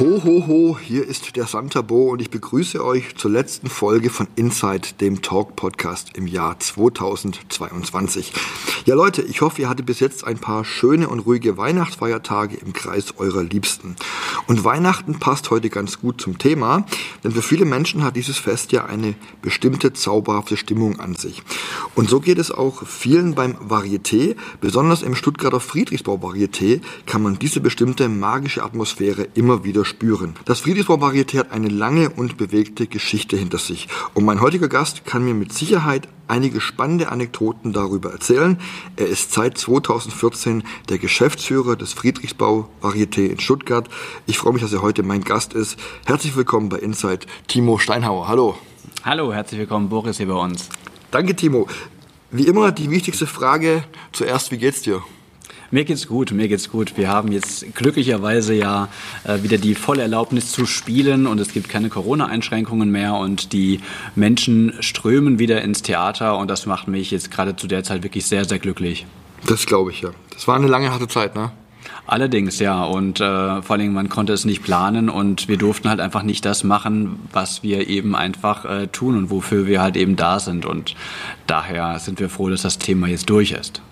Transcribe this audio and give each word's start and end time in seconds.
Ho, 0.00 0.22
ho, 0.24 0.46
ho, 0.46 0.78
hier 0.80 1.08
ist 1.08 1.34
der 1.34 1.48
Santa 1.48 1.82
Bo 1.82 2.10
und 2.12 2.20
ich 2.20 2.30
begrüße 2.30 2.84
euch 2.84 3.16
zur 3.16 3.32
letzten 3.32 3.68
Folge 3.68 4.10
von 4.10 4.28
Inside, 4.36 4.90
dem 5.00 5.22
Talk-Podcast 5.22 6.10
im 6.14 6.28
Jahr 6.28 6.60
2022. 6.60 8.32
Ja 8.84 8.94
Leute, 8.94 9.22
ich 9.22 9.40
hoffe, 9.40 9.62
ihr 9.62 9.68
hattet 9.68 9.86
bis 9.86 9.98
jetzt 9.98 10.24
ein 10.24 10.38
paar 10.38 10.64
schöne 10.64 11.08
und 11.08 11.18
ruhige 11.18 11.56
Weihnachtsfeiertage 11.56 12.56
im 12.58 12.74
Kreis 12.74 13.14
eurer 13.18 13.42
Liebsten. 13.42 13.96
Und 14.46 14.62
Weihnachten 14.62 15.18
passt 15.18 15.50
heute 15.50 15.68
ganz 15.68 16.00
gut 16.00 16.20
zum 16.20 16.38
Thema, 16.38 16.86
denn 17.24 17.32
für 17.32 17.42
viele 17.42 17.64
Menschen 17.64 18.04
hat 18.04 18.14
dieses 18.14 18.38
Fest 18.38 18.70
ja 18.70 18.84
eine 18.84 19.16
bestimmte 19.42 19.94
zauberhafte 19.94 20.56
Stimmung 20.56 21.00
an 21.00 21.16
sich. 21.16 21.42
Und 21.96 22.08
so 22.08 22.20
geht 22.20 22.38
es 22.38 22.52
auch 22.52 22.86
vielen 22.86 23.34
beim 23.34 23.56
Varieté, 23.56 24.36
besonders 24.60 25.02
im 25.02 25.16
Stuttgarter 25.16 25.58
Friedrichsbau 25.58 26.14
Varieté 26.18 26.82
kann 27.04 27.22
man 27.22 27.40
diese 27.40 27.60
bestimmte 27.60 28.08
magische 28.08 28.62
Atmosphäre 28.62 29.26
immer 29.34 29.64
wieder 29.64 29.84
spüren. 29.88 30.36
Das 30.44 30.60
Friedrichsbau 30.60 30.94
Varieté 30.94 31.38
hat 31.38 31.50
eine 31.50 31.68
lange 31.68 32.10
und 32.10 32.36
bewegte 32.36 32.86
Geschichte 32.86 33.36
hinter 33.36 33.58
sich. 33.58 33.88
Und 34.14 34.24
mein 34.24 34.40
heutiger 34.40 34.68
Gast 34.68 35.04
kann 35.04 35.24
mir 35.24 35.34
mit 35.34 35.52
Sicherheit 35.52 36.08
einige 36.28 36.60
spannende 36.60 37.10
Anekdoten 37.10 37.72
darüber 37.72 38.12
erzählen. 38.12 38.58
Er 38.96 39.06
ist 39.06 39.32
seit 39.32 39.58
2014 39.58 40.62
der 40.88 40.98
Geschäftsführer 40.98 41.74
des 41.74 41.94
Friedrichsbau 41.94 42.68
Varieté 42.82 43.26
in 43.26 43.40
Stuttgart. 43.40 43.88
Ich 44.26 44.38
freue 44.38 44.52
mich, 44.52 44.62
dass 44.62 44.72
er 44.72 44.82
heute 44.82 45.02
mein 45.02 45.24
Gast 45.24 45.54
ist. 45.54 45.78
Herzlich 46.04 46.36
willkommen 46.36 46.68
bei 46.68 46.78
Inside, 46.78 47.26
Timo 47.48 47.78
Steinhauer. 47.78 48.28
Hallo. 48.28 48.56
Hallo, 49.04 49.32
herzlich 49.32 49.58
willkommen, 49.58 49.88
Boris 49.88 50.18
hier 50.18 50.28
bei 50.28 50.34
uns. 50.34 50.68
Danke, 51.10 51.34
Timo. 51.34 51.66
Wie 52.30 52.46
immer 52.46 52.72
die 52.72 52.90
wichtigste 52.90 53.26
Frage 53.26 53.84
zuerst, 54.12 54.52
wie 54.52 54.58
geht's 54.58 54.82
dir? 54.82 55.02
Mir 55.70 55.84
geht's 55.84 56.08
gut, 56.08 56.32
mir 56.32 56.48
geht's 56.48 56.70
gut. 56.70 56.96
Wir 56.96 57.08
haben 57.08 57.30
jetzt 57.30 57.74
glücklicherweise 57.74 58.54
ja 58.54 58.88
äh, 59.24 59.42
wieder 59.42 59.58
die 59.58 59.74
volle 59.74 60.00
Erlaubnis 60.00 60.50
zu 60.50 60.64
spielen 60.64 61.26
und 61.26 61.38
es 61.40 61.52
gibt 61.52 61.68
keine 61.68 61.90
Corona-Einschränkungen 61.90 62.90
mehr 62.90 63.16
und 63.16 63.52
die 63.52 63.80
Menschen 64.14 64.72
strömen 64.80 65.38
wieder 65.38 65.60
ins 65.60 65.82
Theater 65.82 66.38
und 66.38 66.48
das 66.48 66.64
macht 66.64 66.88
mich 66.88 67.10
jetzt 67.10 67.30
gerade 67.30 67.54
zu 67.54 67.66
der 67.66 67.84
Zeit 67.84 68.02
wirklich 68.02 68.24
sehr, 68.24 68.46
sehr 68.46 68.58
glücklich. 68.58 69.04
Das 69.46 69.66
glaube 69.66 69.90
ich 69.90 70.00
ja. 70.00 70.08
Das 70.32 70.48
war 70.48 70.56
eine 70.56 70.68
lange, 70.68 70.90
harte 70.90 71.06
Zeit, 71.06 71.34
ne? 71.34 71.52
Allerdings, 72.06 72.58
ja. 72.60 72.84
Und 72.84 73.20
äh, 73.20 73.60
vor 73.60 73.76
allem, 73.76 73.92
man 73.92 74.08
konnte 74.08 74.32
es 74.32 74.46
nicht 74.46 74.62
planen 74.62 75.10
und 75.10 75.48
wir 75.48 75.58
durften 75.58 75.90
halt 75.90 76.00
einfach 76.00 76.22
nicht 76.22 76.46
das 76.46 76.64
machen, 76.64 77.20
was 77.34 77.62
wir 77.62 77.88
eben 77.88 78.16
einfach 78.16 78.64
äh, 78.64 78.86
tun 78.86 79.18
und 79.18 79.30
wofür 79.30 79.66
wir 79.66 79.82
halt 79.82 79.98
eben 79.98 80.16
da 80.16 80.40
sind. 80.40 80.64
Und 80.64 80.94
daher 81.46 81.98
sind 81.98 82.20
wir 82.20 82.30
froh, 82.30 82.48
dass 82.48 82.62
das 82.62 82.78
Thema 82.78 83.08
jetzt 83.08 83.28
durch 83.28 83.52
ist. 83.52 83.82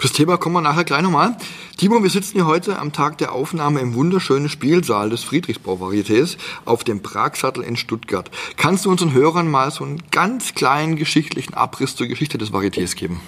Das 0.00 0.12
Thema 0.12 0.36
kommen 0.36 0.54
wir 0.54 0.60
nachher 0.60 0.84
gleich 0.84 1.02
nochmal. 1.02 1.36
Timo, 1.76 2.02
wir 2.02 2.10
sitzen 2.10 2.34
hier 2.34 2.46
heute 2.46 2.78
am 2.78 2.92
Tag 2.92 3.18
der 3.18 3.32
Aufnahme 3.32 3.80
im 3.80 3.94
wunderschönen 3.94 4.48
Spielsaal 4.48 5.10
des 5.10 5.24
Friedrichsbau-Varietés 5.24 6.36
auf 6.64 6.84
dem 6.84 7.02
Pragsattel 7.02 7.64
in 7.64 7.76
Stuttgart. 7.76 8.30
Kannst 8.56 8.84
du 8.84 8.90
unseren 8.90 9.12
Hörern 9.12 9.50
mal 9.50 9.70
so 9.70 9.84
einen 9.84 10.02
ganz 10.10 10.54
kleinen 10.54 10.96
geschichtlichen 10.96 11.54
Abriss 11.54 11.96
zur 11.96 12.06
Geschichte 12.06 12.38
des 12.38 12.52
Varietés 12.52 12.94
geben? 12.96 13.20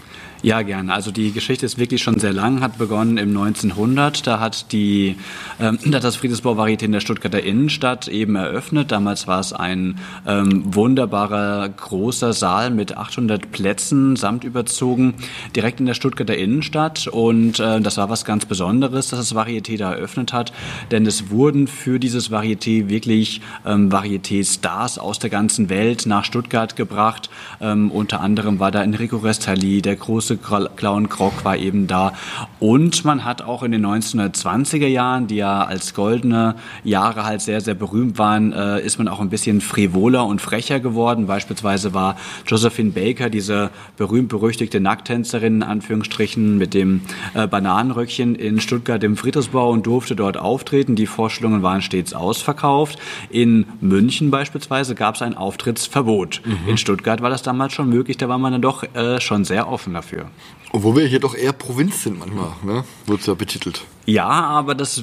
Ja, 0.43 0.62
gerne. 0.62 0.95
Also 0.95 1.11
die 1.11 1.33
Geschichte 1.33 1.67
ist 1.67 1.77
wirklich 1.77 2.03
schon 2.03 2.19
sehr 2.19 2.33
lang, 2.33 2.62
hat 2.62 2.78
begonnen 2.78 3.19
im 3.19 3.37
1900. 3.37 4.27
Da 4.27 4.41
hat 4.41 4.73
die, 4.73 5.17
ähm, 5.61 5.78
hat 5.93 6.03
das 6.03 6.17
Friedensbau 6.17 6.55
Varieté 6.55 6.84
in 6.84 6.93
der 6.93 7.01
Stuttgarter 7.01 7.43
Innenstadt 7.43 8.09
eben 8.09 8.37
eröffnet. 8.37 8.91
Damals 8.91 9.27
war 9.27 9.41
es 9.41 9.53
ein 9.53 9.99
ähm, 10.27 10.62
wunderbarer 10.75 11.69
großer 11.69 12.33
Saal 12.33 12.71
mit 12.71 12.97
800 12.97 13.53
Plätzen, 13.53 14.17
samt 14.17 14.45
überzogen, 14.45 15.12
direkt 15.55 15.78
in 15.78 15.84
der 15.84 15.93
Stuttgarter 15.93 16.39
Innenstadt. 16.39 17.07
Und 17.07 17.61
äh, 17.61 17.83
das 17.83 17.99
war 17.99 18.09
was 18.09 18.25
ganz 18.25 18.47
Besonderes, 18.47 19.09
dass 19.09 19.19
das 19.19 19.37
Varieté 19.37 19.77
da 19.77 19.93
eröffnet 19.93 20.33
hat, 20.33 20.55
denn 20.91 21.05
es 21.05 21.28
wurden 21.28 21.67
für 21.67 21.99
dieses 22.01 22.31
Varieté 22.31 22.89
wirklich 22.89 23.43
ähm, 23.67 23.93
Varieté-Stars 23.93 24.99
aus 24.99 25.19
der 25.19 25.28
ganzen 25.28 25.69
Welt 25.69 26.07
nach 26.07 26.25
Stuttgart 26.25 26.77
gebracht. 26.77 27.28
Ähm, 27.61 27.91
unter 27.91 28.22
anderem 28.22 28.59
war 28.59 28.71
da 28.71 28.83
Enrico 28.83 29.19
Restali, 29.19 29.83
der 29.83 29.97
große 29.97 30.30
große 30.37 30.71
Clown 30.77 31.09
Krog 31.09 31.45
war 31.45 31.57
eben 31.57 31.87
da. 31.87 32.13
Und 32.59 33.05
man 33.05 33.25
hat 33.25 33.43
auch 33.43 33.63
in 33.63 33.73
den 33.73 33.85
1920er 33.87 34.87
Jahren, 34.87 35.27
die 35.27 35.37
ja 35.37 35.65
als 35.65 35.95
goldene 35.95 36.57
Jahre 36.85 37.25
halt 37.25 37.41
sehr, 37.41 37.61
sehr 37.61 37.75
berühmt 37.75 38.19
waren, 38.19 38.53
äh, 38.53 38.81
ist 38.81 38.99
man 38.99 39.09
auch 39.09 39.21
ein 39.21 39.31
bisschen 39.31 39.61
frivoler 39.61 40.27
und 40.27 40.41
frecher 40.41 40.81
geworden. 40.81 41.27
Beispielsweise 41.27 41.95
war 41.95 42.17
Josephine 42.47 42.91
Baker, 42.91 43.31
diese 43.31 43.71
berühmt-berüchtigte 43.97 44.81
Nackttänzerin, 44.81 45.57
in 45.57 45.63
Anführungsstrichen, 45.63 46.59
mit 46.59 46.75
dem 46.75 47.03
äh, 47.35 47.47
Bananenröckchen 47.47 48.35
in 48.35 48.61
Stuttgart 48.61 49.03
im 49.03 49.17
Friedrichsbau 49.17 49.71
und 49.71 49.87
durfte 49.87 50.17
dort 50.17 50.37
auftreten. 50.37 50.97
Die 50.97 51.07
Vorstellungen 51.07 51.63
waren 51.63 51.83
stets 51.83 52.13
ausverkauft. 52.13 52.99
In 53.31 53.67
München 53.81 54.31
beispielsweise 54.31 54.95
gab 54.95 55.15
es 55.15 55.23
ein 55.23 55.37
Auftrittsverbot. 55.37 56.43
Mhm. 56.45 56.69
In 56.69 56.77
Stuttgart 56.77 57.23
war 57.23 57.31
das 57.31 57.43
damals 57.43 57.73
schon 57.73 57.89
möglich, 57.89 58.17
da 58.17 58.29
war 58.29 58.39
man 58.39 58.53
dann 58.53 58.63
doch 58.63 58.83
äh, 58.95 59.21
schon 59.21 59.45
sehr 59.45 59.69
offen 59.69 59.95
dafür 59.95 60.20
dafür. 60.21 60.31
Obwohl 60.73 60.97
wir 60.97 61.07
hier 61.07 61.19
doch 61.19 61.35
eher 61.35 61.53
Provinz 61.53 62.05
sind 62.05 62.21
manchmal, 62.21 62.51
ne? 62.63 62.85
wird 63.07 63.27
ja 63.27 63.35
betitelt. 63.35 63.83
Ja, 64.07 64.29
aber 64.29 64.77
das 64.77 64.99
äh, 64.99 65.03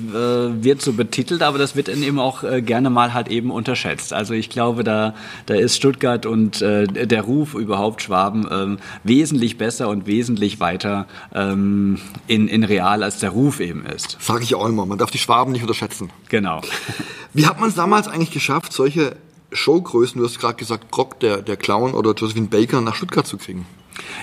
wird 0.64 0.82
so 0.82 0.94
betitelt, 0.94 1.42
aber 1.42 1.58
das 1.58 1.76
wird 1.76 1.90
dann 1.90 2.04
eben 2.04 2.20
auch 2.20 2.44
äh, 2.44 2.62
gerne 2.62 2.90
mal 2.90 3.14
halt 3.14 3.28
eben 3.28 3.52
unterschätzt. 3.52 4.14
Also 4.14 4.34
ich 4.34 4.50
glaube, 4.50 4.86
da, 4.86 5.14
da 5.46 5.56
ist 5.56 5.76
Stuttgart 5.76 6.26
und 6.26 6.62
äh, 6.62 6.88
der 6.88 7.22
Ruf 7.22 7.54
überhaupt 7.54 8.02
Schwaben 8.02 8.48
ähm, 8.50 8.78
wesentlich 9.04 9.58
besser 9.58 9.90
und 9.90 10.08
wesentlich 10.08 10.62
weiter 10.62 11.06
ähm, 11.36 12.00
in, 12.28 12.48
in 12.48 12.64
real, 12.64 13.04
als 13.04 13.20
der 13.20 13.32
Ruf 13.32 13.60
eben 13.60 13.86
ist. 13.86 14.18
Sage 14.22 14.44
ich 14.44 14.56
auch 14.56 14.66
immer, 14.66 14.86
man 14.86 14.98
darf 14.98 15.12
die 15.12 15.18
Schwaben 15.18 15.52
nicht 15.52 15.62
unterschätzen. 15.64 16.12
Genau. 16.30 16.62
Wie 17.34 17.46
hat 17.46 17.60
man 17.60 17.68
es 17.68 17.76
damals 17.76 18.08
eigentlich 18.08 18.32
geschafft, 18.32 18.72
solche 18.72 19.18
Showgrößen, 19.52 20.20
du 20.20 20.26
hast 20.26 20.40
gerade 20.40 20.56
gesagt, 20.56 20.92
Brock, 20.92 21.20
der, 21.20 21.42
der 21.42 21.58
Clown 21.58 21.94
oder 21.94 22.14
Josephine 22.14 22.48
Baker 22.48 22.80
nach 22.80 22.96
Stuttgart 22.96 23.28
zu 23.28 23.38
kriegen? 23.38 23.66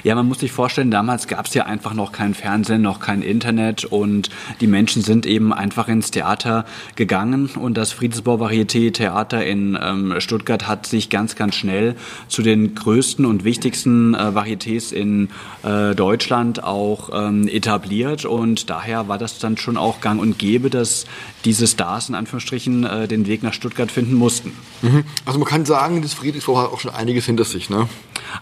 Ja, 0.02 0.14
man 0.14 0.26
muss 0.26 0.40
sich 0.40 0.52
vorstellen, 0.52 0.90
damals 0.90 1.28
gab 1.28 1.46
es 1.46 1.54
ja 1.54 1.64
einfach 1.64 1.94
noch 1.94 2.12
kein 2.12 2.34
Fernsehen, 2.34 2.82
noch 2.82 3.00
kein 3.00 3.22
Internet 3.22 3.84
und 3.84 4.30
die 4.60 4.66
Menschen 4.66 5.02
sind 5.02 5.26
eben 5.26 5.52
einfach 5.52 5.88
ins 5.88 6.10
Theater 6.10 6.64
gegangen 6.96 7.50
und 7.56 7.74
das 7.76 7.92
Friedensbau 7.92 8.36
Varieté 8.36 8.92
Theater 8.92 9.44
in 9.44 9.78
ähm, 9.80 10.14
Stuttgart 10.18 10.68
hat 10.68 10.86
sich 10.86 11.10
ganz, 11.10 11.36
ganz 11.36 11.54
schnell 11.54 11.96
zu 12.28 12.42
den 12.42 12.74
größten 12.74 13.24
und 13.24 13.44
wichtigsten 13.44 14.14
äh, 14.14 14.18
Varietés 14.18 14.92
in 14.92 15.28
äh, 15.62 15.94
Deutschland 15.94 16.62
auch 16.62 17.10
ähm, 17.12 17.48
etabliert 17.48 18.24
und 18.24 18.70
daher 18.70 19.08
war 19.08 19.18
das 19.18 19.38
dann 19.38 19.56
schon 19.56 19.76
auch 19.76 20.00
gang 20.00 20.20
und 20.20 20.38
gäbe, 20.38 20.70
dass 20.70 21.06
diese 21.44 21.66
Stars 21.66 22.08
in 22.08 22.14
Anführungsstrichen 22.14 22.84
äh, 22.84 23.08
den 23.08 23.26
Weg 23.26 23.42
nach 23.42 23.52
Stuttgart 23.52 23.90
finden 23.90 24.14
mussten. 24.14 24.52
Mhm. 24.82 25.04
Also 25.24 25.38
man 25.38 25.48
kann 25.48 25.64
sagen, 25.64 26.02
das 26.02 26.14
Friedrichsbau 26.14 26.58
hat 26.58 26.72
auch 26.72 26.80
schon 26.80 26.92
einiges 26.92 27.26
hinter 27.26 27.44
sich, 27.44 27.70
ne? 27.70 27.88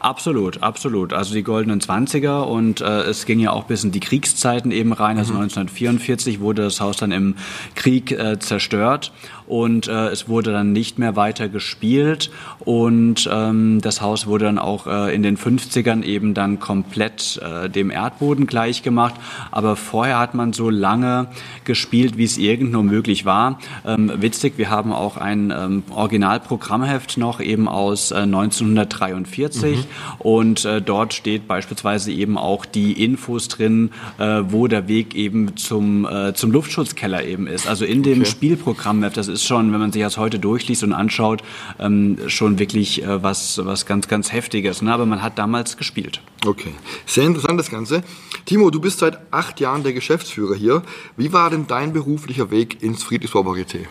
Absolut, 0.01 0.63
absolut. 0.63 1.13
Also 1.13 1.35
die 1.35 1.43
goldenen 1.43 1.81
Zwanziger 1.81 2.47
und 2.47 2.81
äh, 2.81 3.03
es 3.03 3.27
ging 3.27 3.41
ja 3.41 3.51
auch 3.51 3.65
bis 3.65 3.85
in 3.85 3.93
die 3.93 4.01
Kriegszeiten 4.01 4.71
eben 4.71 4.93
rein. 4.93 5.19
Also 5.19 5.35
mhm. 5.35 5.43
1944 5.43 6.41
wurde 6.41 6.63
das 6.63 6.81
Haus 6.81 6.97
dann 6.97 7.13
im 7.13 7.37
Krieg 7.75 8.13
äh, 8.13 8.39
zerstört 8.39 9.13
und 9.47 9.89
äh, 9.89 10.09
es 10.09 10.29
wurde 10.29 10.53
dann 10.53 10.73
nicht 10.73 10.99
mehr 10.99 11.17
weiter 11.17 11.49
gespielt 11.49 12.31
und 12.61 13.29
ähm, 13.31 13.81
das 13.81 14.01
Haus 14.01 14.27
wurde 14.27 14.47
dann 14.47 14.59
auch 14.59 14.87
äh, 14.87 15.15
in 15.15 15.23
den 15.23 15.37
50ern 15.37 16.03
eben 16.03 16.35
dann 16.35 16.61
komplett 16.61 17.41
äh, 17.43 17.69
dem 17.69 17.91
Erdboden 17.91 18.47
gleich 18.47 18.83
gemacht. 18.83 19.15
Aber 19.51 19.77
vorher 19.77 20.19
hat 20.19 20.35
man 20.35 20.53
so 20.53 20.71
lange 20.71 21.29
gespielt, 21.65 22.17
wie 22.17 22.25
es 22.25 22.39
irgend 22.39 22.73
nur 22.73 22.83
möglich 22.83 23.25
war. 23.25 23.59
Ähm, 23.85 24.13
witzig, 24.17 24.55
wir 24.57 24.71
haben 24.71 24.93
auch 24.93 25.17
ein 25.17 25.53
ähm, 25.57 25.83
Originalprogrammheft 25.91 27.19
noch 27.19 27.41
eben 27.41 27.69
aus 27.69 28.11
äh, 28.11 28.19
1943 28.19 29.77
mhm. 29.77 29.85
und 30.19 30.65
äh, 30.65 30.81
dort 30.81 31.15
steht 31.15 31.49
beispielsweise 31.49 32.13
eben 32.13 32.39
auch 32.39 32.65
die 32.65 33.05
Infos 33.05 33.49
drin, 33.49 33.91
äh, 34.19 34.43
wo 34.49 34.67
der 34.69 34.89
Weg 34.89 35.15
eben 35.15 35.57
zum, 35.57 36.07
äh, 36.07 36.35
zum 36.35 36.51
Luftschutzkeller 36.51 37.25
eben 37.25 37.47
ist. 37.47 37.67
Also 37.67 37.85
in 37.85 38.03
dem 38.03 38.21
okay. 38.21 38.31
Spielprogrammheft, 38.31 39.17
das 39.17 39.29
ist 39.29 39.42
schon, 39.47 39.73
wenn 39.73 39.81
man 39.81 39.93
sich 39.93 40.03
das 40.03 40.19
heute 40.19 40.39
durchliest 40.39 40.83
und 40.83 40.93
anschaut, 40.93 41.43
ähm, 41.79 42.19
schon 42.27 42.59
wirklich 42.59 43.03
äh, 43.03 43.23
was, 43.23 43.61
was 43.65 43.87
ganz, 43.87 44.09
ganz 44.09 44.33
Heftiges. 44.33 44.83
Ne? 44.83 44.93
Aber 44.93 45.07
man 45.07 45.23
hat 45.23 45.39
damals 45.39 45.77
gespielt. 45.77 46.21
Okay, 46.45 46.73
sehr 47.07 47.25
interessant 47.25 47.59
das 47.59 47.71
Ganze. 47.71 48.03
Timo, 48.47 48.71
du 48.71 48.81
bist 48.81 48.99
seit 48.99 49.19
acht 49.31 49.61
Jahren 49.61 49.83
der 49.83 49.93
Geschäftsführer 49.93 50.55
hier. 50.55 50.83
Wie 51.17 51.33
war 51.33 51.51
denn 51.51 51.67
dein 51.67 51.93
beruflicher 51.93 52.51
Weg 52.51 52.83
ins 52.83 53.03
Friedrichsbau 53.03 53.41
Varieté? 53.41 53.87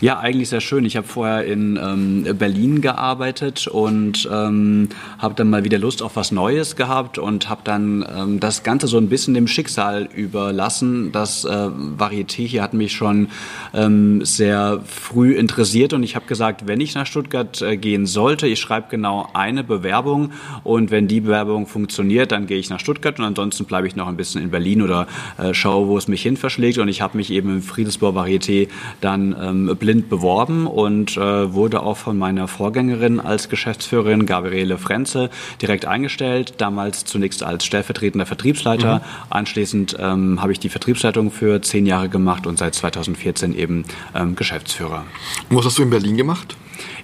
Ja, 0.00 0.20
eigentlich 0.20 0.48
sehr 0.48 0.60
schön. 0.60 0.84
Ich 0.84 0.96
habe 0.96 1.08
vorher 1.08 1.44
in 1.44 1.76
ähm, 1.76 2.38
Berlin 2.38 2.80
gearbeitet 2.80 3.66
und 3.66 4.28
ähm, 4.32 4.90
habe 5.18 5.34
dann 5.34 5.50
mal 5.50 5.64
wieder 5.64 5.80
Lust 5.80 6.02
auf 6.02 6.14
was 6.14 6.30
Neues 6.30 6.76
gehabt 6.76 7.18
und 7.18 7.48
habe 7.48 7.62
dann 7.64 8.06
ähm, 8.16 8.38
das 8.38 8.62
Ganze 8.62 8.86
so 8.86 8.96
ein 8.96 9.08
bisschen 9.08 9.34
dem 9.34 9.48
Schicksal 9.48 10.08
überlassen. 10.14 11.10
Das 11.10 11.44
äh, 11.44 11.48
Varieté 11.48 12.46
hier 12.46 12.62
hat 12.62 12.74
mich 12.74 12.92
schon 12.92 13.26
ähm, 13.74 14.24
sehr 14.24 14.82
früh 14.86 15.32
interessiert 15.34 15.92
und 15.92 16.04
ich 16.04 16.14
habe 16.14 16.26
gesagt, 16.26 16.68
wenn 16.68 16.80
ich 16.80 16.94
nach 16.94 17.06
Stuttgart 17.06 17.60
äh, 17.60 17.76
gehen 17.76 18.06
sollte, 18.06 18.46
ich 18.46 18.60
schreibe 18.60 18.86
genau 18.90 19.28
eine 19.34 19.64
Bewerbung 19.64 20.30
und 20.62 20.92
wenn 20.92 21.08
die 21.08 21.22
Bewerbung 21.22 21.66
funktioniert, 21.66 22.30
dann 22.30 22.46
gehe 22.46 22.58
ich 22.58 22.70
nach 22.70 22.78
Stuttgart 22.78 23.18
und 23.18 23.24
ansonsten 23.24 23.64
bleibe 23.64 23.88
ich 23.88 23.96
noch 23.96 24.06
ein 24.06 24.16
bisschen 24.16 24.44
in 24.44 24.50
Berlin 24.52 24.80
oder 24.80 25.08
äh, 25.38 25.52
schaue, 25.54 25.88
wo 25.88 25.98
es 25.98 26.06
mich 26.06 26.22
hin 26.22 26.36
verschlägt 26.36 26.78
und 26.78 26.86
ich 26.86 27.02
habe 27.02 27.16
mich 27.16 27.32
eben 27.32 27.50
im 27.50 27.62
Friedensbau 27.62 28.10
Varieté 28.10 28.68
dann 29.00 29.34
ähm, 29.42 29.76
blind 29.88 30.10
beworben 30.10 30.66
und 30.66 31.16
äh, 31.16 31.54
wurde 31.54 31.82
auch 31.82 31.96
von 31.96 32.18
meiner 32.18 32.46
Vorgängerin 32.46 33.20
als 33.20 33.48
Geschäftsführerin 33.48 34.26
Gabriele 34.26 34.76
Frenze 34.76 35.30
direkt 35.62 35.86
eingestellt. 35.86 36.52
Damals 36.58 37.06
zunächst 37.06 37.42
als 37.42 37.64
stellvertretender 37.64 38.26
Vertriebsleiter. 38.26 38.96
Mhm. 38.96 39.00
Anschließend 39.30 39.96
ähm, 39.98 40.42
habe 40.42 40.52
ich 40.52 40.60
die 40.60 40.68
Vertriebsleitung 40.68 41.30
für 41.30 41.62
zehn 41.62 41.86
Jahre 41.86 42.10
gemacht 42.10 42.46
und 42.46 42.58
seit 42.58 42.74
2014 42.74 43.54
eben 43.54 43.84
ähm, 44.14 44.36
Geschäftsführer. 44.36 45.04
Und 45.48 45.56
was 45.56 45.64
hast 45.64 45.78
du 45.78 45.84
in 45.84 45.88
Berlin 45.88 46.18
gemacht? 46.18 46.54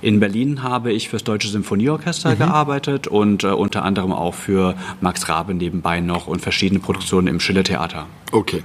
In 0.02 0.20
Berlin 0.20 0.62
habe 0.62 0.92
ich 0.92 1.08
fürs 1.08 1.24
Deutsche 1.24 1.48
Symphonieorchester 1.48 2.34
mhm. 2.34 2.38
gearbeitet 2.38 3.06
und 3.06 3.44
äh, 3.44 3.46
unter 3.46 3.82
anderem 3.82 4.12
auch 4.12 4.34
für 4.34 4.74
Max 5.00 5.30
Rabe 5.30 5.54
nebenbei 5.54 6.00
noch 6.00 6.26
und 6.26 6.42
verschiedene 6.42 6.80
Produktionen 6.80 7.28
im 7.28 7.40
Schillertheater. 7.40 8.04
Okay. 8.30 8.62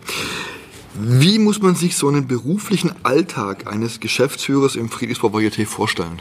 Wie 0.95 1.37
muss 1.37 1.61
man 1.61 1.75
sich 1.75 1.95
so 1.95 2.07
einen 2.07 2.27
beruflichen 2.27 2.91
Alltag 3.03 3.71
eines 3.71 3.99
Geschäftsführers 3.99 4.75
im 4.75 4.89
Friedrichsbau 4.89 5.27
Varieté 5.27 5.65
vorstellen? 5.67 6.19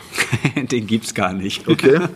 Den 0.70 0.86
gibt's 0.86 1.14
gar 1.14 1.32
nicht. 1.32 1.68
Okay. 1.68 2.00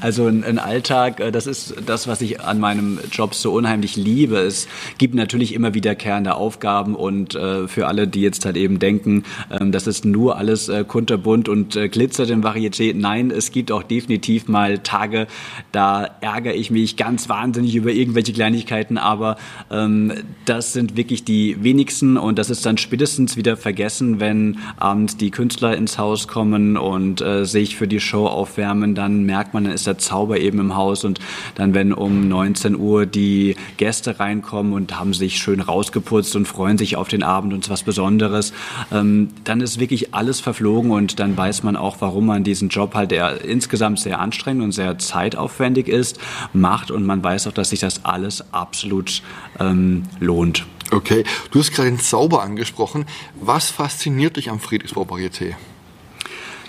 Also 0.00 0.26
ein, 0.26 0.44
ein, 0.44 0.58
Alltag, 0.58 1.20
äh, 1.20 1.30
das 1.30 1.46
ist 1.46 1.74
das, 1.86 2.06
was 2.06 2.20
ich 2.20 2.40
an 2.40 2.58
meinem 2.58 2.98
Job 3.10 3.34
so 3.34 3.52
unheimlich 3.52 3.96
liebe. 3.96 4.38
Es 4.38 4.66
gibt 4.98 5.14
natürlich 5.14 5.54
immer 5.54 5.74
wiederkehrende 5.74 6.34
Aufgaben 6.34 6.94
und 6.94 7.34
äh, 7.34 7.68
für 7.68 7.86
alle, 7.86 8.08
die 8.08 8.20
jetzt 8.20 8.44
halt 8.44 8.56
eben 8.56 8.78
denken, 8.78 9.24
ähm, 9.50 9.72
das 9.72 9.86
ist 9.86 10.04
nur 10.04 10.36
alles 10.36 10.68
äh, 10.68 10.84
kunterbunt 10.84 11.48
und 11.48 11.76
äh, 11.76 11.88
glitzert 11.88 12.30
in 12.30 12.42
Varieté. 12.42 12.94
Nein, 12.94 13.30
es 13.30 13.50
gibt 13.50 13.72
auch 13.72 13.82
definitiv 13.82 14.48
mal 14.48 14.78
Tage, 14.78 15.26
da 15.72 16.04
ärgere 16.20 16.54
ich 16.54 16.70
mich 16.70 16.96
ganz 16.96 17.28
wahnsinnig 17.28 17.74
über 17.74 17.90
irgendwelche 17.90 18.32
Kleinigkeiten, 18.32 18.98
aber 18.98 19.36
ähm, 19.70 20.12
das 20.44 20.72
sind 20.72 20.96
wirklich 20.96 21.24
die 21.24 21.62
wenigsten 21.62 21.83
wenigsten 21.84 22.16
und 22.16 22.38
das 22.38 22.48
ist 22.48 22.64
dann 22.64 22.78
spätestens 22.78 23.36
wieder 23.36 23.58
vergessen, 23.58 24.18
wenn 24.18 24.58
abends 24.78 25.18
die 25.18 25.30
Künstler 25.30 25.76
ins 25.76 25.98
Haus 25.98 26.28
kommen 26.28 26.78
und 26.78 27.20
äh, 27.20 27.44
sich 27.44 27.76
für 27.76 27.86
die 27.86 28.00
Show 28.00 28.26
aufwärmen, 28.26 28.94
dann 28.94 29.24
merkt 29.24 29.52
man, 29.52 29.64
dann 29.64 29.74
ist 29.74 29.86
der 29.86 29.98
Zauber 29.98 30.38
eben 30.38 30.60
im 30.60 30.76
Haus 30.76 31.04
und 31.04 31.20
dann, 31.56 31.74
wenn 31.74 31.92
um 31.92 32.26
19 32.26 32.76
Uhr 32.76 33.04
die 33.04 33.56
Gäste 33.76 34.18
reinkommen 34.18 34.72
und 34.72 34.98
haben 34.98 35.12
sich 35.12 35.36
schön 35.36 35.60
rausgeputzt 35.60 36.34
und 36.36 36.48
freuen 36.48 36.78
sich 36.78 36.96
auf 36.96 37.08
den 37.08 37.22
Abend 37.22 37.52
und 37.52 37.68
was 37.68 37.82
Besonderes, 37.82 38.54
ähm, 38.90 39.28
dann 39.44 39.60
ist 39.60 39.78
wirklich 39.78 40.14
alles 40.14 40.40
verflogen 40.40 40.90
und 40.90 41.18
dann 41.20 41.36
weiß 41.36 41.64
man 41.64 41.76
auch, 41.76 41.96
warum 42.00 42.24
man 42.24 42.44
diesen 42.44 42.70
Job 42.70 42.94
halt, 42.94 43.10
der 43.10 43.44
insgesamt 43.44 44.00
sehr 44.00 44.20
anstrengend 44.20 44.64
und 44.64 44.72
sehr 44.72 44.96
zeitaufwendig 44.96 45.88
ist, 45.88 46.18
macht 46.54 46.90
und 46.90 47.04
man 47.04 47.22
weiß 47.22 47.46
auch, 47.46 47.52
dass 47.52 47.70
sich 47.70 47.80
das 47.80 48.06
alles 48.06 48.42
absolut 48.52 49.22
ähm, 49.60 50.04
lohnt. 50.18 50.64
Okay, 50.94 51.24
du 51.50 51.58
hast 51.58 51.72
gerade 51.72 51.90
den 51.90 51.98
Zauber 51.98 52.42
angesprochen. 52.42 53.06
Was 53.34 53.68
fasziniert 53.68 54.36
dich 54.36 54.48
am 54.48 54.60
Friedrichsbau 54.60 55.02
Varieté? 55.02 55.56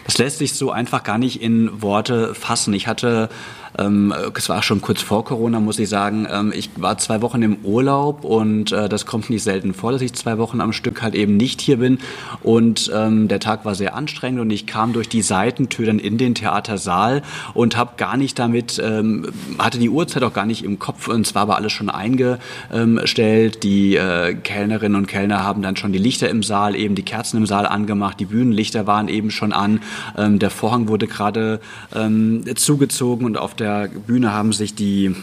Das 0.06 0.18
lässt 0.18 0.38
sich 0.38 0.54
so 0.54 0.72
einfach 0.72 1.04
gar 1.04 1.18
nicht 1.18 1.42
in 1.42 1.82
Worte 1.82 2.36
fassen. 2.36 2.74
Ich 2.74 2.88
hatte 2.88 3.30
ähm, 3.78 4.14
es 4.36 4.50
war 4.50 4.64
schon 4.64 4.82
kurz 4.82 5.02
vor 5.02 5.26
Corona, 5.26 5.60
muss 5.60 5.80
ich 5.80 5.90
sagen. 5.90 6.28
Ähm, 6.32 6.54
ich 6.56 6.70
war 6.78 6.98
zwei 6.98 7.22
Wochen 7.22 7.42
im 7.42 7.58
Urlaub 7.64 8.24
und 8.24 8.72
äh, 8.72 8.90
das 8.90 9.06
kommt 9.06 9.30
nicht 9.30 9.44
selten 9.44 9.74
vor, 9.74 9.92
dass 9.92 10.02
ich 10.02 10.14
zwei 10.14 10.38
Wochen 10.38 10.62
am 10.62 10.74
Stück 10.74 11.02
halt 11.02 11.16
eben 11.16 11.38
nicht 11.38 11.62
hier 11.62 11.78
bin. 11.78 12.00
Und 12.44 12.92
ähm, 12.94 13.28
der 13.28 13.40
Tag 13.40 13.66
war 13.66 13.76
sehr 13.76 13.96
anstrengend 13.96 14.40
und 14.42 14.50
ich 14.50 14.66
kam 14.66 14.94
durch 14.94 15.10
die 15.10 15.22
Seitentür 15.22 15.86
dann 15.86 16.00
in 16.00 16.18
den 16.18 16.36
Theatersaal 16.36 17.22
und 17.54 17.76
habe 17.76 17.94
gar 17.98 18.18
nicht 18.18 18.40
damit, 18.40 18.82
ähm, 18.84 19.28
hatte 19.58 19.80
die 19.80 19.90
Uhrzeit 19.90 20.24
auch 20.24 20.34
gar 20.34 20.46
nicht 20.46 20.64
im 20.64 20.80
Kopf 20.80 21.08
und 21.08 21.26
zwar 21.28 21.48
war 21.48 21.58
alles 21.58 21.72
schon 21.72 21.90
eingestellt. 21.90 23.64
Die 23.64 23.96
äh, 23.96 24.36
Kellnerinnen 24.36 24.96
und 24.96 25.08
Kellner 25.08 25.44
haben 25.44 25.62
dann 25.62 25.76
schon 25.76 25.92
die 25.92 26.00
Lichter 26.00 26.30
im 26.30 26.44
Saal, 26.44 26.76
eben 26.76 26.96
die 26.96 27.04
Kerzen 27.04 27.38
im 27.38 27.46
Saal 27.46 27.66
angemacht, 27.66 28.20
die 28.20 28.26
Bühnenlichter 28.26 28.88
waren 28.88 29.08
eben 29.08 29.32
schon 29.32 29.52
an, 29.52 29.82
ähm, 30.18 30.40
der 30.40 30.50
Vorhang 30.50 30.88
wurde 30.88 31.08
gerade 31.08 31.60
ähm, 31.94 32.44
zugezogen 32.56 33.26
und 33.26 33.38
auf 33.38 33.56
der 33.56 33.88
Bühne 33.88 34.32
haben 34.32 34.54
sich 34.54 34.76
die 34.76 35.16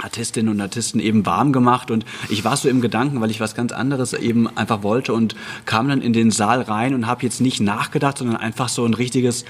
Artistinnen 0.00 0.52
und 0.52 0.60
Artisten 0.60 1.00
eben 1.00 1.26
warm 1.26 1.52
gemacht 1.52 1.90
und 1.90 2.04
ich 2.28 2.44
war 2.44 2.56
so 2.56 2.68
im 2.68 2.80
Gedanken, 2.80 3.20
weil 3.20 3.30
ich 3.30 3.40
was 3.40 3.56
ganz 3.56 3.72
anderes 3.72 4.12
eben 4.12 4.46
einfach 4.56 4.84
wollte 4.84 5.12
und 5.12 5.34
kam 5.66 5.88
dann 5.88 6.00
in 6.00 6.12
den 6.12 6.30
Saal 6.30 6.62
rein 6.62 6.94
und 6.94 7.06
habe 7.08 7.24
jetzt 7.24 7.40
nicht 7.40 7.60
nachgedacht, 7.60 8.18
sondern 8.18 8.36
einfach 8.36 8.68
so 8.68 8.84
ein 8.84 8.94
richtiges 8.94 9.44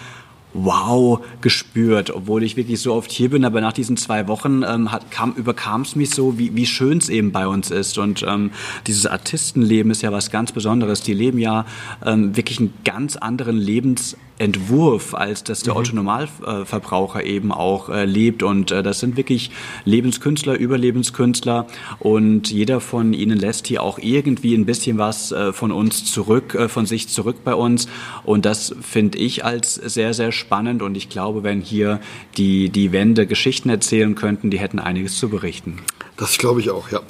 Wow 0.55 1.21
gespürt, 1.43 2.11
obwohl 2.11 2.43
ich 2.43 2.57
wirklich 2.57 2.81
so 2.81 2.95
oft 2.95 3.13
hier 3.13 3.29
bin. 3.29 3.45
Aber 3.45 3.61
nach 3.61 3.75
diesen 3.75 3.99
zwei 3.99 4.29
Wochen 4.29 4.63
ähm, 4.67 4.91
hat, 4.91 5.11
kam, 5.11 5.35
überkam 5.35 5.83
es 5.83 5.95
mich 5.95 6.11
so, 6.11 6.39
wie, 6.39 6.57
wie 6.57 6.65
schön 6.65 6.99
es 6.99 7.11
eben 7.11 7.33
bei 7.33 7.47
uns 7.47 7.71
ist. 7.71 7.99
Und 7.99 8.25
ähm, 8.27 8.51
dieses 8.87 9.05
Artistenleben 9.05 9.91
ist 9.91 10.01
ja 10.01 10.11
was 10.11 10.31
ganz 10.31 10.53
Besonderes. 10.53 11.03
Die 11.03 11.13
leben 11.13 11.39
ja 11.39 11.67
ähm, 12.05 12.35
wirklich 12.35 12.61
einen 12.61 12.73
ganz 12.85 13.17
anderen 13.17 13.59
Lebens 13.59 14.17
Entwurf, 14.39 15.15
als 15.15 15.45
dass 15.45 15.63
der 15.63 15.75
mhm. 15.75 15.81
Otto 15.81 15.95
Normalverbraucher 15.95 17.25
eben 17.25 17.53
auch 17.53 17.89
äh, 17.89 18.05
lebt. 18.05 18.43
Und 18.43 18.71
äh, 18.71 18.83
das 18.83 19.01
sind 19.01 19.17
wirklich 19.17 19.51
Lebenskünstler, 19.85 20.55
Überlebenskünstler. 20.55 21.67
Und 21.99 22.51
jeder 22.51 22.81
von 22.81 23.13
ihnen 23.13 23.39
lässt 23.39 23.67
hier 23.67 23.83
auch 23.83 23.99
irgendwie 23.99 24.55
ein 24.55 24.67
bisschen 24.67 24.99
was 24.99 25.33
äh, 25.33 25.53
von 25.53 25.73
uns 25.73 26.05
zurück, 26.05 26.55
äh, 26.55 26.69
von 26.69 26.87
sich 26.87 27.09
zurück 27.09 27.39
bei 27.45 27.55
uns. 27.55 27.89
Und 28.25 28.45
das 28.45 28.75
finde 28.81 29.19
ich 29.19 29.45
als 29.45 29.75
sehr, 29.75 30.15
sehr 30.15 30.33
spannend. 30.33 30.83
Und 30.83 30.97
ich 30.97 31.09
glaube, 31.09 31.43
wenn 31.43 31.61
hier 31.61 32.01
die, 32.37 32.71
die 32.71 32.93
Wände 32.93 33.27
Geschichten 33.27 33.69
erzählen 33.69 34.15
könnten, 34.15 34.51
die 34.51 34.59
hätten 34.59 34.79
einiges 34.79 35.19
zu 35.19 35.29
berichten. 35.29 35.79
Das 36.17 36.39
glaube 36.39 36.61
ich 36.61 36.71
auch, 36.71 36.91
ja. 36.91 37.01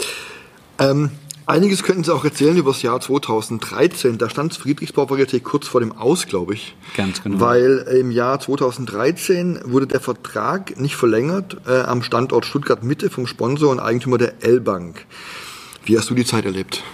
Ähm 0.79 1.11
Einiges 1.49 1.83
könnten 1.83 2.05
Sie 2.05 2.13
auch 2.15 2.27
erzählen 2.27 2.59
über 2.59 2.73
das 2.73 2.83
Jahr 2.83 3.01
2013. 3.01 4.19
Da 4.19 4.29
stand 4.29 4.53
Friedrichsbau 4.53 5.05
Varieté 5.05 5.41
kurz 5.41 5.67
vor 5.67 5.81
dem 5.81 5.93
Aus, 5.93 6.27
glaube 6.27 6.53
ich. 6.53 6.77
Ganz 6.95 7.23
genau. 7.23 7.41
Weil 7.41 7.87
im 7.99 8.11
Jahr 8.11 8.39
2013 8.39 9.61
wurde 9.65 9.87
der 9.87 10.01
Vertrag 10.01 10.79
nicht 10.79 10.95
verlängert 10.95 11.57
äh, 11.67 11.81
am 11.81 12.03
Standort 12.03 12.45
Stuttgart 12.45 12.83
Mitte 12.83 13.09
vom 13.09 13.27
Sponsor 13.27 13.71
und 13.71 13.81
Eigentümer 13.81 14.19
der 14.19 14.45
L-Bank. 14.45 15.07
Wie 15.87 15.97
hast 15.97 16.11
du 16.11 16.15
die 16.15 16.27
Zeit 16.27 16.45
erlebt? 16.45 16.85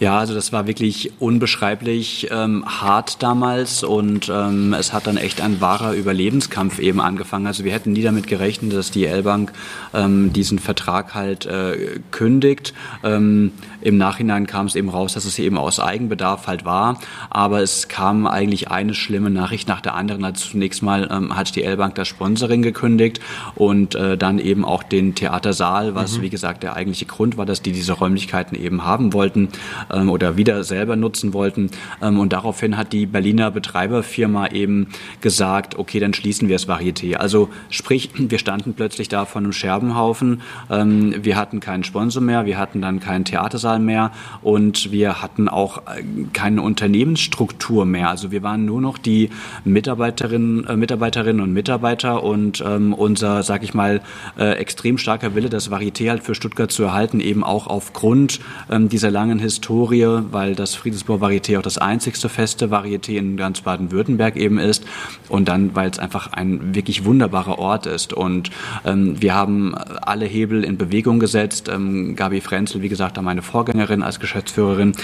Ja, 0.00 0.16
also 0.20 0.32
das 0.32 0.52
war 0.52 0.68
wirklich 0.68 1.10
unbeschreiblich 1.18 2.28
ähm, 2.30 2.64
hart 2.64 3.20
damals 3.20 3.82
und 3.82 4.30
ähm, 4.32 4.72
es 4.72 4.92
hat 4.92 5.08
dann 5.08 5.16
echt 5.16 5.40
ein 5.40 5.60
wahrer 5.60 5.92
Überlebenskampf 5.92 6.78
eben 6.78 7.00
angefangen. 7.00 7.48
Also 7.48 7.64
wir 7.64 7.72
hätten 7.72 7.94
nie 7.94 8.02
damit 8.02 8.28
gerechnet, 8.28 8.72
dass 8.74 8.92
die 8.92 9.06
L-Bank 9.06 9.52
ähm, 9.92 10.32
diesen 10.32 10.60
Vertrag 10.60 11.14
halt 11.14 11.46
äh, 11.46 11.98
kündigt. 12.12 12.74
Ähm, 13.02 13.50
Im 13.80 13.98
Nachhinein 13.98 14.46
kam 14.46 14.66
es 14.66 14.76
eben 14.76 14.88
raus, 14.88 15.14
dass 15.14 15.24
es 15.24 15.36
eben 15.40 15.58
aus 15.58 15.80
Eigenbedarf 15.80 16.46
halt 16.46 16.64
war, 16.64 17.00
aber 17.28 17.60
es 17.62 17.88
kam 17.88 18.28
eigentlich 18.28 18.70
eine 18.70 18.94
schlimme 18.94 19.30
Nachricht 19.30 19.66
nach 19.66 19.80
der 19.80 19.94
anderen. 19.96 20.24
Also 20.24 20.50
zunächst 20.50 20.80
mal 20.80 21.08
ähm, 21.10 21.36
hat 21.36 21.56
die 21.56 21.64
L-Bank 21.64 21.96
das 21.96 22.06
Sponsoring 22.06 22.62
gekündigt 22.62 23.18
und 23.56 23.96
äh, 23.96 24.16
dann 24.16 24.38
eben 24.38 24.64
auch 24.64 24.84
den 24.84 25.16
Theatersaal, 25.16 25.96
was 25.96 26.18
mhm. 26.18 26.22
wie 26.22 26.30
gesagt 26.30 26.62
der 26.62 26.76
eigentliche 26.76 27.06
Grund 27.06 27.36
war, 27.36 27.46
dass 27.46 27.62
die 27.62 27.72
diese 27.72 27.94
Räumlichkeiten 27.94 28.54
eben 28.54 28.84
haben 28.84 29.12
wollten 29.12 29.48
ähm, 29.92 30.10
oder 30.10 30.36
wieder 30.36 30.64
selber 30.64 30.96
nutzen 30.96 31.32
wollten. 31.32 31.70
Ähm, 32.02 32.18
und 32.18 32.32
daraufhin 32.32 32.76
hat 32.76 32.92
die 32.92 33.06
Berliner 33.06 33.50
Betreiberfirma 33.50 34.48
eben 34.48 34.88
gesagt, 35.20 35.78
okay, 35.78 36.00
dann 36.00 36.14
schließen 36.14 36.48
wir 36.48 36.56
das 36.56 36.68
Varieté. 36.68 37.16
Also 37.16 37.48
sprich, 37.70 38.10
wir 38.16 38.38
standen 38.38 38.74
plötzlich 38.74 39.08
da 39.08 39.24
von 39.24 39.44
einem 39.44 39.52
Scherbenhaufen. 39.52 40.42
Ähm, 40.70 41.14
wir 41.22 41.36
hatten 41.36 41.60
keinen 41.60 41.84
Sponsor 41.84 42.22
mehr, 42.22 42.46
wir 42.46 42.58
hatten 42.58 42.80
dann 42.80 43.00
keinen 43.00 43.24
Theatersaal 43.24 43.78
mehr 43.78 44.12
und 44.42 44.92
wir 44.92 45.22
hatten 45.22 45.48
auch 45.48 45.78
äh, 45.78 46.02
keine 46.32 46.62
Unternehmensstruktur 46.62 47.86
mehr. 47.86 48.10
Also 48.10 48.30
wir 48.30 48.42
waren 48.42 48.64
nur 48.64 48.80
noch 48.80 48.98
die 48.98 49.30
Mitarbeiterinnen, 49.64 50.66
äh, 50.66 50.76
Mitarbeiterinnen 50.76 51.42
und 51.42 51.52
Mitarbeiter 51.52 52.22
und 52.22 52.62
ähm, 52.66 52.92
unser, 52.92 53.42
sag 53.42 53.62
ich 53.62 53.74
mal, 53.74 54.00
äh, 54.38 54.52
extrem 54.52 54.98
starker 54.98 55.34
Wille, 55.34 55.48
das 55.48 55.70
Varieté 55.70 56.10
halt 56.10 56.22
für 56.22 56.34
Stuttgart 56.34 56.70
zu 56.70 56.82
erhalten, 56.82 57.20
eben 57.20 57.44
auch 57.44 57.66
aufgrund 57.66 58.40
ähm, 58.70 58.88
dieser 58.88 59.10
langen 59.10 59.38
Historie 59.38 59.77
Historie, 59.78 60.24
weil 60.32 60.56
das 60.56 60.74
Friedensburg 60.74 61.22
Varieté 61.22 61.56
auch 61.56 61.62
das 61.62 61.78
einzigste 61.78 62.28
feste 62.28 62.66
Varieté 62.66 63.16
in 63.16 63.36
ganz 63.36 63.60
Baden-Württemberg 63.60 64.36
eben 64.36 64.58
ist 64.58 64.84
und 65.28 65.48
dann, 65.48 65.76
weil 65.76 65.88
es 65.88 66.00
einfach 66.00 66.32
ein 66.32 66.74
wirklich 66.74 67.04
wunderbarer 67.04 67.58
Ort 67.58 67.86
ist. 67.86 68.12
Und 68.12 68.50
ähm, 68.84 69.20
wir 69.20 69.34
haben 69.34 69.76
alle 69.76 70.26
Hebel 70.26 70.64
in 70.64 70.78
Bewegung 70.78 71.20
gesetzt. 71.20 71.68
Ähm, 71.68 72.16
Gabi 72.16 72.40
Frenzel, 72.40 72.82
wie 72.82 72.88
gesagt, 72.88 73.22
meine 73.22 73.42
Vorgängerin 73.42 74.02
als 74.02 74.18
Geschäftsführerin, 74.18 74.94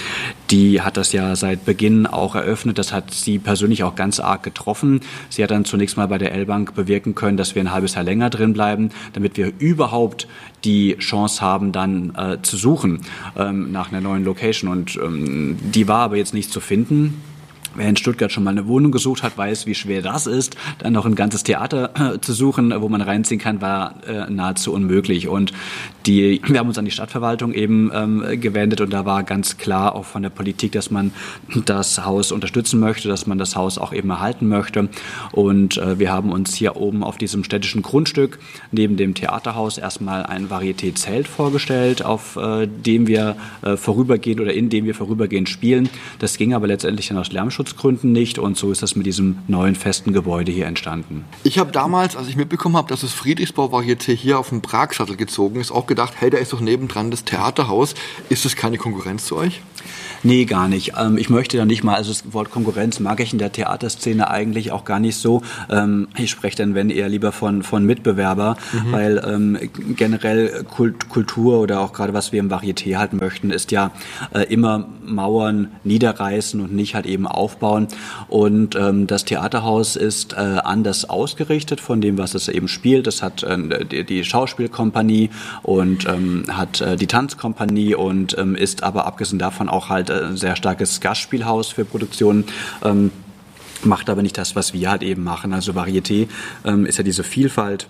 die 0.51 0.81
hat 0.81 0.97
das 0.97 1.13
ja 1.13 1.35
seit 1.35 1.63
Beginn 1.63 2.05
auch 2.05 2.35
eröffnet. 2.35 2.77
Das 2.77 2.91
hat 2.91 3.11
sie 3.11 3.39
persönlich 3.39 3.83
auch 3.83 3.95
ganz 3.95 4.19
arg 4.19 4.43
getroffen. 4.43 5.01
Sie 5.29 5.41
hat 5.41 5.51
dann 5.51 5.63
zunächst 5.63 5.95
mal 5.95 6.07
bei 6.07 6.17
der 6.17 6.33
L-Bank 6.33 6.75
bewirken 6.75 7.15
können, 7.15 7.37
dass 7.37 7.55
wir 7.55 7.61
ein 7.61 7.71
halbes 7.71 7.95
Jahr 7.95 8.03
länger 8.03 8.29
drin 8.29 8.53
bleiben, 8.53 8.89
damit 9.13 9.37
wir 9.37 9.53
überhaupt 9.57 10.27
die 10.65 10.97
Chance 10.97 11.41
haben, 11.41 11.71
dann 11.71 12.13
äh, 12.15 12.41
zu 12.41 12.57
suchen 12.57 13.01
ähm, 13.37 13.71
nach 13.71 13.91
einer 13.91 14.01
neuen 14.01 14.25
Location. 14.25 14.69
Und 14.69 14.97
ähm, 14.97 15.57
die 15.61 15.87
war 15.87 15.99
aber 15.99 16.17
jetzt 16.17 16.33
nicht 16.33 16.51
zu 16.51 16.59
finden. 16.59 17.21
Wer 17.75 17.89
in 17.89 17.97
Stuttgart 17.97 18.31
schon 18.31 18.43
mal 18.43 18.51
eine 18.51 18.67
Wohnung 18.67 18.91
gesucht 18.91 19.21
hat, 19.21 19.37
weiß, 19.37 19.65
wie 19.65 19.75
schwer 19.75 20.01
das 20.01 20.27
ist. 20.27 20.55
Dann 20.79 20.93
noch 20.93 21.05
ein 21.05 21.15
ganzes 21.15 21.43
Theater 21.43 22.13
äh, 22.15 22.19
zu 22.21 22.31
suchen, 22.31 22.73
wo 22.79 22.87
man 22.87 23.01
reinziehen 23.01 23.39
kann, 23.39 23.61
war 23.61 23.95
äh, 24.07 24.29
nahezu 24.31 24.71
unmöglich. 24.71 25.27
Und 25.27 25.51
die, 26.05 26.41
wir 26.47 26.59
haben 26.59 26.67
uns 26.67 26.77
an 26.77 26.85
die 26.85 26.91
Stadtverwaltung 26.91 27.53
eben 27.53 27.91
ähm, 27.93 28.23
gewendet 28.39 28.79
und 28.79 28.93
da 28.93 29.05
war 29.05 29.23
ganz 29.23 29.57
klar 29.57 29.95
auch 29.95 30.05
von 30.05 30.21
der 30.21 30.29
Politik, 30.29 30.71
dass 30.71 30.89
man 30.89 31.11
das 31.65 32.05
Haus 32.05 32.31
unterstützen 32.31 32.79
möchte, 32.79 33.07
dass 33.09 33.27
man 33.27 33.37
das 33.37 33.55
Haus 33.55 33.77
auch 33.77 33.91
eben 33.91 34.09
erhalten 34.09 34.47
möchte. 34.47 34.87
Und 35.31 35.77
äh, 35.77 35.99
wir 35.99 36.11
haben 36.13 36.31
uns 36.31 36.55
hier 36.55 36.77
oben 36.77 37.03
auf 37.03 37.17
diesem 37.17 37.43
städtischen 37.43 37.81
Grundstück 37.81 38.39
neben 38.71 38.95
dem 38.95 39.15
Theaterhaus 39.15 39.77
erstmal 39.77 40.23
ein 40.23 40.49
Varieté-Zelt 40.49 41.27
vorgestellt, 41.27 42.03
auf 42.03 42.37
dem 42.65 43.07
wir 43.07 43.35
vorübergehend 43.75 44.41
oder 44.41 44.53
in 44.53 44.69
dem 44.69 44.85
wir 44.85 44.95
vorübergehend 44.95 45.49
spielen. 45.49 45.89
Das 46.19 46.37
ging 46.37 46.53
aber 46.53 46.67
letztendlich 46.67 47.07
dann 47.07 47.17
aus 47.17 47.31
Lärmschutz 47.31 47.64
Datenschutzgründen 47.65 48.11
nicht 48.11 48.39
und 48.39 48.57
so 48.57 48.71
ist 48.71 48.81
das 48.81 48.95
mit 48.95 49.05
diesem 49.05 49.39
neuen 49.47 49.75
festen 49.75 50.13
Gebäude 50.13 50.51
hier 50.51 50.67
entstanden. 50.67 51.25
Ich 51.43 51.57
habe 51.57 51.71
damals, 51.71 52.15
als 52.15 52.27
ich 52.27 52.35
mitbekommen 52.35 52.77
habe, 52.77 52.87
dass 52.87 53.01
das 53.01 53.11
Friedrichsbau 53.11 53.65
Varieté 53.65 54.15
hier 54.15 54.39
auf 54.39 54.49
dem 54.49 54.61
Pragsattel 54.61 55.17
gezogen 55.17 55.59
ist, 55.59 55.71
auch 55.71 55.87
gedacht, 55.87 56.13
hey, 56.17 56.29
da 56.29 56.37
ist 56.37 56.53
doch 56.53 56.61
nebendran 56.61 57.11
das 57.11 57.23
Theaterhaus. 57.25 57.95
Ist 58.29 58.45
das 58.45 58.55
keine 58.55 58.77
Konkurrenz 58.77 59.25
zu 59.25 59.35
euch? 59.35 59.61
Nee, 60.25 60.45
gar 60.45 60.67
nicht. 60.67 60.93
Ähm, 60.99 61.19
ich 61.19 61.29
möchte 61.29 61.55
da 61.55 61.65
nicht 61.65 61.83
mal, 61.83 61.93
also 61.93 62.09
das 62.09 62.33
Wort 62.33 62.49
Konkurrenz 62.49 62.99
mag 62.99 63.19
ich 63.19 63.31
in 63.31 63.37
der 63.37 63.51
Theaterszene 63.51 64.27
eigentlich 64.27 64.71
auch 64.71 64.83
gar 64.83 64.99
nicht 64.99 65.17
so. 65.17 65.43
Ähm, 65.69 66.07
ich 66.17 66.31
spreche 66.31 66.57
dann, 66.57 66.73
wenn 66.73 66.89
eher 66.89 67.09
lieber 67.09 67.31
von, 67.31 67.61
von 67.61 67.85
Mitbewerber, 67.85 68.57
mhm. 68.73 68.91
weil 68.91 69.23
ähm, 69.23 69.59
generell 69.95 70.63
Kult, 70.63 71.09
Kultur 71.09 71.59
oder 71.59 71.79
auch 71.79 71.93
gerade 71.93 72.15
was 72.15 72.31
wir 72.31 72.39
im 72.39 72.49
Varieté 72.49 72.95
halten 72.95 73.17
möchten, 73.17 73.51
ist 73.51 73.71
ja 73.71 73.91
äh, 74.33 74.51
immer 74.51 74.87
Mauern 75.05 75.73
niederreißen 75.83 76.59
und 76.59 76.73
nicht 76.73 76.95
halt 76.95 77.05
eben 77.05 77.27
aufbauen. 77.27 77.87
Und 78.27 78.75
ähm, 78.75 79.05
das 79.05 79.25
Theaterhaus 79.25 79.95
ist 79.95 80.33
äh, 80.33 80.37
anders 80.37 81.07
ausgerichtet 81.07 81.79
von 81.79 82.01
dem, 82.01 82.17
was 82.17 82.33
es 82.33 82.47
eben 82.47 82.67
spielt. 82.67 83.05
Es 83.05 83.21
hat 83.21 83.43
äh, 83.43 83.85
die, 83.85 84.03
die 84.03 84.23
Schauspielkompanie 84.23 85.29
und 85.61 86.07
ähm, 86.07 86.45
hat 86.49 86.81
äh, 86.81 86.95
die 86.95 87.05
Tanzkompanie 87.05 87.93
und 87.93 88.35
ähm, 88.39 88.55
ist 88.55 88.81
aber 88.81 89.05
abgesehen 89.05 89.37
davon 89.37 89.69
auch 89.69 89.89
halt 89.89 90.14
äh, 90.15 90.37
sehr 90.37 90.55
starkes 90.55 91.01
Gastspielhaus 91.01 91.69
für 91.69 91.85
Produktionen. 91.85 92.45
Ähm, 92.83 93.11
macht 93.83 94.09
aber 94.09 94.21
nicht 94.21 94.37
das, 94.37 94.55
was 94.55 94.73
wir 94.73 94.89
halt 94.89 95.03
eben 95.03 95.23
machen. 95.23 95.53
Also 95.53 95.73
Varieté 95.73 96.27
ähm, 96.63 96.85
ist 96.85 96.97
ja 96.97 97.03
diese 97.03 97.23
Vielfalt 97.23 97.87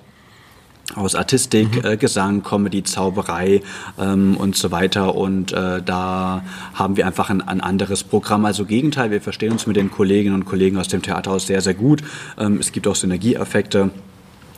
aus 0.94 1.16
Artistik, 1.16 1.84
mhm. 1.84 1.92
äh, 1.92 1.98
Gesang, 1.98 2.44
Comedy, 2.44 2.84
Zauberei 2.84 3.62
ähm, 3.98 4.38
und 4.38 4.56
so 4.56 4.72
weiter. 4.72 5.16
Und 5.16 5.52
äh, 5.52 5.82
da 5.82 6.44
haben 6.74 6.98
wir 6.98 7.08
einfach 7.08 7.30
ein, 7.30 7.42
ein, 7.42 7.62
anderes 7.62 8.04
Programm. 8.04 8.46
Also 8.46 8.66
Gegenteil, 8.66 9.12
wir 9.12 9.22
verstehen 9.22 9.52
uns 9.52 9.66
mit 9.66 9.78
den 9.78 9.90
Kolleginnen 9.90 10.36
und 10.36 10.46
Kollegen 10.46 10.78
aus 10.78 10.88
dem 10.88 11.02
Theaterhaus 11.02 11.48
sehr, 11.48 11.62
sehr 11.62 11.74
gut. 11.74 12.04
Ähm, 12.38 12.58
es 12.60 12.72
gibt 12.72 12.88
auch 12.88 12.96
Synergieeffekte. 12.96 13.90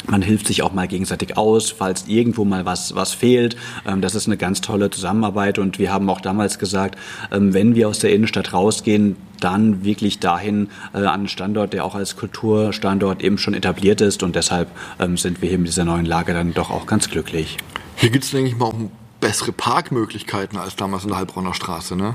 Man 0.08 0.22
hilft 0.22 0.48
sich 0.48 0.64
auch 0.64 0.74
mal 0.74 0.88
gegenseitig 0.88 1.38
aus, 1.38 1.70
falls 1.70 2.08
irgendwo 2.08 2.46
mal 2.46 2.66
was, 2.66 2.96
was 2.96 3.14
fehlt. 3.14 3.58
Ähm, 3.86 4.02
das 4.02 4.16
ist 4.16 4.28
eine 4.28 4.38
ganz 4.38 4.62
tolle 4.62 4.90
Zusammenarbeit 4.90 5.60
und 5.60 5.80
wir 5.80 5.92
haben 5.92 6.10
auch 6.10 6.22
damals 6.22 6.60
gesagt, 6.60 6.98
ähm, 7.32 7.54
wenn 7.54 7.76
wir 7.76 7.90
aus 7.90 8.00
der 8.00 8.14
Innenstadt 8.14 8.54
rausgehen, 8.54 9.18
dann 9.40 9.84
wirklich 9.84 10.20
dahin 10.20 10.70
äh, 10.94 11.00
an 11.00 11.08
einen 11.08 11.28
Standort, 11.28 11.74
der 11.74 11.86
auch 11.86 11.96
als 11.96 12.16
Kulturstandort 12.16 13.22
eben 13.22 13.38
schon 13.38 13.54
etabliert 13.54 14.02
ist 14.02 14.24
und 14.24 14.36
deshalb 14.36 14.70
ähm, 15.00 15.18
sind 15.18 15.42
wir 15.42 15.50
hier 15.50 15.58
mit 15.58 15.68
dieser 15.68 15.86
neuen 15.86 16.06
Lage 16.06 16.34
dann 16.34 16.54
doch 16.54 16.72
auch 16.72 16.86
ganz 16.86 17.10
glücklich. 17.10 17.58
Hier 17.98 18.10
gibt 18.10 18.24
es, 18.24 18.32
denke 18.32 18.50
ich 18.50 18.58
mal, 18.58 18.66
auch 18.66 18.76
bessere 19.20 19.52
Parkmöglichkeiten 19.52 20.60
als 20.60 20.76
damals 20.76 21.04
in 21.04 21.10
der 21.10 21.18
Heilbronner 21.18 21.54
Straße, 21.54 21.96
ne? 21.96 22.14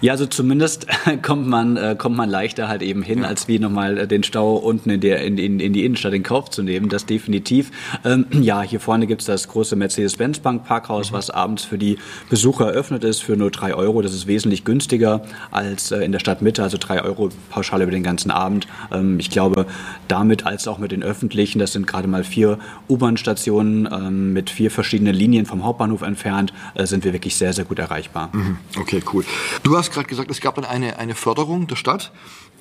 Ja, 0.00 0.12
also 0.12 0.26
zumindest 0.26 0.86
kommt 1.22 1.46
man, 1.46 1.76
äh, 1.76 1.94
kommt 1.96 2.16
man 2.16 2.28
leichter 2.28 2.66
halt 2.66 2.82
eben 2.82 3.02
hin, 3.02 3.20
ja. 3.20 3.28
als 3.28 3.46
wie 3.46 3.58
nochmal 3.58 3.98
äh, 3.98 4.08
den 4.08 4.24
Stau 4.24 4.56
unten 4.56 4.90
in, 4.90 5.00
der, 5.00 5.22
in, 5.22 5.38
in, 5.38 5.60
in 5.60 5.72
die 5.72 5.84
Innenstadt 5.84 6.12
in 6.12 6.22
Kauf 6.22 6.50
zu 6.50 6.62
nehmen. 6.62 6.88
Das 6.88 7.06
definitiv. 7.06 7.70
Ähm, 8.04 8.26
ja, 8.42 8.62
hier 8.62 8.80
vorne 8.80 9.06
gibt's 9.06 9.26
das 9.26 9.46
große 9.48 9.76
Mercedes-Benz-Bank 9.76 10.64
Parkhaus, 10.64 11.10
mhm. 11.10 11.16
was 11.16 11.30
abends 11.30 11.64
für 11.64 11.78
die 11.78 11.98
Besucher 12.28 12.66
eröffnet 12.66 13.04
ist 13.04 13.22
für 13.22 13.36
nur 13.36 13.50
drei 13.50 13.74
Euro. 13.74 14.02
Das 14.02 14.12
ist 14.12 14.26
wesentlich 14.26 14.64
günstiger 14.64 15.22
als 15.52 15.92
äh, 15.92 16.00
in 16.00 16.10
der 16.10 16.18
Stadtmitte, 16.18 16.64
also 16.64 16.78
drei 16.78 17.02
Euro 17.02 17.28
Pauschale 17.50 17.84
über 17.84 17.92
den 17.92 18.02
ganzen 18.02 18.32
Abend. 18.32 18.66
Ähm, 18.92 19.20
ich 19.20 19.30
glaube, 19.30 19.66
damit 20.08 20.46
als 20.46 20.66
auch 20.66 20.78
mit 20.78 20.90
den 20.90 21.04
öffentlichen, 21.04 21.60
das 21.60 21.72
sind 21.72 21.86
gerade 21.86 22.08
mal 22.08 22.24
vier 22.24 22.58
U-Bahn-Stationen 22.88 23.88
ähm, 23.92 24.32
mit 24.32 24.50
vier 24.50 24.72
verschiedenen 24.72 25.14
Linien 25.14 25.46
vom 25.46 25.64
Hauptbahnhof 25.64 26.02
entfernt 26.02 26.39
entfernt, 26.40 26.52
äh, 26.74 26.86
sind 26.86 27.04
wir 27.04 27.12
wirklich 27.12 27.36
sehr, 27.36 27.52
sehr 27.52 27.64
gut 27.64 27.78
erreichbar. 27.78 28.30
Mhm. 28.32 28.58
Okay, 28.78 29.02
cool. 29.12 29.24
Du 29.62 29.76
hast 29.76 29.92
gerade 29.92 30.08
gesagt, 30.08 30.30
es 30.30 30.40
gab 30.40 30.56
dann 30.56 30.64
eine, 30.64 30.98
eine 30.98 31.14
Förderung 31.14 31.66
der 31.66 31.76
Stadt. 31.76 32.12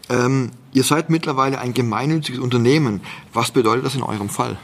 Ähm, 0.09 0.51
ihr 0.74 0.83
seid 0.83 1.09
mittlerweile 1.09 1.59
ein 1.59 1.74
gemeinnütziges 1.74 2.39
Unternehmen. 2.39 3.01
Was 3.33 3.51
bedeutet 3.51 3.86
das 3.86 3.95
in 3.95 4.03
eurem 4.03 4.29
Fall? 4.29 4.57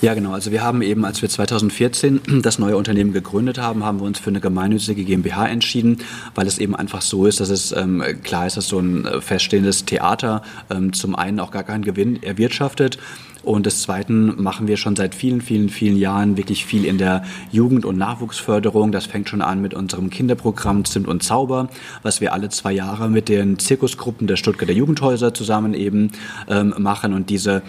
Ja, 0.00 0.14
genau. 0.14 0.32
Also 0.32 0.52
wir 0.52 0.62
haben 0.62 0.80
eben, 0.82 1.04
als 1.04 1.22
wir 1.22 1.28
2014 1.28 2.20
das 2.42 2.60
neue 2.60 2.76
Unternehmen 2.76 3.12
gegründet 3.12 3.58
haben, 3.58 3.84
haben 3.84 3.98
wir 3.98 4.06
uns 4.06 4.20
für 4.20 4.30
eine 4.30 4.40
gemeinnützige 4.40 5.02
GmbH 5.02 5.48
entschieden, 5.48 5.98
weil 6.36 6.46
es 6.46 6.58
eben 6.58 6.76
einfach 6.76 7.02
so 7.02 7.26
ist, 7.26 7.40
dass 7.40 7.48
es 7.48 7.72
ähm, 7.72 8.02
klar 8.22 8.46
ist, 8.46 8.56
dass 8.56 8.68
so 8.68 8.78
ein 8.78 9.06
äh, 9.06 9.20
feststehendes 9.20 9.86
Theater 9.86 10.42
ähm, 10.70 10.92
zum 10.92 11.16
einen 11.16 11.40
auch 11.40 11.50
gar 11.50 11.64
keinen 11.64 11.82
Gewinn 11.82 12.22
erwirtschaftet 12.22 12.98
und 13.42 13.66
des 13.66 13.82
Zweiten 13.82 14.40
machen 14.42 14.68
wir 14.68 14.76
schon 14.76 14.94
seit 14.94 15.14
vielen, 15.14 15.40
vielen, 15.40 15.68
vielen 15.68 15.96
Jahren 15.96 16.36
wirklich 16.36 16.66
viel 16.66 16.84
in 16.84 16.98
der 16.98 17.24
Jugend- 17.50 17.84
und 17.84 17.96
Nachwuchsförderung. 17.96 18.92
Das 18.92 19.06
fängt 19.06 19.28
schon 19.28 19.42
an 19.42 19.62
mit 19.62 19.74
unserem 19.74 20.10
Kinderprogramm 20.10 20.84
Zimt 20.84 21.08
und 21.08 21.22
Zauber, 21.22 21.68
was 22.02 22.20
wir 22.20 22.32
alle 22.32 22.50
zwei 22.50 22.72
Jahre 22.72 23.08
mit 23.08 23.28
den 23.28 23.58
Zirkusgruppen 23.58 24.26
der 24.26 24.36
Stuttgarter 24.36 24.74
Jugendhäuser 24.74 25.34
zusammen 25.34 25.74
eben 25.74 26.12
ähm, 26.48 26.74
machen. 26.78 27.14
Und 27.14 27.30
diese 27.30 27.62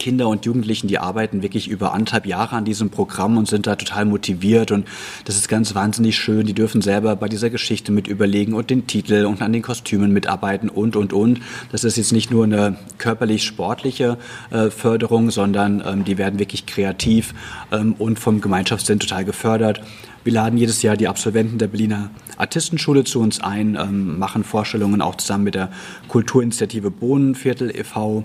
Kinder 0.00 0.28
und 0.28 0.46
Jugendlichen, 0.46 0.88
die 0.88 0.98
arbeiten 0.98 1.42
wirklich 1.42 1.68
über 1.68 1.92
anderthalb 1.94 2.26
Jahre 2.26 2.56
an 2.56 2.64
diesem 2.64 2.90
Programm 2.90 3.36
und 3.36 3.46
sind 3.46 3.68
da 3.68 3.76
total 3.76 4.06
motiviert 4.06 4.72
und 4.72 4.88
das 5.26 5.36
ist 5.36 5.48
ganz 5.48 5.74
wahnsinnig 5.74 6.16
schön. 6.16 6.46
Die 6.46 6.54
dürfen 6.54 6.82
selber 6.82 7.14
bei 7.14 7.28
dieser 7.28 7.50
Geschichte 7.50 7.92
mit 7.92 8.08
überlegen 8.08 8.54
und 8.54 8.70
den 8.70 8.86
Titel 8.86 9.26
und 9.26 9.42
an 9.42 9.52
den 9.52 9.62
Kostümen 9.62 10.12
mitarbeiten 10.12 10.68
und, 10.68 10.96
und, 10.96 11.12
und. 11.12 11.40
Das 11.70 11.84
ist 11.84 11.98
jetzt 11.98 12.12
nicht 12.12 12.30
nur 12.30 12.44
eine 12.44 12.76
körperlich-sportliche 12.98 14.16
äh, 14.50 14.70
Förderung, 14.70 15.30
sondern 15.30 15.82
ähm, 15.86 16.04
die 16.04 16.18
werden 16.18 16.38
wirklich 16.38 16.66
kreativ 16.66 17.34
ähm, 17.70 17.94
und 17.98 18.18
vom 18.18 18.40
Gemeinschaftssinn 18.40 18.98
total 18.98 19.24
gefördert. 19.24 19.82
Wir 20.24 20.32
laden 20.32 20.58
jedes 20.58 20.82
Jahr 20.82 20.96
die 20.96 21.08
Absolventen 21.08 21.58
der 21.58 21.68
Berliner 21.68 22.10
Artistenschule 22.38 23.04
zu 23.04 23.20
uns 23.20 23.40
ein, 23.40 23.76
ähm, 23.80 24.18
machen 24.18 24.44
Vorstellungen 24.44 25.02
auch 25.02 25.16
zusammen 25.16 25.44
mit 25.44 25.54
der 25.54 25.70
Kulturinitiative 26.08 26.90
Bohnenviertel 26.90 27.70
e.V 27.70 28.24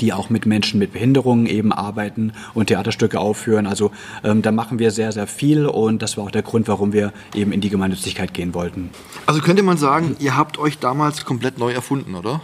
die 0.00 0.12
auch 0.12 0.30
mit 0.30 0.46
Menschen 0.46 0.78
mit 0.78 0.92
Behinderungen 0.92 1.46
eben 1.46 1.72
arbeiten 1.72 2.32
und 2.54 2.66
Theaterstücke 2.66 3.18
aufführen. 3.20 3.66
Also 3.66 3.90
ähm, 4.22 4.42
da 4.42 4.52
machen 4.52 4.78
wir 4.78 4.90
sehr, 4.90 5.12
sehr 5.12 5.26
viel 5.26 5.66
und 5.66 6.02
das 6.02 6.16
war 6.16 6.24
auch 6.24 6.30
der 6.30 6.42
Grund, 6.42 6.68
warum 6.68 6.92
wir 6.92 7.12
eben 7.34 7.52
in 7.52 7.60
die 7.60 7.70
Gemeinnützigkeit 7.70 8.34
gehen 8.34 8.54
wollten. 8.54 8.90
Also 9.26 9.40
könnte 9.40 9.62
man 9.62 9.76
sagen, 9.76 10.16
ihr 10.18 10.36
habt 10.36 10.58
euch 10.58 10.78
damals 10.78 11.24
komplett 11.24 11.58
neu 11.58 11.72
erfunden, 11.72 12.14
oder? 12.14 12.40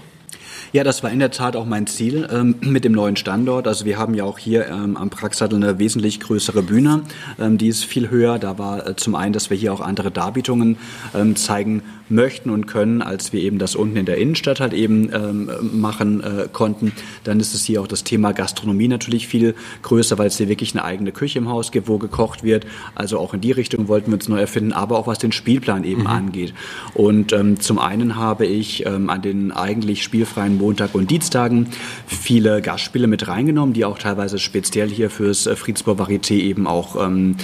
Ja, 0.72 0.84
das 0.84 1.02
war 1.02 1.10
in 1.10 1.18
der 1.18 1.30
Tat 1.30 1.56
auch 1.56 1.66
mein 1.66 1.86
Ziel 1.86 2.28
ähm, 2.30 2.54
mit 2.60 2.84
dem 2.84 2.92
neuen 2.92 3.16
Standort. 3.16 3.66
Also 3.66 3.84
wir 3.84 3.98
haben 3.98 4.14
ja 4.14 4.24
auch 4.24 4.38
hier 4.38 4.68
ähm, 4.68 4.96
am 4.96 5.10
Praxsattel 5.10 5.56
eine 5.56 5.78
wesentlich 5.78 6.20
größere 6.20 6.62
Bühne. 6.62 7.02
Ähm, 7.38 7.58
die 7.58 7.68
ist 7.68 7.84
viel 7.84 8.10
höher. 8.10 8.38
Da 8.38 8.58
war 8.58 8.86
äh, 8.86 8.96
zum 8.96 9.14
einen, 9.14 9.32
dass 9.32 9.50
wir 9.50 9.56
hier 9.56 9.72
auch 9.72 9.80
andere 9.80 10.10
Darbietungen 10.10 10.78
ähm, 11.14 11.34
zeigen 11.36 11.82
möchten 12.08 12.50
und 12.50 12.66
können, 12.66 13.02
als 13.02 13.32
wir 13.32 13.40
eben 13.40 13.58
das 13.58 13.76
unten 13.76 13.96
in 13.96 14.06
der 14.06 14.18
Innenstadt 14.18 14.60
halt 14.60 14.72
eben 14.72 15.10
ähm, 15.12 15.50
machen 15.80 16.22
äh, 16.22 16.48
konnten. 16.52 16.92
Dann 17.24 17.38
ist 17.40 17.54
es 17.54 17.64
hier 17.64 17.80
auch 17.80 17.86
das 17.86 18.04
Thema 18.04 18.32
Gastronomie 18.32 18.88
natürlich 18.88 19.28
viel 19.28 19.54
größer, 19.82 20.18
weil 20.18 20.26
es 20.26 20.36
hier 20.36 20.48
wirklich 20.48 20.74
eine 20.74 20.84
eigene 20.84 21.12
Küche 21.12 21.38
im 21.38 21.48
Haus 21.48 21.70
gibt, 21.70 21.88
wo 21.88 21.98
gekocht 21.98 22.42
wird. 22.42 22.66
Also 22.94 23.18
auch 23.18 23.34
in 23.34 23.40
die 23.40 23.52
Richtung 23.52 23.88
wollten 23.88 24.10
wir 24.10 24.14
uns 24.14 24.28
neu 24.28 24.40
erfinden, 24.40 24.72
aber 24.72 24.98
auch 24.98 25.06
was 25.06 25.18
den 25.18 25.32
Spielplan 25.32 25.84
eben 25.84 26.02
mhm. 26.02 26.06
angeht. 26.08 26.54
Und 26.94 27.32
ähm, 27.32 27.60
zum 27.60 27.78
einen 27.78 28.16
habe 28.16 28.46
ich 28.46 28.86
an 28.86 29.22
den 29.22 29.52
eigentlich 29.52 30.02
spielfreien 30.02 30.49
an 30.50 30.58
Montag 30.58 30.94
und 30.94 31.10
Dienstagen 31.10 31.68
viele 32.06 32.60
Gastspiele 32.60 33.06
mit 33.06 33.28
reingenommen, 33.28 33.72
die 33.72 33.84
auch 33.84 33.98
teilweise 33.98 34.38
speziell 34.38 34.88
hier 34.88 35.10
fürs 35.10 35.46
äh, 35.46 35.56
Friedensbau 35.56 35.92
Varieté 35.92 36.34
eben 36.34 36.66
auch 36.66 36.96
ähm, 37.02 37.36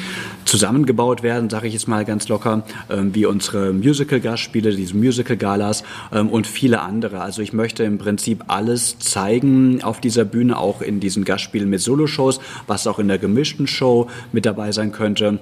zusammengebaut 0.45 1.23
werden, 1.23 1.49
sage 1.51 1.69
ich 1.69 1.75
jetzt 1.75 1.89
mal 1.89 2.05
ganz 2.05 2.29
locker, 2.29 2.65
ähm, 2.91 3.15
wie 3.15 3.27
unsere 3.27 3.73
Musical-Gastspiele, 3.73 4.75
diese 4.75 4.97
Musical-Galas 4.97 5.85
ähm, 6.13 6.29
und 6.29 6.47
viele 6.47 6.81
andere. 6.81 7.21
Also 7.21 7.43
ich 7.43 7.53
möchte 7.53 7.85
im 7.85 7.99
Prinzip 7.99 8.45
alles 8.49 8.99
zeigen 8.99 9.83
auf 9.83 10.01
dieser 10.01 10.25
Bühne, 10.25 10.59
auch 10.59 10.83
in 10.83 11.01
diesen 11.01 11.25
Gastspielen 11.25 11.71
mit 11.71 11.81
Soloshows, 11.81 12.41
was 12.67 12.87
auch 12.87 12.99
in 12.99 13.09
der 13.09 13.19
gemischten 13.19 13.67
Show 13.67 14.09
mit 14.33 14.47
dabei 14.47 14.73
sein 14.73 14.93
könnte. 14.93 15.39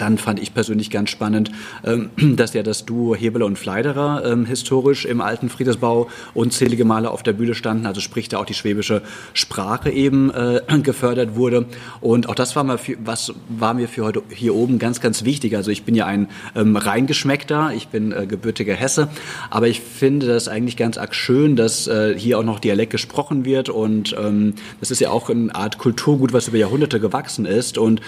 Dann 0.00 0.16
fand 0.16 0.40
ich 0.40 0.54
persönlich 0.54 0.90
ganz 0.90 1.10
spannend, 1.10 1.50
ähm, 1.84 2.08
dass 2.36 2.54
ja 2.54 2.62
das 2.62 2.86
Duo 2.86 3.14
Hebeler 3.14 3.44
und 3.44 3.58
Fleiderer 3.58 4.24
ähm, 4.24 4.46
historisch 4.46 5.04
im 5.04 5.20
alten 5.20 5.50
Friedensbau 5.50 6.08
unzählige 6.32 6.86
Male 6.86 7.10
auf 7.10 7.22
der 7.22 7.34
Bühne 7.34 7.54
standen, 7.54 7.84
also 7.84 8.00
sprich 8.00 8.28
da 8.30 8.38
auch 8.38 8.46
die 8.46 8.54
schwäbische 8.54 9.02
Sprache 9.34 9.90
eben 9.90 10.30
äh, 10.30 10.62
gefördert 10.82 11.36
wurde. 11.36 11.66
Und 12.00 12.30
auch 12.30 12.34
das 12.34 12.56
war, 12.56 12.64
mal 12.64 12.78
für, 12.78 12.96
was 13.04 13.34
war 13.48 13.74
mir 13.74 13.88
für 13.88 14.04
heute 14.04 14.22
hier 14.30 14.54
oben 14.54 14.78
ganz, 14.78 15.02
ganz 15.02 15.24
wichtig. 15.24 15.54
Also 15.54 15.70
ich 15.70 15.82
bin 15.82 15.94
ja 15.94 16.06
ein 16.06 16.28
ähm, 16.56 16.76
reingeschmeckter, 16.76 17.72
ich 17.74 17.88
bin 17.88 18.12
äh, 18.12 18.26
gebürtiger 18.26 18.74
Hesse, 18.74 19.08
aber 19.50 19.68
ich 19.68 19.80
finde 19.80 20.28
das 20.28 20.48
eigentlich 20.48 20.78
ganz 20.78 20.96
arg 20.96 21.14
schön, 21.14 21.56
dass 21.56 21.88
äh, 21.88 22.18
hier 22.18 22.38
auch 22.38 22.44
noch 22.44 22.58
Dialekt 22.58 22.92
gesprochen 22.92 23.44
wird 23.44 23.68
und 23.68 24.14
das 24.80 24.90
ist 24.90 25.00
ja 25.00 25.10
auch 25.10 25.28
eine 25.28 25.54
Art 25.54 25.78
Kulturgut, 25.78 26.32
was 26.32 26.48
über 26.48 26.56
Jahrhunderte 26.58 27.00
gewachsen 27.00 27.44
ist. 27.44 27.78
Und 27.78 28.00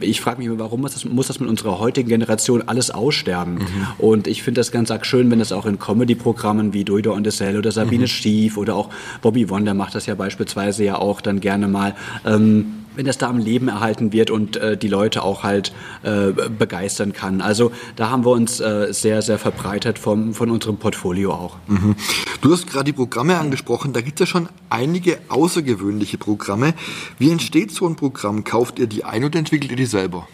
ich 0.00 0.20
frage 0.20 0.42
mich, 0.42 0.58
warum 0.58 0.84
ist 0.86 0.94
das 0.94 1.04
muss 1.20 1.26
das 1.26 1.38
mit 1.38 1.50
unserer 1.50 1.78
heutigen 1.78 2.08
Generation 2.08 2.62
alles 2.66 2.90
aussterben. 2.90 3.56
Mhm. 3.56 3.86
Und 3.98 4.26
ich 4.26 4.42
finde 4.42 4.62
das 4.62 4.72
ganz 4.72 4.90
arg 4.90 5.04
schön, 5.04 5.30
wenn 5.30 5.38
das 5.38 5.52
auch 5.52 5.66
in 5.66 5.78
Comedy-Programmen 5.78 6.72
wie 6.72 6.82
Duido 6.82 7.12
und 7.12 7.24
Dessel 7.24 7.58
oder 7.58 7.70
Sabine 7.72 8.04
mhm. 8.04 8.08
Stief 8.08 8.56
oder 8.56 8.74
auch 8.74 8.88
Bobby 9.20 9.50
Wonder 9.50 9.74
macht 9.74 9.94
das 9.94 10.06
ja 10.06 10.14
beispielsweise 10.14 10.82
ja 10.82 10.96
auch 10.96 11.20
dann 11.20 11.40
gerne 11.40 11.68
mal. 11.68 11.94
Ähm, 12.24 12.79
wenn 13.00 13.06
das 13.06 13.16
da 13.16 13.30
am 13.30 13.38
Leben 13.38 13.68
erhalten 13.68 14.12
wird 14.12 14.30
und 14.30 14.58
äh, 14.58 14.76
die 14.76 14.86
Leute 14.86 15.22
auch 15.22 15.42
halt 15.42 15.72
äh, 16.02 16.32
begeistern 16.32 17.14
kann. 17.14 17.40
Also 17.40 17.72
da 17.96 18.10
haben 18.10 18.26
wir 18.26 18.32
uns 18.32 18.60
äh, 18.60 18.88
sehr, 18.90 19.22
sehr 19.22 19.38
verbreitet 19.38 19.98
vom, 19.98 20.34
von 20.34 20.50
unserem 20.50 20.76
Portfolio 20.76 21.32
auch. 21.32 21.56
Mhm. 21.66 21.96
Du 22.42 22.52
hast 22.52 22.66
gerade 22.66 22.84
die 22.84 22.92
Programme 22.92 23.38
angesprochen, 23.38 23.94
da 23.94 24.02
gibt 24.02 24.20
es 24.20 24.28
ja 24.28 24.30
schon 24.30 24.50
einige 24.68 25.16
außergewöhnliche 25.30 26.18
Programme. 26.18 26.74
Wie 27.18 27.30
entsteht 27.30 27.70
so 27.70 27.86
ein 27.86 27.96
Programm? 27.96 28.44
Kauft 28.44 28.78
ihr 28.78 28.86
die 28.86 29.02
ein 29.02 29.24
oder 29.24 29.38
entwickelt 29.38 29.70
ihr 29.70 29.78
die 29.78 29.86
selber? 29.86 30.28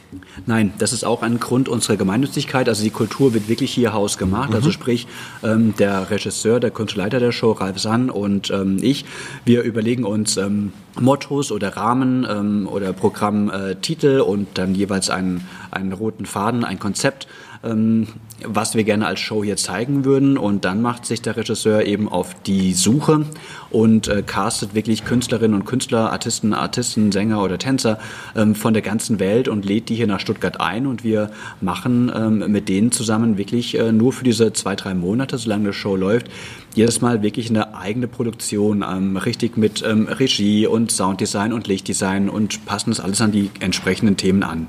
Nein, 0.47 0.73
das 0.79 0.93
ist 0.93 1.05
auch 1.05 1.23
ein 1.23 1.39
Grund 1.39 1.69
unserer 1.69 1.97
Gemeinnützigkeit. 1.97 2.69
Also 2.69 2.83
die 2.83 2.91
Kultur 2.91 3.33
wird 3.33 3.49
wirklich 3.49 3.73
hier 3.73 3.93
Haus 3.93 4.19
gemacht. 4.19 4.49
Also 4.49 4.51
mhm. 4.51 4.57
Also 4.57 4.71
sprich, 4.73 5.07
ähm, 5.45 5.75
der 5.79 6.11
Regisseur, 6.11 6.59
der 6.59 6.73
Kunstleiter 6.73 7.21
der 7.21 7.31
Show, 7.31 7.53
Ralf 7.53 7.79
Sann 7.79 8.11
und 8.11 8.51
ähm, 8.51 8.79
ich, 8.81 9.05
wir 9.45 9.63
überlegen 9.63 10.03
uns 10.03 10.37
ähm, 10.37 10.73
Mottos 11.01 11.53
oder 11.53 11.77
Rahmen 11.77 12.27
ähm, 12.61 12.69
oder 12.69 12.93
Programmtitel 12.93 14.21
und 14.21 14.59
dann 14.59 14.75
jeweils 14.75 15.11
einen, 15.11 15.47
einen 15.71 15.93
roten 15.93 16.27
Faden, 16.27 16.65
ein 16.65 16.79
Konzept. 16.79 17.27
Ähm, 17.65 18.09
was 18.45 18.75
wir 18.75 18.85
gerne 18.85 19.07
als 19.07 19.21
Show 19.21 19.43
hier 19.43 19.57
zeigen 19.57 20.05
würden. 20.05 20.37
Und 20.39 20.65
dann 20.65 20.83
macht 20.83 21.07
sich 21.07 21.23
der 21.23 21.37
Regisseur 21.37 21.85
eben 21.85 22.09
auf 22.09 22.35
die 22.43 22.75
Suche 22.75 23.25
und 23.71 24.09
äh, 24.09 24.23
castet 24.23 24.75
wirklich 24.75 25.05
Künstlerinnen 25.05 25.55
und 25.55 25.67
Künstler, 25.67 26.13
Artisten, 26.13 26.53
Artisten, 26.53 27.13
Sänger 27.13 27.43
oder 27.43 27.59
Tänzer 27.59 27.99
ähm, 28.35 28.55
von 28.55 28.75
der 28.75 28.83
ganzen 28.83 29.19
Welt 29.19 29.49
und 29.49 29.65
lädt 29.65 29.89
die 29.89 29.95
hier 29.95 30.07
nach 30.07 30.21
Stuttgart 30.21 30.61
ein. 30.61 30.87
Und 30.87 31.05
wir 31.05 31.31
machen 31.61 32.13
ähm, 32.15 32.51
mit 32.51 32.69
denen 32.69 32.93
zusammen 32.93 33.39
wirklich 33.39 33.79
äh, 33.79 33.93
nur 33.93 34.13
für 34.13 34.25
diese 34.25 34.53
zwei, 34.53 34.77
drei 34.77 34.95
Monate, 34.95 35.39
solange 35.39 35.69
die 35.69 35.75
Show 35.75 35.97
läuft, 35.97 36.29
jedes 36.75 37.01
Mal 37.01 37.23
wirklich 37.23 37.49
eine 37.51 37.75
eigene 37.75 38.07
Produktion, 38.07 38.85
ähm, 38.87 39.17
richtig 39.17 39.57
mit 39.57 39.83
ähm, 39.87 40.09
Regie 40.09 40.67
und 40.67 40.91
Sounddesign 40.93 41.53
und 41.53 41.67
Lichtdesign 41.67 42.29
und 42.29 42.67
passen 42.67 42.91
das 42.91 43.01
alles 43.01 43.21
an 43.21 43.33
die 43.33 43.51
entsprechenden 43.61 44.17
Themen 44.17 44.43
an. 44.43 44.67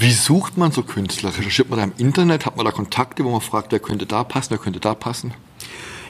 Wie 0.00 0.12
sucht 0.12 0.56
man 0.56 0.70
so 0.70 0.84
Künstler? 0.84 1.36
Recherchiert 1.36 1.70
man 1.70 1.80
da 1.80 1.84
im 1.84 1.92
Internet? 1.98 2.46
Hat 2.46 2.56
man 2.56 2.64
da 2.64 2.70
Kontakte, 2.70 3.24
wo 3.24 3.30
man 3.30 3.40
fragt, 3.40 3.72
wer 3.72 3.80
könnte 3.80 4.06
da 4.06 4.22
passen, 4.22 4.50
wer 4.50 4.58
könnte 4.58 4.78
da 4.78 4.94
passen? 4.94 5.34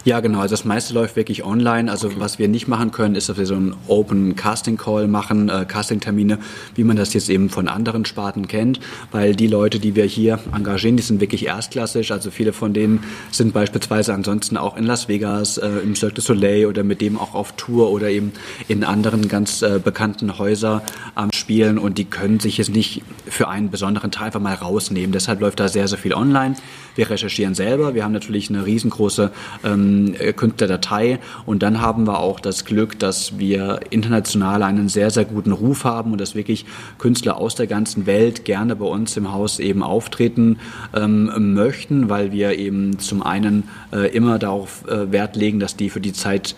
Ja, 0.09 0.21
genau. 0.21 0.41
Also 0.41 0.55
das 0.55 0.65
meiste 0.65 0.95
läuft 0.95 1.17
wirklich 1.17 1.45
online. 1.45 1.91
Also 1.91 2.07
okay. 2.07 2.17
was 2.19 2.39
wir 2.39 2.49
nicht 2.49 2.67
machen 2.67 2.93
können, 2.93 3.15
ist, 3.15 3.29
dass 3.29 3.37
wir 3.37 3.45
so 3.45 3.57
einen 3.57 3.77
Open 3.89 4.37
Casting 4.37 4.79
Call 4.79 5.07
machen, 5.07 5.51
äh, 5.51 5.67
Casting-Termine, 5.69 6.39
wie 6.75 6.83
man 6.83 6.97
das 6.97 7.13
jetzt 7.13 7.29
eben 7.29 7.51
von 7.51 7.69
anderen 7.69 8.07
Sparten 8.07 8.49
kennt, 8.49 8.81
weil 9.13 9.37
die 9.37 9.49
Leute, 9.49 9.79
die 9.79 9.97
wir 9.97 10.07
hier 10.07 10.39
engagieren, 10.55 10.97
die 10.97 11.03
sind 11.03 11.21
wirklich 11.21 11.45
erstklassig. 11.45 12.11
Also 12.11 12.31
viele 12.31 12.55
von 12.55 12.73
denen 12.73 13.01
sind 13.33 13.53
beispielsweise 13.53 14.15
ansonsten 14.15 14.57
auch 14.57 14.79
in 14.79 14.85
Las 14.85 15.09
Vegas, 15.09 15.59
äh, 15.59 15.69
im 15.85 15.95
Cirque 15.95 16.15
du 16.15 16.23
Soleil 16.23 16.65
oder 16.65 16.85
mit 16.85 17.03
dem 17.03 17.19
auch 17.19 17.35
auf 17.35 17.53
Tour 17.59 17.91
oder 17.91 18.09
eben 18.09 18.33
in 18.67 18.85
anderen 18.85 19.29
ganz 19.29 19.61
äh, 19.61 19.79
bekannten 19.79 20.39
Häusern 20.39 20.81
am 21.17 21.29
Spielen 21.35 21.77
und 21.77 21.99
die 21.99 22.07
können 22.07 22.41
sich 22.41 22.57
jetzt 22.57 22.71
nicht 22.71 23.03
für 23.27 23.49
einen 23.49 23.71
besonderen 23.71 24.11
Teil 24.11 24.29
einfach 24.29 24.41
mal 24.41 24.55
rausnehmen. 24.55 25.13
Deshalb 25.13 25.43
läuft 25.43 25.61
da 25.61 25.69
sehr, 25.69 25.87
sehr 25.87 25.99
viel 25.99 26.15
online. 26.15 26.55
Wir 26.95 27.11
recherchieren 27.11 27.55
selber. 27.55 27.95
Wir 27.95 28.05
haben 28.05 28.13
natürlich 28.13 28.49
eine 28.49 28.65
riesengroße 28.65 29.31
ähm, 29.65 29.98
Künstlerdatei 30.37 31.19
und 31.47 31.63
dann 31.63 31.81
haben 31.81 32.07
wir 32.07 32.21
auch 32.21 32.41
das 32.41 32.65
Glück, 32.65 32.99
dass 32.99 33.39
wir 33.39 33.81
international 33.91 34.63
einen 34.63 34.89
sehr, 34.89 35.11
sehr 35.11 35.25
guten 35.25 35.53
Ruf 35.53 35.85
haben 35.85 36.13
und 36.13 36.21
dass 36.21 36.35
wirklich 36.35 36.65
Künstler 36.99 37.37
aus 37.37 37.55
der 37.55 37.67
ganzen 37.67 38.07
Welt 38.07 38.45
gerne 38.45 38.77
bei 38.77 38.87
uns 38.87 39.17
im 39.17 39.33
Haus 39.33 39.59
eben 39.59 39.83
auftreten 39.83 40.59
ähm, 40.95 41.55
möchten, 41.55 42.09
weil 42.09 42.33
wir 42.33 42.59
eben 42.59 42.99
zum 42.99 43.23
einen 43.23 43.65
äh, 43.93 44.15
immer 44.15 44.39
darauf 44.39 44.87
äh, 44.89 45.11
Wert 45.13 45.37
legen, 45.37 45.61
dass 45.61 45.77
die 45.77 45.91
für 45.91 46.01
die 46.01 46.13
Zeit 46.13 46.57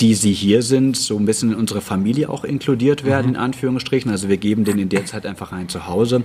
die 0.00 0.14
sie 0.14 0.32
hier 0.32 0.62
sind, 0.62 0.96
so 0.96 1.16
ein 1.16 1.26
bisschen 1.26 1.52
in 1.52 1.58
unsere 1.58 1.80
Familie 1.80 2.30
auch 2.30 2.44
inkludiert 2.44 3.04
werden, 3.04 3.28
mhm. 3.28 3.34
in 3.34 3.40
Anführungsstrichen. 3.40 4.10
Also 4.10 4.28
wir 4.28 4.36
geben 4.36 4.64
denen 4.64 4.78
in 4.78 4.88
der 4.88 5.06
Zeit 5.06 5.26
einfach 5.26 5.52
ein 5.52 5.68
Zuhause. 5.68 6.22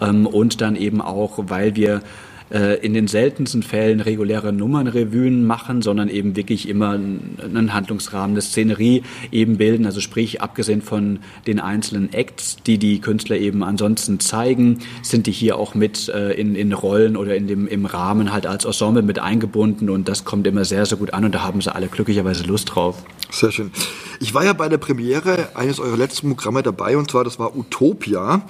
Ähm, 0.00 0.26
und 0.26 0.60
dann 0.60 0.76
eben 0.76 1.00
auch, 1.00 1.38
weil 1.48 1.74
wir 1.76 2.02
äh, 2.50 2.78
in 2.84 2.94
den 2.94 3.06
seltensten 3.06 3.62
Fällen 3.62 4.00
reguläre 4.00 4.52
Nummernrevuen 4.52 5.46
machen, 5.46 5.82
sondern 5.82 6.08
eben 6.08 6.36
wirklich 6.36 6.68
immer 6.68 6.90
einen 6.90 7.72
Handlungsrahmen, 7.72 8.32
eine 8.34 8.42
Szenerie 8.42 9.02
eben 9.32 9.56
bilden. 9.56 9.86
Also 9.86 10.00
sprich, 10.00 10.42
abgesehen 10.42 10.82
von 10.82 11.20
den 11.46 11.58
einzelnen 11.58 12.12
Acts, 12.12 12.56
die 12.66 12.78
die 12.78 13.00
Künstler 13.00 13.36
eben 13.36 13.62
ansonsten 13.62 14.20
zeigen, 14.20 14.80
sind 15.02 15.26
die 15.26 15.32
hier 15.32 15.56
auch 15.56 15.74
mit 15.74 16.08
äh, 16.08 16.32
in, 16.32 16.54
in 16.54 16.72
Rollen 16.72 17.16
oder 17.16 17.34
in 17.34 17.46
dem, 17.46 17.66
im 17.66 17.86
Rahmen 17.86 18.32
halt 18.32 18.46
als 18.46 18.64
Ensemble 18.64 19.02
mit 19.02 19.18
eingebunden 19.18 19.88
und 19.88 20.08
das 20.08 20.24
kommt 20.24 20.46
immer 20.46 20.64
sehr, 20.64 20.86
sehr 20.86 20.98
gut 20.98 21.14
an 21.14 21.24
und 21.24 21.34
da 21.34 21.42
haben 21.42 21.60
sie 21.60 21.74
alle 21.74 21.88
glücklicherweise 21.88 22.44
Lust 22.44 22.74
drauf. 22.74 23.02
Sehr 23.30 23.52
schön. 23.52 23.70
Ich 24.20 24.34
war 24.34 24.44
ja 24.44 24.52
bei 24.52 24.68
der 24.68 24.78
Premiere 24.78 25.48
eines 25.54 25.80
eurer 25.80 25.96
letzten 25.96 26.28
Programme 26.28 26.62
dabei 26.62 26.96
und 26.96 27.10
zwar 27.10 27.24
das 27.24 27.38
war 27.38 27.56
Utopia. 27.56 28.42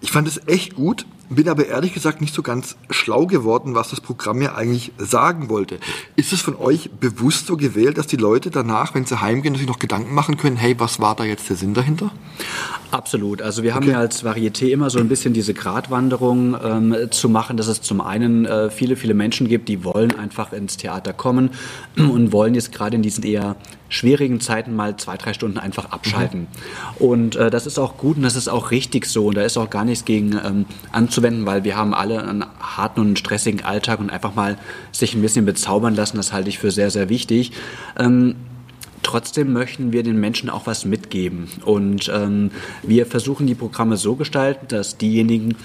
Ich 0.00 0.10
fand 0.10 0.26
es 0.28 0.40
echt 0.46 0.74
gut, 0.74 1.04
bin 1.30 1.48
aber 1.48 1.66
ehrlich 1.66 1.94
gesagt 1.94 2.20
nicht 2.20 2.34
so 2.34 2.42
ganz 2.42 2.76
schlau 2.90 3.26
geworden, 3.26 3.74
was 3.74 3.90
das 3.90 4.00
Programm 4.00 4.42
ja 4.42 4.54
eigentlich 4.54 4.92
sagen 4.98 5.48
wollte. 5.48 5.78
Ist 6.16 6.32
es 6.32 6.40
von 6.40 6.56
euch 6.56 6.90
bewusst 6.90 7.46
so 7.46 7.56
gewählt, 7.56 7.98
dass 7.98 8.08
die 8.08 8.16
Leute 8.16 8.50
danach, 8.50 8.94
wenn 8.94 9.06
sie 9.06 9.20
heimgehen, 9.20 9.54
sich 9.54 9.66
noch 9.66 9.78
Gedanken 9.78 10.12
machen 10.12 10.36
können, 10.36 10.56
hey, 10.56 10.78
was 10.78 11.00
war 11.00 11.14
da 11.14 11.24
jetzt 11.24 11.48
der 11.48 11.56
Sinn 11.56 11.72
dahinter? 11.72 12.10
Absolut. 12.90 13.40
Also 13.40 13.62
wir 13.62 13.74
haben 13.74 13.84
okay. 13.84 13.92
ja 13.92 13.98
als 13.98 14.24
Varieté 14.24 14.68
immer 14.70 14.90
so 14.90 14.98
ein 14.98 15.08
bisschen 15.08 15.32
diese 15.32 15.54
Gratwanderung 15.54 16.56
ähm, 16.62 16.96
zu 17.10 17.28
machen, 17.28 17.56
dass 17.56 17.68
es 17.68 17.82
zum 17.82 18.00
einen 18.00 18.46
äh, 18.46 18.70
viele, 18.70 18.96
viele 18.96 19.14
Menschen 19.14 19.48
gibt, 19.48 19.68
die 19.68 19.84
wollen 19.84 20.18
einfach 20.18 20.52
ins 20.52 20.76
Theater 20.76 21.12
kommen 21.12 21.50
und 21.96 22.32
wollen 22.32 22.54
jetzt 22.54 22.72
gerade 22.72 22.96
in 22.96 23.02
diesen 23.02 23.24
eher 23.24 23.56
schwierigen 23.88 24.40
Zeiten 24.40 24.74
mal 24.74 24.96
zwei, 24.96 25.16
drei 25.16 25.32
Stunden 25.34 25.58
einfach 25.58 25.90
abschalten. 25.90 26.40
Mhm. 26.98 27.06
Und 27.06 27.36
äh, 27.36 27.50
das 27.50 27.66
ist 27.66 27.78
auch 27.78 27.96
gut 27.96 28.16
und 28.16 28.22
das 28.22 28.36
ist 28.36 28.48
auch 28.48 28.70
richtig 28.70 29.06
so. 29.06 29.26
Und 29.26 29.36
da 29.36 29.42
ist 29.42 29.56
auch 29.56 29.70
gar 29.70 29.84
nichts 29.84 30.04
gegen 30.04 30.32
ähm, 30.32 30.66
anzuwenden, 30.92 31.46
weil 31.46 31.64
wir 31.64 31.76
haben 31.76 31.94
alle 31.94 32.22
einen 32.22 32.44
harten 32.60 33.00
und 33.00 33.18
stressigen 33.18 33.64
Alltag 33.64 34.00
und 34.00 34.10
einfach 34.10 34.34
mal 34.34 34.58
sich 34.92 35.14
ein 35.14 35.22
bisschen 35.22 35.44
bezaubern 35.44 35.94
lassen, 35.94 36.16
das 36.16 36.32
halte 36.32 36.48
ich 36.48 36.58
für 36.58 36.70
sehr, 36.70 36.90
sehr 36.90 37.08
wichtig. 37.08 37.52
Ähm, 37.98 38.36
Trotzdem 39.02 39.52
möchten 39.52 39.92
wir 39.92 40.02
den 40.02 40.20
Menschen 40.20 40.50
auch 40.50 40.66
was 40.66 40.84
mitgeben. 40.84 41.48
Und 41.64 42.10
ähm, 42.14 42.50
wir 42.82 43.06
versuchen 43.06 43.46
die 43.46 43.54
Programme 43.54 43.96
so 43.96 44.14
gestalten, 44.14 44.66
dass 44.68 44.98
diejenigen, 44.98 45.56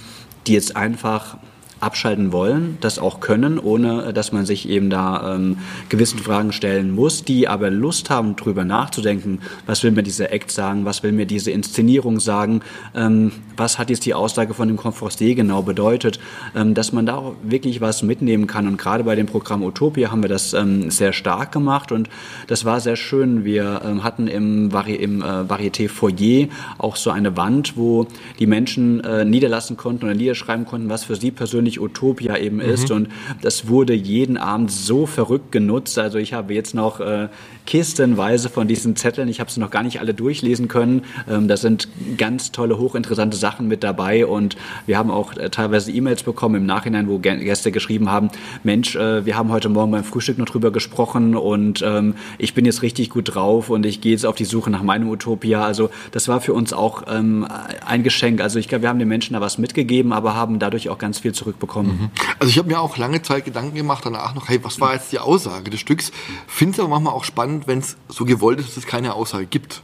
die 0.47 0.53
jetzt 0.53 0.75
einfach 0.75 1.37
abschalten 1.85 2.31
wollen, 2.31 2.77
das 2.81 2.99
auch 2.99 3.19
können, 3.19 3.59
ohne 3.59 4.11
dass 4.11 4.31
man 4.31 4.45
sich 4.45 4.67
eben 4.67 4.89
da 4.89 5.35
ähm, 5.35 5.57
gewissen 5.89 6.19
Fragen 6.19 6.51
stellen 6.51 6.91
muss, 6.91 7.23
die 7.23 7.47
aber 7.47 7.69
Lust 7.69 8.09
haben, 8.09 8.35
drüber 8.35 8.65
nachzudenken, 8.65 9.39
was 9.65 9.83
will 9.83 9.91
mir 9.91 10.03
dieser 10.03 10.33
Act 10.33 10.51
sagen, 10.51 10.85
was 10.85 11.03
will 11.03 11.11
mir 11.11 11.27
diese 11.27 11.51
Inszenierung 11.51 12.19
sagen, 12.19 12.61
ähm, 12.95 13.31
was 13.55 13.77
hat 13.77 13.89
jetzt 13.89 14.05
die 14.05 14.13
Aussage 14.13 14.53
von 14.53 14.67
dem 14.67 14.77
Confortier 14.77 15.35
genau 15.35 15.61
bedeutet, 15.61 16.19
ähm, 16.55 16.73
dass 16.73 16.91
man 16.91 17.05
da 17.05 17.15
auch 17.15 17.35
wirklich 17.43 17.81
was 17.81 18.03
mitnehmen 18.03 18.47
kann. 18.47 18.67
Und 18.67 18.77
gerade 18.77 19.03
bei 19.03 19.15
dem 19.15 19.27
Programm 19.27 19.63
Utopia 19.63 20.11
haben 20.11 20.23
wir 20.23 20.29
das 20.29 20.53
ähm, 20.53 20.89
sehr 20.89 21.13
stark 21.13 21.51
gemacht. 21.51 21.91
Und 21.91 22.09
das 22.47 22.65
war 22.65 22.79
sehr 22.79 22.95
schön. 22.95 23.45
Wir 23.45 23.81
ähm, 23.85 24.03
hatten 24.03 24.27
im, 24.27 24.73
Vari 24.73 24.95
im 24.95 25.21
äh, 25.21 25.25
Varieté 25.25 25.87
Foyer 25.87 26.47
auch 26.77 26.95
so 26.95 27.11
eine 27.11 27.37
Wand, 27.37 27.77
wo 27.77 28.07
die 28.39 28.47
Menschen 28.47 29.03
äh, 29.03 29.23
niederlassen 29.25 29.77
konnten 29.77 30.05
oder 30.05 30.15
niederschreiben 30.15 30.65
konnten, 30.65 30.89
was 30.89 31.03
für 31.03 31.15
sie 31.15 31.31
persönlich 31.31 31.74
persönlich 31.75 31.79
Utopia 31.79 32.37
eben 32.37 32.59
ist. 32.59 32.91
Und 32.91 33.09
das 33.41 33.67
wurde 33.67 33.93
jeden 33.93 34.37
Abend 34.37 34.71
so 34.71 35.05
verrückt 35.05 35.51
genutzt. 35.51 35.97
Also 35.97 36.17
ich 36.17 36.33
habe 36.33 36.53
jetzt 36.53 36.73
noch 36.73 36.99
äh, 36.99 37.29
kistenweise 37.65 38.49
von 38.49 38.67
diesen 38.67 38.95
Zetteln. 38.95 39.27
Ich 39.27 39.39
habe 39.39 39.51
sie 39.51 39.59
noch 39.59 39.71
gar 39.71 39.83
nicht 39.83 39.99
alle 39.99 40.13
durchlesen 40.13 40.67
können. 40.67 41.03
Ähm, 41.29 41.47
da 41.47 41.57
sind 41.57 41.87
ganz 42.17 42.51
tolle, 42.51 42.77
hochinteressante 42.77 43.37
Sachen 43.37 43.67
mit 43.67 43.83
dabei 43.83 44.25
und 44.25 44.55
wir 44.85 44.97
haben 44.97 45.11
auch 45.11 45.35
äh, 45.35 45.49
teilweise 45.49 45.91
E-Mails 45.91 46.23
bekommen 46.23 46.55
im 46.55 46.65
Nachhinein, 46.65 47.07
wo 47.07 47.19
Gäste 47.19 47.71
geschrieben 47.71 48.09
haben, 48.09 48.29
Mensch, 48.63 48.95
äh, 48.95 49.25
wir 49.25 49.35
haben 49.35 49.51
heute 49.51 49.69
Morgen 49.69 49.91
beim 49.91 50.03
Frühstück 50.03 50.37
noch 50.37 50.45
drüber 50.45 50.71
gesprochen 50.71 51.35
und 51.35 51.81
ähm, 51.85 52.15
ich 52.37 52.53
bin 52.53 52.65
jetzt 52.65 52.81
richtig 52.81 53.09
gut 53.09 53.35
drauf 53.35 53.69
und 53.69 53.85
ich 53.85 54.01
gehe 54.01 54.11
jetzt 54.11 54.25
auf 54.25 54.35
die 54.35 54.45
Suche 54.45 54.69
nach 54.69 54.83
meinem 54.83 55.09
Utopia. 55.09 55.63
Also 55.63 55.89
das 56.11 56.27
war 56.27 56.41
für 56.41 56.53
uns 56.53 56.73
auch 56.73 57.03
ähm, 57.07 57.47
ein 57.85 58.03
Geschenk. 58.03 58.41
Also 58.41 58.59
ich 58.59 58.67
glaube, 58.67 58.83
wir 58.83 58.89
haben 58.89 58.99
den 58.99 59.07
Menschen 59.07 59.33
da 59.33 59.41
was 59.41 59.57
mitgegeben, 59.57 60.13
aber 60.13 60.35
haben 60.35 60.59
dadurch 60.59 60.89
auch 60.89 60.97
ganz 60.97 61.19
viel 61.19 61.33
zurückbekommen. 61.55 61.91
Mhm. 61.91 62.09
Also 62.39 62.49
ich 62.49 62.57
habe 62.57 62.67
mir 62.67 62.79
auch 62.79 62.97
lange 62.97 63.21
Zeit 63.21 63.45
Gedanken 63.45 63.75
gemacht 63.75 64.05
danach 64.05 64.35
noch, 64.35 64.49
hey, 64.49 64.63
was 64.63 64.79
war 64.79 64.93
jetzt 64.93 65.11
die 65.11 65.19
Aussage 65.19 65.69
des 65.69 65.79
Stücks? 65.79 66.11
Finde 66.47 66.73
es 66.73 66.79
aber 66.79 66.89
manchmal 66.89 67.13
auch 67.13 67.23
spannend, 67.23 67.45
spannend, 67.45 67.67
wenn 67.67 67.79
es 67.79 67.97
so 68.07 68.25
gewollt 68.25 68.59
ist, 68.59 68.69
dass 68.69 68.77
es 68.77 68.85
keine 68.85 69.13
Aussage 69.13 69.45
gibt. 69.45 69.81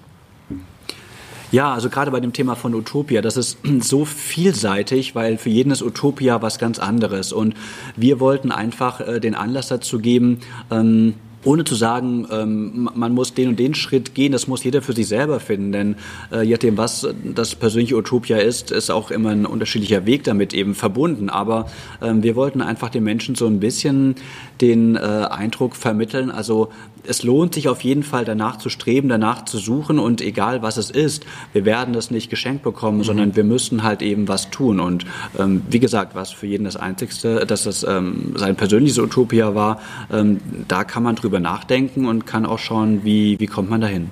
Ja, 1.51 1.73
also 1.73 1.89
gerade 1.89 2.11
bei 2.11 2.21
dem 2.21 2.31
Thema 2.31 2.55
von 2.55 2.73
Utopia, 2.73 3.21
das 3.21 3.35
ist 3.35 3.57
so 3.81 4.05
vielseitig, 4.05 5.15
weil 5.15 5.37
für 5.37 5.49
jeden 5.49 5.71
ist 5.71 5.81
Utopia 5.81 6.41
was 6.41 6.59
ganz 6.59 6.79
anderes. 6.79 7.33
Und 7.33 7.55
wir 7.95 8.19
wollten 8.19 8.51
einfach 8.51 9.01
äh, 9.01 9.19
den 9.19 9.35
Anlass 9.35 9.67
dazu 9.67 9.99
geben, 9.99 10.39
ähm, 10.69 11.15
ohne 11.43 11.63
zu 11.63 11.75
sagen, 11.75 12.27
ähm, 12.31 12.89
man 12.93 13.13
muss 13.13 13.33
den 13.33 13.49
und 13.49 13.59
den 13.59 13.73
Schritt 13.73 14.13
gehen, 14.15 14.31
das 14.31 14.47
muss 14.47 14.63
jeder 14.63 14.81
für 14.81 14.93
sich 14.93 15.07
selber 15.07 15.39
finden. 15.39 15.71
Denn 15.71 15.95
äh, 16.31 16.43
je 16.43 16.51
nachdem, 16.51 16.77
was 16.77 17.07
das 17.23 17.55
persönliche 17.55 17.95
Utopia 17.95 18.37
ist, 18.37 18.71
ist 18.71 18.91
auch 18.91 19.11
immer 19.11 19.29
ein 19.29 19.45
unterschiedlicher 19.45 20.05
Weg 20.05 20.23
damit 20.23 20.53
eben 20.53 20.75
verbunden. 20.75 21.29
Aber 21.29 21.67
ähm, 22.01 22.23
wir 22.23 22.35
wollten 22.35 22.61
einfach 22.61 22.89
den 22.89 23.03
Menschen 23.03 23.35
so 23.35 23.47
ein 23.47 23.59
bisschen 23.59 24.15
den 24.61 24.95
äh, 24.95 24.99
Eindruck 24.99 25.75
vermitteln, 25.75 26.31
also 26.31 26.69
es 27.03 27.23
lohnt 27.23 27.55
sich 27.55 27.67
auf 27.67 27.81
jeden 27.81 28.03
Fall 28.03 28.25
danach 28.25 28.57
zu 28.57 28.69
streben, 28.69 29.09
danach 29.09 29.45
zu 29.45 29.57
suchen 29.57 29.99
und 29.99 30.21
egal 30.21 30.61
was 30.61 30.77
es 30.77 30.91
ist, 30.91 31.25
wir 31.53 31.65
werden 31.65 31.93
das 31.93 32.11
nicht 32.11 32.29
geschenkt 32.29 32.63
bekommen, 32.63 32.99
mhm. 32.99 33.03
sondern 33.03 33.35
wir 33.35 33.43
müssen 33.43 33.83
halt 33.83 34.01
eben 34.01 34.27
was 34.27 34.49
tun. 34.51 34.79
Und 34.79 35.05
ähm, 35.37 35.63
wie 35.69 35.79
gesagt, 35.79 36.15
was 36.15 36.31
für 36.31 36.47
jeden 36.47 36.65
das 36.65 36.77
Einzigste, 36.77 37.45
dass 37.45 37.63
das 37.63 37.83
ähm, 37.83 38.33
sein 38.35 38.55
persönliches 38.55 38.99
Utopia 38.99 39.55
war, 39.55 39.81
ähm, 40.11 40.39
da 40.67 40.83
kann 40.83 41.03
man 41.03 41.15
drüber 41.15 41.39
nachdenken 41.39 42.05
und 42.05 42.25
kann 42.25 42.45
auch 42.45 42.59
schauen, 42.59 43.03
wie, 43.03 43.39
wie 43.39 43.47
kommt 43.47 43.69
man 43.69 43.81
dahin. 43.81 44.09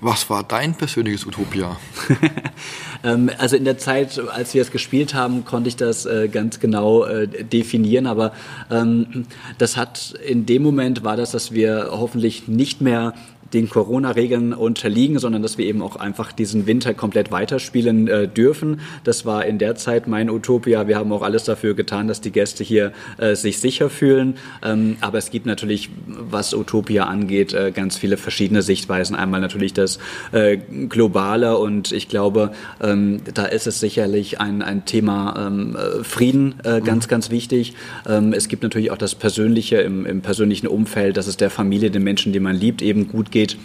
Was 0.00 0.28
war 0.28 0.42
dein 0.42 0.74
persönliches 0.74 1.24
Utopia? 1.26 1.76
Ähm, 3.04 3.30
also 3.38 3.56
in 3.56 3.64
der 3.64 3.78
Zeit, 3.78 4.18
als 4.18 4.54
wir 4.54 4.62
es 4.62 4.70
gespielt 4.70 5.14
haben, 5.14 5.44
konnte 5.44 5.68
ich 5.68 5.76
das 5.76 6.06
äh, 6.06 6.28
ganz 6.28 6.60
genau 6.60 7.04
äh, 7.04 7.26
definieren, 7.26 8.06
aber 8.06 8.32
ähm, 8.70 9.26
das 9.58 9.76
hat 9.76 10.14
in 10.26 10.46
dem 10.46 10.62
Moment 10.62 11.04
war 11.04 11.16
das, 11.16 11.32
dass 11.32 11.52
wir 11.52 11.88
hoffentlich 11.90 12.48
nicht 12.48 12.80
mehr 12.80 13.14
den 13.52 13.68
Corona-Regeln 13.68 14.52
unterliegen, 14.52 15.18
sondern 15.18 15.42
dass 15.42 15.58
wir 15.58 15.66
eben 15.66 15.82
auch 15.82 15.96
einfach 15.96 16.32
diesen 16.32 16.66
Winter 16.66 16.94
komplett 16.94 17.30
weiterspielen 17.30 18.08
äh, 18.08 18.28
dürfen. 18.28 18.80
Das 19.04 19.26
war 19.26 19.44
in 19.44 19.58
der 19.58 19.74
Zeit 19.74 20.06
mein 20.06 20.30
Utopia. 20.30 20.88
Wir 20.88 20.96
haben 20.96 21.12
auch 21.12 21.22
alles 21.22 21.44
dafür 21.44 21.74
getan, 21.74 22.08
dass 22.08 22.20
die 22.20 22.30
Gäste 22.30 22.64
hier 22.64 22.92
äh, 23.18 23.34
sich 23.34 23.58
sicher 23.58 23.90
fühlen. 23.90 24.36
Ähm, 24.62 24.96
aber 25.00 25.18
es 25.18 25.30
gibt 25.30 25.46
natürlich, 25.46 25.90
was 26.06 26.54
Utopia 26.54 27.04
angeht, 27.04 27.52
äh, 27.52 27.72
ganz 27.72 27.98
viele 27.98 28.16
verschiedene 28.16 28.62
Sichtweisen. 28.62 29.14
Einmal 29.16 29.40
natürlich 29.40 29.74
das 29.74 29.98
äh, 30.32 30.56
Globale 30.88 31.58
und 31.58 31.92
ich 31.92 32.08
glaube, 32.08 32.52
ähm, 32.82 33.20
da 33.34 33.44
ist 33.44 33.66
es 33.66 33.80
sicherlich 33.80 34.40
ein, 34.40 34.62
ein 34.62 34.84
Thema 34.86 35.46
ähm, 35.46 35.76
äh, 35.76 36.04
Frieden 36.04 36.54
äh, 36.64 36.80
ganz, 36.80 37.06
mhm. 37.06 37.10
ganz 37.10 37.30
wichtig. 37.30 37.74
Ähm, 38.08 38.32
es 38.32 38.48
gibt 38.48 38.62
natürlich 38.62 38.90
auch 38.90 38.98
das 38.98 39.14
Persönliche 39.14 39.76
im, 39.76 40.06
im 40.06 40.22
persönlichen 40.22 40.66
Umfeld, 40.66 41.16
dass 41.16 41.26
es 41.26 41.36
der 41.36 41.50
Familie, 41.50 41.90
den 41.90 42.02
Menschen, 42.02 42.32
die 42.32 42.40
man 42.40 42.56
liebt, 42.56 42.80
eben 42.80 43.08
gut 43.08 43.30
geht 43.30 43.41
geht. 43.42 43.56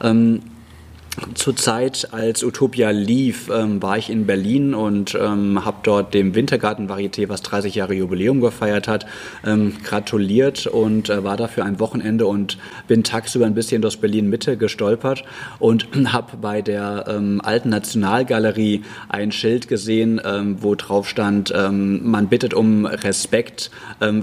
Ähm, 0.00 0.40
zur 1.34 1.54
Zeit, 1.54 2.08
als 2.12 2.42
Utopia 2.42 2.90
lief, 2.90 3.48
ähm, 3.48 3.80
war 3.82 3.98
ich 3.98 4.10
in 4.10 4.26
Berlin 4.26 4.74
und 4.74 5.14
ähm, 5.14 5.64
habe 5.64 5.78
dort 5.82 6.12
dem 6.12 6.34
Wintergarten 6.34 6.88
Varieté, 6.88 7.28
was 7.28 7.42
30 7.42 7.74
Jahre 7.74 7.94
Jubiläum 7.94 8.40
gefeiert 8.40 8.88
hat, 8.88 9.06
ähm, 9.44 9.74
gratuliert 9.84 10.66
und 10.66 11.10
äh, 11.10 11.22
war 11.22 11.36
dafür 11.36 11.64
ein 11.64 11.78
Wochenende 11.78 12.26
und 12.26 12.58
bin 12.88 13.04
tagsüber 13.04 13.46
ein 13.46 13.54
bisschen 13.54 13.80
durch 13.82 14.00
Berlin 14.00 14.28
Mitte 14.28 14.56
gestolpert 14.56 15.24
und 15.58 15.86
habe 16.12 16.36
bei 16.36 16.62
der 16.62 17.04
ähm, 17.08 17.40
alten 17.44 17.68
Nationalgalerie 17.68 18.82
ein 19.08 19.30
Schild 19.30 19.68
gesehen, 19.68 20.20
ähm, 20.24 20.62
wo 20.62 20.74
drauf 20.74 21.08
stand, 21.08 21.52
ähm, 21.54 22.10
man 22.10 22.28
bittet 22.28 22.54
um 22.54 22.86
Respekt 22.86 23.70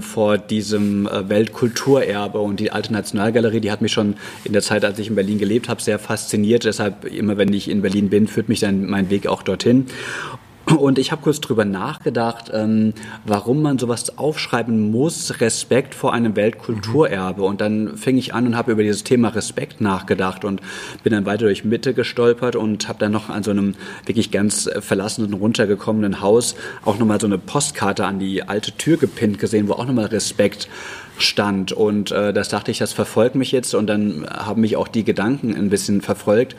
vor 0.00 0.38
diesem 0.38 1.06
äh, 1.06 1.28
Weltkulturerbe 1.28 2.38
und 2.38 2.60
die 2.60 2.70
alte 2.70 2.92
Nationalgalerie, 2.92 3.60
die 3.60 3.70
hat 3.70 3.82
mich 3.82 3.92
schon 3.92 4.16
in 4.44 4.52
der 4.52 4.62
Zeit, 4.62 4.84
als 4.84 4.98
ich 4.98 5.08
in 5.08 5.14
Berlin 5.14 5.38
gelebt 5.38 5.68
habe, 5.68 5.80
sehr 5.80 5.98
fasziniert. 5.98 6.64
Deshalb 6.64 6.81
deshalb, 6.82 7.04
immer 7.04 7.36
wenn 7.38 7.52
ich 7.52 7.70
in 7.70 7.82
Berlin 7.82 8.08
bin, 8.08 8.26
führt 8.26 8.48
mich 8.48 8.60
dann 8.60 8.86
mein 8.86 9.10
Weg 9.10 9.26
auch 9.26 9.42
dorthin. 9.42 9.86
Und 10.78 10.98
ich 10.98 11.10
habe 11.10 11.22
kurz 11.22 11.40
drüber 11.40 11.64
nachgedacht, 11.64 12.50
ähm, 12.54 12.94
warum 13.26 13.62
man 13.62 13.78
sowas 13.78 14.16
aufschreiben 14.16 14.92
muss, 14.92 15.40
Respekt 15.40 15.92
vor 15.94 16.12
einem 16.14 16.36
Weltkulturerbe. 16.36 17.42
Und 17.42 17.60
dann 17.60 17.96
fing 17.96 18.16
ich 18.16 18.32
an 18.32 18.46
und 18.46 18.56
habe 18.56 18.72
über 18.72 18.82
dieses 18.82 19.02
Thema 19.02 19.28
Respekt 19.28 19.80
nachgedacht 19.80 20.44
und 20.44 20.62
bin 21.02 21.12
dann 21.12 21.26
weiter 21.26 21.46
durch 21.46 21.64
Mitte 21.64 21.94
gestolpert 21.94 22.54
und 22.54 22.88
habe 22.88 23.00
dann 23.00 23.12
noch 23.12 23.28
an 23.28 23.42
so 23.42 23.50
einem 23.50 23.74
wirklich 24.06 24.30
ganz 24.30 24.70
verlassenen, 24.80 25.34
runtergekommenen 25.34 26.20
Haus 26.20 26.54
auch 26.84 26.98
nochmal 26.98 27.20
so 27.20 27.26
eine 27.26 27.38
Postkarte 27.38 28.06
an 28.06 28.20
die 28.20 28.44
alte 28.44 28.72
Tür 28.72 28.96
gepinnt 28.96 29.40
gesehen, 29.40 29.68
wo 29.68 29.72
auch 29.72 29.86
nochmal 29.86 30.06
Respekt 30.06 30.68
stand. 31.18 31.72
Und 31.72 32.10
äh, 32.10 32.32
das 32.32 32.48
dachte 32.48 32.70
ich, 32.70 32.78
das 32.78 32.92
verfolgt 32.92 33.34
mich 33.34 33.52
jetzt. 33.52 33.74
Und 33.74 33.86
dann 33.86 34.26
haben 34.28 34.60
mich 34.60 34.76
auch 34.76 34.88
die 34.88 35.04
Gedanken 35.04 35.54
ein 35.54 35.70
bisschen 35.70 36.00
verfolgt. 36.00 36.56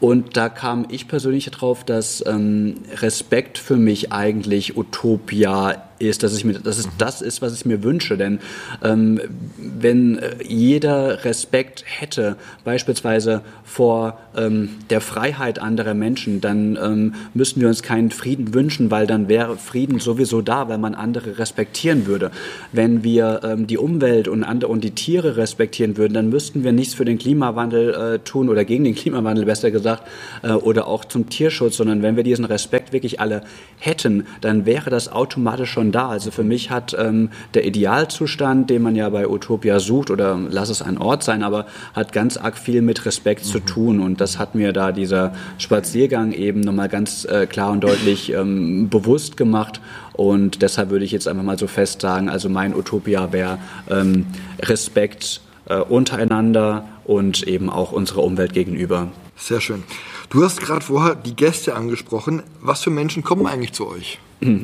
Und 0.00 0.36
da 0.36 0.48
kam 0.48 0.86
ich 0.90 1.06
persönlich 1.06 1.48
drauf, 1.52 1.84
dass 1.84 2.24
ähm, 2.26 2.74
Respekt 2.96 3.56
für 3.56 3.76
mich 3.76 4.10
eigentlich 4.12 4.76
Utopia 4.76 5.84
ist, 5.98 6.22
dass, 6.22 6.36
ich 6.36 6.44
mir, 6.44 6.54
dass 6.54 6.78
es 6.78 6.88
das 6.98 7.22
ist, 7.22 7.42
was 7.42 7.54
ich 7.54 7.64
mir 7.64 7.82
wünsche. 7.82 8.16
Denn 8.16 8.40
ähm, 8.82 9.20
wenn 9.58 10.20
jeder 10.46 11.24
Respekt 11.24 11.84
hätte, 11.86 12.36
beispielsweise 12.64 13.42
vor 13.64 14.18
ähm, 14.36 14.70
der 14.90 15.00
Freiheit 15.00 15.58
anderer 15.58 15.94
Menschen, 15.94 16.40
dann 16.40 16.78
ähm, 16.82 17.14
müssten 17.34 17.60
wir 17.60 17.68
uns 17.68 17.82
keinen 17.82 18.10
Frieden 18.10 18.54
wünschen, 18.54 18.90
weil 18.90 19.06
dann 19.06 19.28
wäre 19.28 19.56
Frieden 19.56 20.00
sowieso 20.00 20.42
da, 20.42 20.68
weil 20.68 20.78
man 20.78 20.94
andere 20.94 21.38
respektieren 21.38 22.06
würde. 22.06 22.30
Wenn 22.72 23.02
wir 23.02 23.40
ähm, 23.44 23.66
die 23.66 23.78
Umwelt 23.78 24.28
und, 24.28 24.44
andere, 24.44 24.70
und 24.70 24.84
die 24.84 24.90
Tiere 24.90 25.36
respektieren 25.36 25.96
würden, 25.96 26.14
dann 26.14 26.28
müssten 26.28 26.64
wir 26.64 26.72
nichts 26.72 26.94
für 26.94 27.04
den 27.04 27.18
Klimawandel 27.18 27.94
äh, 27.94 28.18
tun 28.18 28.48
oder 28.48 28.64
gegen 28.64 28.84
den 28.84 28.94
Klimawandel 28.94 29.44
besser 29.44 29.70
gesagt 29.70 30.02
äh, 30.42 30.52
oder 30.52 30.86
auch 30.86 31.04
zum 31.04 31.28
Tierschutz, 31.28 31.76
sondern 31.76 32.02
wenn 32.02 32.16
wir 32.16 32.24
diesen 32.24 32.44
Respekt 32.44 32.92
wirklich 32.92 33.20
alle 33.20 33.42
hätten, 33.78 34.26
dann 34.40 34.66
wäre 34.66 34.90
das 34.90 35.10
automatisch 35.10 35.70
schon 35.70 35.91
da. 35.92 36.08
Also 36.08 36.30
für 36.30 36.44
mich 36.44 36.70
hat 36.70 36.96
ähm, 36.98 37.30
der 37.54 37.64
Idealzustand, 37.64 38.70
den 38.70 38.82
man 38.82 38.96
ja 38.96 39.08
bei 39.10 39.28
Utopia 39.28 39.78
sucht, 39.78 40.10
oder 40.10 40.38
lass 40.48 40.68
es 40.68 40.82
ein 40.82 40.98
Ort 40.98 41.22
sein, 41.22 41.42
aber 41.42 41.66
hat 41.94 42.12
ganz 42.12 42.36
arg 42.36 42.58
viel 42.58 42.82
mit 42.82 43.04
Respekt 43.06 43.44
mhm. 43.44 43.48
zu 43.48 43.60
tun. 43.60 44.00
Und 44.00 44.20
das 44.20 44.38
hat 44.38 44.54
mir 44.54 44.72
da 44.72 44.92
dieser 44.92 45.32
Spaziergang 45.58 46.32
eben 46.32 46.60
nochmal 46.60 46.88
ganz 46.88 47.24
äh, 47.24 47.46
klar 47.46 47.70
und 47.70 47.84
deutlich 47.84 48.32
ähm, 48.32 48.88
bewusst 48.88 49.36
gemacht. 49.36 49.80
Und 50.12 50.62
deshalb 50.62 50.90
würde 50.90 51.04
ich 51.04 51.12
jetzt 51.12 51.28
einfach 51.28 51.44
mal 51.44 51.58
so 51.58 51.66
fest 51.66 52.00
sagen, 52.00 52.28
also 52.28 52.48
mein 52.48 52.74
Utopia 52.74 53.32
wäre 53.32 53.58
ähm, 53.90 54.26
Respekt 54.60 55.40
äh, 55.66 55.76
untereinander 55.76 56.84
und 57.04 57.42
eben 57.46 57.70
auch 57.70 57.92
unserer 57.92 58.22
Umwelt 58.24 58.52
gegenüber. 58.52 59.08
Sehr 59.36 59.60
schön. 59.60 59.82
Du 60.30 60.44
hast 60.44 60.60
gerade 60.60 60.84
vorher 60.84 61.14
die 61.14 61.34
Gäste 61.34 61.74
angesprochen. 61.74 62.42
Was 62.60 62.82
für 62.82 62.90
Menschen 62.90 63.22
kommen 63.22 63.46
eigentlich 63.46 63.72
zu 63.72 63.88
euch? 63.88 64.18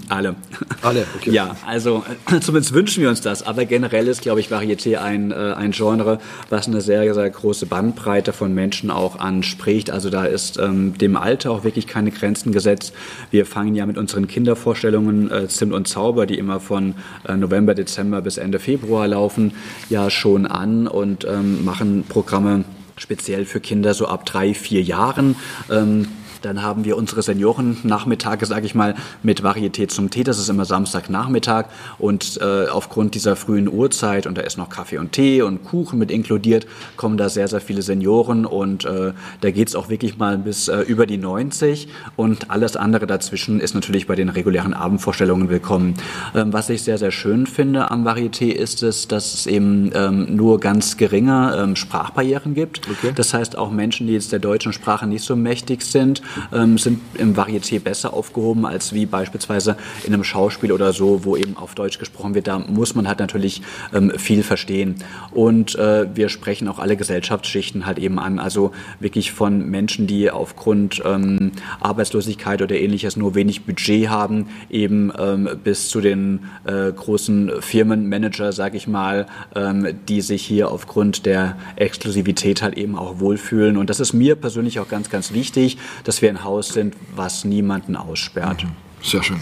Alle. 0.08 0.34
Alle, 0.82 1.06
okay. 1.16 1.30
Ja, 1.30 1.56
also 1.66 2.04
zumindest 2.40 2.72
wünschen 2.74 3.02
wir 3.02 3.10
uns 3.10 3.20
das. 3.20 3.46
Aber 3.46 3.64
generell 3.64 4.08
ist, 4.08 4.22
glaube 4.22 4.40
ich, 4.40 4.48
Varieté 4.48 4.96
ein, 4.96 5.30
äh, 5.30 5.54
ein 5.56 5.70
Genre, 5.70 6.18
was 6.48 6.66
eine 6.66 6.80
sehr, 6.80 7.14
sehr 7.14 7.30
große 7.30 7.66
Bandbreite 7.66 8.32
von 8.32 8.52
Menschen 8.54 8.90
auch 8.90 9.18
anspricht. 9.18 9.90
Also 9.90 10.10
da 10.10 10.24
ist 10.24 10.58
ähm, 10.58 10.96
dem 10.98 11.16
Alter 11.16 11.50
auch 11.52 11.64
wirklich 11.64 11.86
keine 11.86 12.10
Grenzen 12.10 12.52
gesetzt. 12.52 12.92
Wir 13.30 13.46
fangen 13.46 13.74
ja 13.74 13.86
mit 13.86 13.98
unseren 13.98 14.26
Kindervorstellungen 14.26 15.30
äh, 15.30 15.48
Zimt 15.48 15.72
und 15.72 15.86
Zauber, 15.86 16.26
die 16.26 16.38
immer 16.38 16.60
von 16.60 16.94
äh, 17.26 17.36
November, 17.36 17.74
Dezember 17.74 18.20
bis 18.20 18.36
Ende 18.36 18.58
Februar 18.58 19.06
laufen, 19.06 19.52
ja 19.88 20.10
schon 20.10 20.46
an 20.46 20.86
und 20.86 21.24
ähm, 21.24 21.64
machen 21.64 22.04
Programme 22.08 22.64
speziell 22.96 23.44
für 23.44 23.60
Kinder 23.60 23.94
so 23.94 24.06
ab 24.06 24.26
drei, 24.26 24.54
vier 24.54 24.82
Jahren. 24.82 25.36
Ähm, 25.70 26.08
Dann 26.42 26.62
haben 26.62 26.84
wir 26.84 26.96
unsere 26.96 27.22
Seniorennachmittage, 27.22 28.46
sage 28.46 28.66
ich 28.66 28.74
mal, 28.74 28.94
mit 29.22 29.42
Varietät 29.42 29.90
zum 29.90 30.10
Tee. 30.10 30.24
Das 30.24 30.38
ist 30.38 30.48
immer 30.48 30.64
Samstagnachmittag. 30.64 31.66
Und 31.98 32.38
äh, 32.40 32.68
aufgrund 32.68 33.14
dieser 33.14 33.36
frühen 33.36 33.68
Uhrzeit, 33.68 34.26
und 34.26 34.38
da 34.38 34.42
ist 34.42 34.58
noch 34.58 34.68
Kaffee 34.68 34.98
und 34.98 35.12
Tee 35.12 35.42
und 35.42 35.64
Kuchen 35.64 35.98
mit 35.98 36.10
inkludiert, 36.10 36.66
kommen 36.96 37.16
da 37.16 37.28
sehr, 37.28 37.48
sehr 37.48 37.60
viele 37.60 37.82
Senioren. 37.82 38.46
Und 38.46 38.84
äh, 38.84 39.12
da 39.40 39.50
geht 39.50 39.68
es 39.68 39.74
auch 39.74 39.88
wirklich 39.88 40.18
mal 40.18 40.38
bis 40.38 40.68
äh, 40.68 40.80
über 40.82 41.06
die 41.06 41.18
90. 41.18 41.88
Und 42.16 42.50
alles 42.50 42.76
andere 42.76 43.06
dazwischen 43.06 43.60
ist 43.60 43.74
natürlich 43.74 44.06
bei 44.06 44.14
den 44.14 44.28
regulären 44.28 44.74
Abendvorstellungen 44.74 45.48
willkommen. 45.48 45.94
Ähm, 46.34 46.52
was 46.52 46.70
ich 46.70 46.82
sehr, 46.82 46.98
sehr 46.98 47.10
schön 47.10 47.46
finde 47.46 47.88
am 47.90 48.06
Varieté 48.06 48.52
ist 48.52 48.82
es, 48.82 49.08
dass 49.08 49.34
es 49.34 49.46
eben 49.46 49.90
ähm, 49.94 50.36
nur 50.36 50.60
ganz 50.60 50.96
geringe 50.96 51.56
ähm, 51.58 51.76
Sprachbarrieren 51.76 52.54
gibt. 52.54 52.88
Okay. 52.88 53.12
Das 53.14 53.34
heißt, 53.34 53.56
auch 53.56 53.70
Menschen, 53.70 54.06
die 54.06 54.12
jetzt 54.12 54.32
der 54.32 54.38
deutschen 54.38 54.72
Sprache 54.72 55.06
nicht 55.06 55.24
so 55.24 55.36
mächtig 55.36 55.82
sind, 55.82 56.22
ähm, 56.52 56.78
sind 56.78 57.00
im 57.14 57.34
Varieté 57.34 57.80
besser 57.80 58.14
aufgehoben 58.14 58.66
als 58.66 58.92
wie 58.92 59.06
beispielsweise 59.06 59.76
in 60.04 60.14
einem 60.14 60.24
Schauspiel 60.24 60.72
oder 60.72 60.92
so, 60.92 61.24
wo 61.24 61.36
eben 61.36 61.56
auf 61.56 61.74
Deutsch 61.74 61.98
gesprochen 61.98 62.34
wird. 62.34 62.46
Da 62.46 62.58
muss 62.58 62.94
man 62.94 63.08
halt 63.08 63.18
natürlich 63.18 63.62
ähm, 63.94 64.12
viel 64.16 64.42
verstehen. 64.42 64.96
Und 65.32 65.76
äh, 65.76 66.06
wir 66.14 66.28
sprechen 66.28 66.68
auch 66.68 66.78
alle 66.78 66.96
Gesellschaftsschichten 66.96 67.86
halt 67.86 67.98
eben 67.98 68.18
an. 68.18 68.38
Also 68.38 68.72
wirklich 69.00 69.32
von 69.32 69.68
Menschen, 69.70 70.06
die 70.06 70.30
aufgrund 70.30 71.02
ähm, 71.04 71.52
Arbeitslosigkeit 71.80 72.62
oder 72.62 72.76
ähnliches 72.76 73.16
nur 73.16 73.34
wenig 73.34 73.64
Budget 73.64 74.08
haben, 74.08 74.48
eben 74.70 75.12
ähm, 75.18 75.48
bis 75.62 75.88
zu 75.88 76.00
den 76.00 76.40
äh, 76.64 76.92
großen 76.92 77.50
Firmenmanager, 77.60 78.52
sage 78.52 78.76
ich 78.76 78.86
mal, 78.86 79.26
ähm, 79.54 79.98
die 80.08 80.20
sich 80.20 80.44
hier 80.44 80.70
aufgrund 80.70 81.26
der 81.26 81.56
Exklusivität 81.76 82.62
halt 82.62 82.76
eben 82.76 82.96
auch 82.96 83.20
wohlfühlen. 83.20 83.76
Und 83.76 83.90
das 83.90 84.00
ist 84.00 84.12
mir 84.12 84.34
persönlich 84.34 84.80
auch 84.80 84.88
ganz, 84.88 85.10
ganz 85.10 85.32
wichtig, 85.32 85.78
dass 86.04 86.17
wir 86.22 86.30
ein 86.30 86.44
Haus 86.44 86.68
sind, 86.68 86.96
was 87.14 87.44
niemanden 87.44 87.96
aussperrt. 87.96 88.64
Mhm. 88.64 88.70
Sehr 89.02 89.22
schön. 89.22 89.40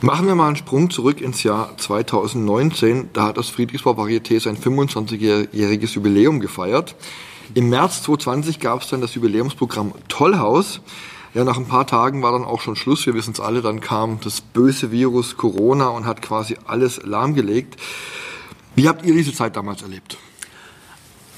Machen 0.00 0.28
wir 0.28 0.36
mal 0.36 0.46
einen 0.46 0.56
Sprung 0.56 0.90
zurück 0.90 1.20
ins 1.20 1.42
Jahr 1.42 1.76
2019. 1.76 3.10
Da 3.12 3.24
hat 3.24 3.36
das 3.36 3.48
Friedrichsbau 3.48 3.92
Varieté 3.92 4.38
sein 4.38 4.56
25-jähriges 4.56 5.94
Jubiläum 5.94 6.38
gefeiert. 6.38 6.94
Im 7.54 7.68
März 7.68 8.02
2020 8.04 8.60
gab 8.60 8.82
es 8.82 8.88
dann 8.90 9.00
das 9.00 9.14
Jubiläumsprogramm 9.14 9.92
Tollhaus. 10.06 10.80
Ja, 11.34 11.42
nach 11.44 11.58
ein 11.58 11.66
paar 11.66 11.86
Tagen 11.86 12.22
war 12.22 12.30
dann 12.30 12.44
auch 12.44 12.60
schon 12.60 12.76
Schluss. 12.76 13.06
Wir 13.06 13.14
wissen 13.14 13.32
es 13.32 13.40
alle. 13.40 13.60
Dann 13.60 13.80
kam 13.80 14.20
das 14.22 14.40
böse 14.40 14.92
Virus 14.92 15.36
Corona 15.36 15.88
und 15.88 16.06
hat 16.06 16.22
quasi 16.22 16.56
alles 16.66 17.02
lahmgelegt. 17.04 17.76
Wie 18.76 18.88
habt 18.88 19.04
ihr 19.04 19.14
diese 19.14 19.32
Zeit 19.32 19.56
damals 19.56 19.82
erlebt? 19.82 20.16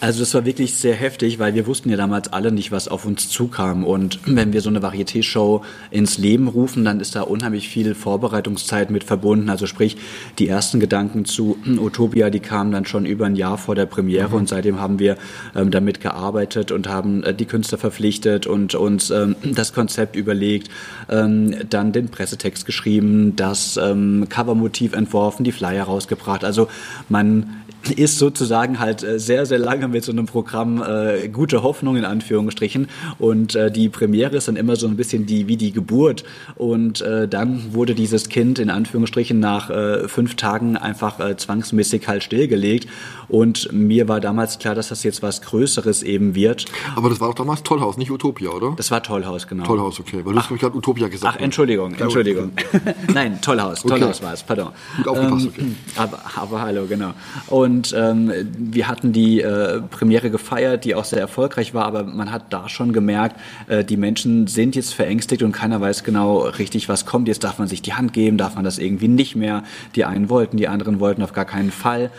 Also 0.01 0.21
das 0.21 0.33
war 0.33 0.47
wirklich 0.47 0.75
sehr 0.77 0.95
heftig, 0.95 1.39
weil 1.39 1.55
wir 1.55 1.67
wussten 1.67 1.91
ja 1.91 1.97
damals 1.99 2.33
alle 2.33 2.53
nicht, 2.53 2.73
was 2.73 2.89
auf 2.89 3.05
uns 3.05 3.29
zukam. 3.29 3.85
Und 3.85 4.19
wenn 4.25 4.55
wir 4.55 4.63
so 4.63 4.71
eine 4.71 4.81
Varieté-Show 4.81 5.63
ins 5.91 6.17
Leben 6.17 6.49
rufen, 6.49 6.87
dann 6.87 7.01
ist 7.01 7.17
da 7.17 7.23
unheimlich 7.23 7.69
viel 7.69 7.95
Vorbereitungszeit 7.95 8.91
mit 8.91 9.05
verbunden. 9.05 9.51
Also 9.51 9.67
sprich, 9.67 9.99
die 10.39 10.49
ersten 10.49 10.81
Gedanken 10.81 11.27
zu 11.27 11.59
Utopia, 11.67 12.31
die 12.31 12.41
kamen 12.41 12.73
dann 12.73 12.87
schon 12.87 13.05
über 13.05 13.27
ein 13.27 13.37
Jahr 13.37 13.59
vor 13.59 13.75
der 13.75 13.85
Premiere 13.85 14.31
mhm. 14.31 14.35
und 14.37 14.49
seitdem 14.49 14.81
haben 14.81 14.99
wir 14.99 15.19
ähm, 15.55 15.71
damit 15.71 16.01
gearbeitet 16.01 16.73
und 16.73 16.89
haben 16.89 17.23
äh, 17.23 17.35
die 17.35 17.45
Künstler 17.45 17.77
verpflichtet 17.77 18.47
und 18.47 18.75
uns 18.75 19.11
ähm, 19.11 19.37
das 19.43 19.75
Konzept 19.75 20.17
überlegt, 20.17 20.71
ähm, 21.11 21.55
dann 21.69 21.93
den 21.93 22.09
Pressetext 22.09 22.65
geschrieben, 22.65 23.37
das 23.37 23.77
ähm, 23.77 24.29
Covermotiv 24.31 24.95
entworfen, 24.95 25.45
die 25.45 25.53
Flyer 25.53 25.85
rausgebracht. 25.85 26.43
Also 26.43 26.69
man 27.11 27.61
ist 27.97 28.19
sozusagen 28.19 28.79
halt 28.79 29.03
äh, 29.03 29.19
sehr, 29.19 29.47
sehr 29.47 29.59
lange 29.59 29.89
mit 29.89 30.05
so 30.05 30.13
einem 30.13 30.27
Programm 30.27 30.83
äh, 30.83 31.29
gute 31.29 31.63
Hoffnung 31.63 31.97
in 31.97 32.05
Anführungsstrichen. 32.05 32.89
Und 33.19 33.55
äh, 33.55 33.71
die 33.71 33.89
Premiere 33.89 34.37
ist 34.37 34.49
dann 34.49 34.57
immer 34.57 34.77
so 34.77 34.87
ein 34.87 34.97
bisschen 34.97 35.27
die 35.27 35.49
wie 35.49 35.57
die 35.57 35.73
Geburt. 35.73 36.25
Und 36.57 37.01
äh, 37.01 37.27
dann 37.29 37.73
wurde 37.73 37.95
dieses 37.95 38.29
Kind 38.29 38.59
in 38.59 38.71
Anführungsstrichen 38.71 39.39
nach 39.41 39.71
äh, 39.71 40.09
fünf 40.09 40.37
Tagen 40.37 40.77
einfach 40.77 41.21
äh, 41.21 41.37
zwangsmäßig 41.37 42.09
halt 42.09 42.23
stillgelegt. 42.25 42.87
Und 43.29 43.73
mir 43.73 44.09
war 44.09 44.21
damals 44.21 44.59
klar, 44.59 44.75
dass 44.75 44.89
das 44.89 45.03
jetzt 45.05 45.23
was 45.23 45.41
Größeres 45.43 46.03
eben 46.03 46.35
wird. 46.35 46.67
Aber 46.97 47.09
das 47.09 47.21
war 47.21 47.29
doch 47.29 47.37
damals 47.37 47.63
Tollhaus, 47.63 47.97
nicht 47.97 48.11
Utopia, 48.11 48.51
oder? 48.51 48.75
Das 48.77 48.91
war 48.91 49.03
Tollhaus, 49.03 49.47
genau. 49.47 49.65
Tollhaus, 49.65 50.01
okay. 50.01 50.21
Weil 50.25 50.35
du 50.35 50.39
hast 50.39 50.51
mich 50.51 50.61
gerade 50.61 50.77
Utopia 50.77 51.09
gesagt. 51.09 51.37
Ach, 51.39 51.43
Entschuldigung, 51.43 51.95
Entschuldigung. 51.95 52.53
Nein, 53.15 53.41
Tollhaus, 53.41 53.83
Tollhaus 53.83 54.17
okay. 54.17 54.27
war 54.27 54.33
es, 54.35 54.43
pardon. 54.43 54.69
Gut 54.97 55.09
aufgepasst, 55.09 55.47
ähm, 55.47 55.53
okay. 55.55 55.67
Aber, 55.97 56.21
aber 56.37 56.61
hallo, 56.61 56.87
genau. 56.87 57.13
Und 57.47 57.70
ähm, 57.97 58.33
wir 58.57 58.89
hatten 58.89 59.13
die 59.13 59.41
äh, 59.41 59.81
Premiere 59.81 60.31
gefeiert, 60.31 60.85
die 60.85 60.95
auch 60.95 61.05
sehr 61.05 61.21
erfolgreich 61.21 61.75
war, 61.75 61.85
aber 61.85 62.05
man 62.05 62.31
hat 62.33 62.53
da 62.53 62.69
schon 62.69 62.93
gemerkt, 62.93 63.37
äh, 63.69 63.85
die 63.85 63.97
Menschen 63.97 64.47
sind 64.47 64.77
jetzt 64.77 64.95
verängstigt 64.95 65.43
und 65.43 65.53
keiner 65.53 65.81
weiß 65.81 66.05
genau 66.05 66.41
richtig, 66.41 66.89
was 66.89 67.07
kommt. 67.07 67.29
Jetzt 67.29 67.45
darf 67.45 67.59
man 67.59 67.69
sich 67.69 67.83
die 67.83 67.95
Hand 67.95 68.13
geben, 68.13 68.37
darf 68.37 68.55
man 68.55 68.65
das 68.65 68.79
irgendwie 68.79 69.09
nicht 69.09 69.37
mehr. 69.37 69.65
Die 69.95 70.05
einen 70.05 70.29
wollten, 70.29 70.57
die 70.57 70.69
anderen 70.69 71.01
wollten 71.01 71.23
auf 71.23 71.33
gar 71.33 71.45
keinen 71.45 71.71
Fall. 71.71 72.11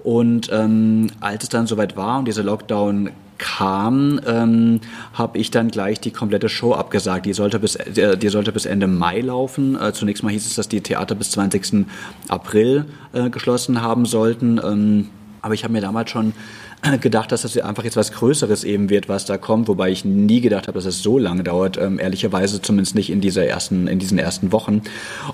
Und 0.00 0.48
ähm, 0.52 1.08
als 1.20 1.42
es 1.42 1.48
dann 1.48 1.66
soweit 1.66 1.96
war 1.96 2.18
und 2.18 2.28
dieser 2.28 2.42
Lockdown 2.42 3.10
kam, 3.38 4.20
ähm, 4.26 4.80
habe 5.14 5.38
ich 5.38 5.50
dann 5.50 5.68
gleich 5.68 6.00
die 6.00 6.10
komplette 6.10 6.48
Show 6.48 6.74
abgesagt. 6.74 7.26
Die 7.26 7.32
sollte 7.32 7.58
bis, 7.58 7.76
äh, 7.76 8.16
die 8.18 8.28
sollte 8.28 8.52
bis 8.52 8.66
Ende 8.66 8.86
Mai 8.86 9.20
laufen. 9.20 9.80
Äh, 9.80 9.92
zunächst 9.92 10.22
mal 10.22 10.30
hieß 10.30 10.46
es, 10.46 10.54
dass 10.54 10.68
die 10.68 10.80
Theater 10.80 11.14
bis 11.14 11.30
20. 11.30 11.86
April 12.28 12.84
äh, 13.12 13.30
geschlossen 13.30 13.80
haben 13.80 14.04
sollten. 14.04 14.60
Ähm, 14.62 15.08
aber 15.40 15.54
ich 15.54 15.64
habe 15.64 15.72
mir 15.72 15.80
damals 15.80 16.10
schon 16.10 16.34
äh, 16.82 16.98
gedacht, 16.98 17.32
dass 17.32 17.42
das 17.42 17.56
einfach 17.58 17.84
jetzt 17.84 17.96
was 17.96 18.12
Größeres 18.12 18.64
eben 18.64 18.90
wird, 18.90 19.08
was 19.08 19.24
da 19.24 19.38
kommt, 19.38 19.68
wobei 19.68 19.90
ich 19.90 20.04
nie 20.04 20.40
gedacht 20.40 20.68
habe, 20.68 20.78
dass 20.78 20.86
es 20.86 21.02
so 21.02 21.18
lange 21.18 21.42
dauert, 21.42 21.78
ähm, 21.78 21.98
ehrlicherweise 21.98 22.60
zumindest 22.60 22.94
nicht 22.94 23.10
in 23.10 23.20
dieser 23.20 23.46
ersten, 23.46 23.88
in 23.88 23.98
diesen 23.98 24.18
ersten 24.18 24.52
Wochen. 24.52 24.82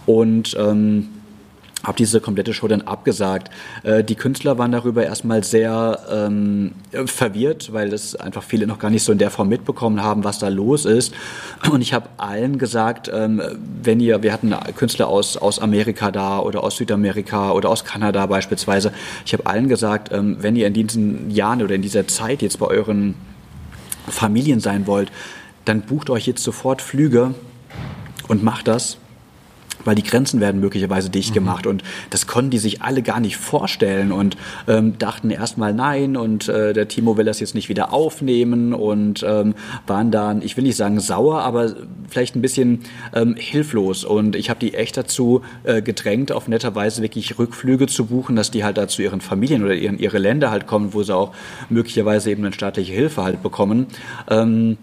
Und 0.07 0.57
ähm, 0.59 1.09
habe 1.85 1.97
diese 1.97 2.21
komplette 2.21 2.55
Show 2.55 2.67
dann 2.67 2.83
abgesagt. 2.83 3.51
Äh, 3.83 4.03
die 4.03 4.15
Künstler 4.15 4.59
waren 4.59 4.73
darüber 4.73 5.05
erstmal 5.05 5.45
sehr 5.45 6.01
ähm, 6.11 6.73
verwirrt, 7.07 7.73
weil 7.73 7.91
das 7.91 8.17
einfach 8.17 8.43
viele 8.43 8.67
noch 8.67 8.79
gar 8.79 8.91
nicht 8.91 9.05
so 9.05 9.13
in 9.13 9.19
der 9.19 9.31
Form 9.31 9.49
mitbekommen 9.49 10.03
haben, 10.03 10.25
was 10.25 10.39
da 10.39 10.49
los 10.49 10.85
ist. 10.85 11.15
Und 11.71 11.83
ich 11.83 11.93
habe 11.93 12.09
allen 12.17 12.59
gesagt, 12.59 13.11
ähm, 13.13 13.43
wenn 13.83 14.01
ihr, 14.01 14.23
wir 14.23 14.33
hatten 14.33 14.55
Künstler 14.77 15.09
aus, 15.09 15.37
aus 15.37 15.59
Amerika 15.59 16.11
da 16.11 16.39
oder 16.39 16.65
aus 16.65 16.77
Südamerika 16.77 17.53
oder 17.53 17.69
aus 17.69 17.85
Kanada 17.85 18.27
beispielsweise, 18.27 18.93
ich 19.27 19.33
habe 19.33 19.47
allen 19.47 19.69
gesagt, 19.69 20.11
ähm, 20.13 20.39
wenn 20.41 20.57
ihr 20.57 20.67
in 20.67 20.75
diesen 20.75 21.31
Jahren 21.31 21.63
oder 21.63 21.75
in 21.75 21.83
dieser 21.83 22.09
Zeit 22.09 22.43
jetzt 22.43 22.59
bei 22.59 22.67
euren 22.67 23.15
Familien 24.09 24.61
sein 24.61 24.87
wollt, 24.87 25.11
dann 25.65 25.83
bucht 25.83 26.11
euch 26.11 26.27
jetzt 26.27 26.43
sofort 26.43 26.83
Flüge 26.83 27.35
und 28.29 28.43
macht 28.43 28.69
das 28.69 28.99
weil 29.85 29.95
die 29.95 30.03
Grenzen 30.03 30.41
werden 30.41 30.61
möglicherweise 30.61 31.11
dicht 31.11 31.31
mhm. 31.31 31.35
gemacht 31.35 31.67
und 31.67 31.83
das 32.11 32.27
konnten 32.27 32.51
die 32.51 32.59
sich 32.59 32.83
alle 32.83 33.03
gar 33.03 33.21
nicht 33.21 33.37
vorstellen 33.37 34.13
und 34.13 34.37
ähm, 34.69 34.99
dachten 34.99 35.31
erstmal 35.31 35.75
nein 35.75 36.17
und 36.17 36.49
äh, 36.49 36.73
der 36.73 36.89
Timo 36.89 37.17
will 37.17 37.25
das 37.25 37.41
jetzt 37.41 37.55
nicht 37.55 37.69
wieder 37.69 37.93
aufnehmen 37.93 38.75
und 38.75 39.25
ähm, 39.27 39.55
waren 39.87 40.11
dann, 40.11 40.43
ich 40.43 40.57
will 40.57 40.65
nicht 40.65 40.77
sagen 40.77 41.01
sauer, 41.01 41.43
aber 41.43 41.75
vielleicht 42.09 42.37
ein 42.37 42.43
bisschen 42.43 42.81
ähm, 43.15 43.35
hilflos 43.37 44.05
und 44.05 44.37
ich 44.37 44.51
habe 44.51 44.61
die 44.61 44.75
echt 44.75 44.97
dazu 44.97 45.43
äh, 45.65 45.83
gedrängt, 45.83 46.33
auf 46.33 46.49
netter 46.49 46.75
Weise 46.75 47.03
wirklich 47.03 47.39
Rückflüge 47.39 47.87
zu 47.87 48.07
buchen, 48.07 48.37
dass 48.37 48.51
die 48.51 48.65
halt 48.65 48.77
da 48.77 48.89
zu 48.89 49.03
ihren 49.03 49.21
Familien 49.21 49.65
oder 49.65 49.75
ihren, 49.75 49.99
ihre 49.99 50.19
Länder 50.19 50.51
halt 50.51 50.67
kommen, 50.67 50.95
wo 50.95 51.03
sie 51.03 51.15
auch 51.15 51.33
möglicherweise 51.69 52.31
eben 52.31 52.45
eine 52.45 52.55
staatliche 52.55 52.93
Hilfe 52.93 53.23
halt 53.23 53.43
bekommen. 53.43 53.87
Ähm, 54.29 54.79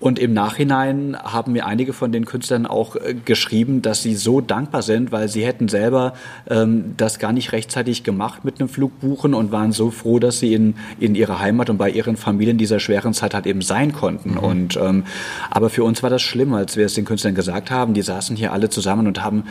und 0.00 0.18
im 0.18 0.34
Nachhinein 0.34 1.16
haben 1.16 1.52
mir 1.52 1.66
einige 1.66 1.92
von 1.92 2.12
den 2.12 2.26
Künstlern 2.26 2.66
auch 2.66 2.96
äh, 2.96 3.14
geschrieben, 3.14 3.80
dass 3.80 4.02
sie 4.02 4.16
so 4.16 4.40
dankbar 4.40 4.82
sind, 4.82 5.12
weil 5.12 5.28
sie 5.28 5.46
hätten 5.46 5.68
selber 5.68 6.14
ähm, 6.50 6.94
das 6.96 7.18
gar 7.18 7.32
nicht 7.32 7.52
rechtzeitig 7.52 8.02
gemacht 8.02 8.44
mit 8.44 8.60
einem 8.60 8.68
Flugbuchen 8.68 9.32
und 9.34 9.52
waren 9.52 9.72
so 9.72 9.90
froh, 9.90 10.18
dass 10.18 10.40
sie 10.40 10.52
in, 10.52 10.74
in 11.00 11.14
ihrer 11.14 11.38
Heimat 11.38 11.70
und 11.70 11.78
bei 11.78 11.88
ihren 11.88 12.16
Familien 12.16 12.58
dieser 12.58 12.80
schweren 12.80 13.14
Zeit 13.14 13.34
halt 13.34 13.46
eben 13.46 13.62
sein 13.62 13.92
konnten. 13.92 14.32
Mhm. 14.32 14.38
Und 14.38 14.76
ähm, 14.76 15.04
aber 15.50 15.70
für 15.70 15.84
uns 15.84 16.02
war 16.02 16.10
das 16.10 16.22
schlimm, 16.22 16.52
als 16.54 16.76
wir 16.76 16.86
es 16.86 16.94
den 16.94 17.04
Künstlern 17.04 17.34
gesagt 17.34 17.70
haben. 17.70 17.94
Die 17.94 18.02
saßen 18.02 18.36
hier 18.36 18.52
alle 18.52 18.68
zusammen 18.68 19.06
und 19.06 19.22
haben 19.22 19.44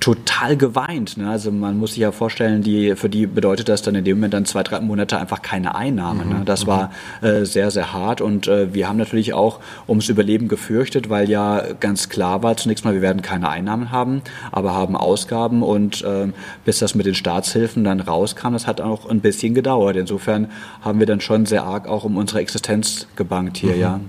total 0.00 0.56
geweint. 0.56 1.16
Ne? 1.16 1.28
Also 1.28 1.50
man 1.50 1.78
muss 1.78 1.90
sich 1.90 2.00
ja 2.00 2.12
vorstellen, 2.12 2.62
die, 2.62 2.94
für 2.94 3.08
die 3.08 3.26
bedeutet 3.26 3.68
das 3.68 3.82
dann 3.82 3.94
in 3.94 4.04
dem 4.04 4.18
Moment 4.18 4.34
dann 4.34 4.44
zwei, 4.44 4.62
drei 4.62 4.80
Monate 4.80 5.18
einfach 5.18 5.42
keine 5.42 5.74
Einnahme. 5.74 6.24
Ne? 6.24 6.34
Mhm, 6.36 6.44
das 6.44 6.66
war 6.66 6.90
mhm. 7.20 7.26
äh, 7.26 7.46
sehr, 7.46 7.70
sehr 7.70 7.92
hart 7.92 8.20
und 8.20 8.46
äh, 8.46 8.72
wir 8.72 8.88
haben 8.88 8.96
natürlich 8.96 9.34
auch 9.34 9.60
ums 9.88 10.08
Überleben 10.08 10.48
gefürchtet, 10.48 11.10
weil 11.10 11.28
ja 11.28 11.62
ganz 11.80 12.08
klar 12.08 12.42
war 12.42 12.56
zunächst 12.56 12.84
mal, 12.84 12.94
wir 12.94 13.02
werden 13.02 13.22
keine 13.22 13.48
Einnahmen 13.48 13.90
haben, 13.90 14.22
aber 14.52 14.72
haben 14.72 14.96
Ausgaben 14.96 15.62
und 15.62 16.02
äh, 16.02 16.28
bis 16.64 16.78
das 16.78 16.94
mit 16.94 17.06
den 17.06 17.14
Staatshilfen 17.14 17.84
dann 17.84 18.00
rauskam, 18.00 18.52
das 18.52 18.66
hat 18.66 18.80
auch 18.80 19.08
ein 19.08 19.20
bisschen 19.20 19.54
gedauert. 19.54 19.96
Insofern 19.96 20.48
haben 20.82 21.00
wir 21.00 21.06
dann 21.06 21.20
schon 21.20 21.46
sehr 21.46 21.64
arg 21.64 21.88
auch 21.88 22.04
um 22.04 22.16
unsere 22.16 22.40
Existenz 22.40 23.06
gebankt 23.16 23.56
hier, 23.56 23.74
mhm. 23.74 23.80
ja. 23.80 24.00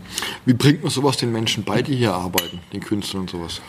Wie 0.45 0.53
bringt 0.53 0.83
man 0.83 0.91
sowas 0.91 1.17
den 1.17 1.31
Menschen 1.31 1.63
bei, 1.63 1.81
die 1.81 1.95
hier 1.95 2.13
arbeiten, 2.13 2.59
den 2.73 2.81
Künstlern 2.81 3.21
und 3.21 3.29
sowas? 3.29 3.61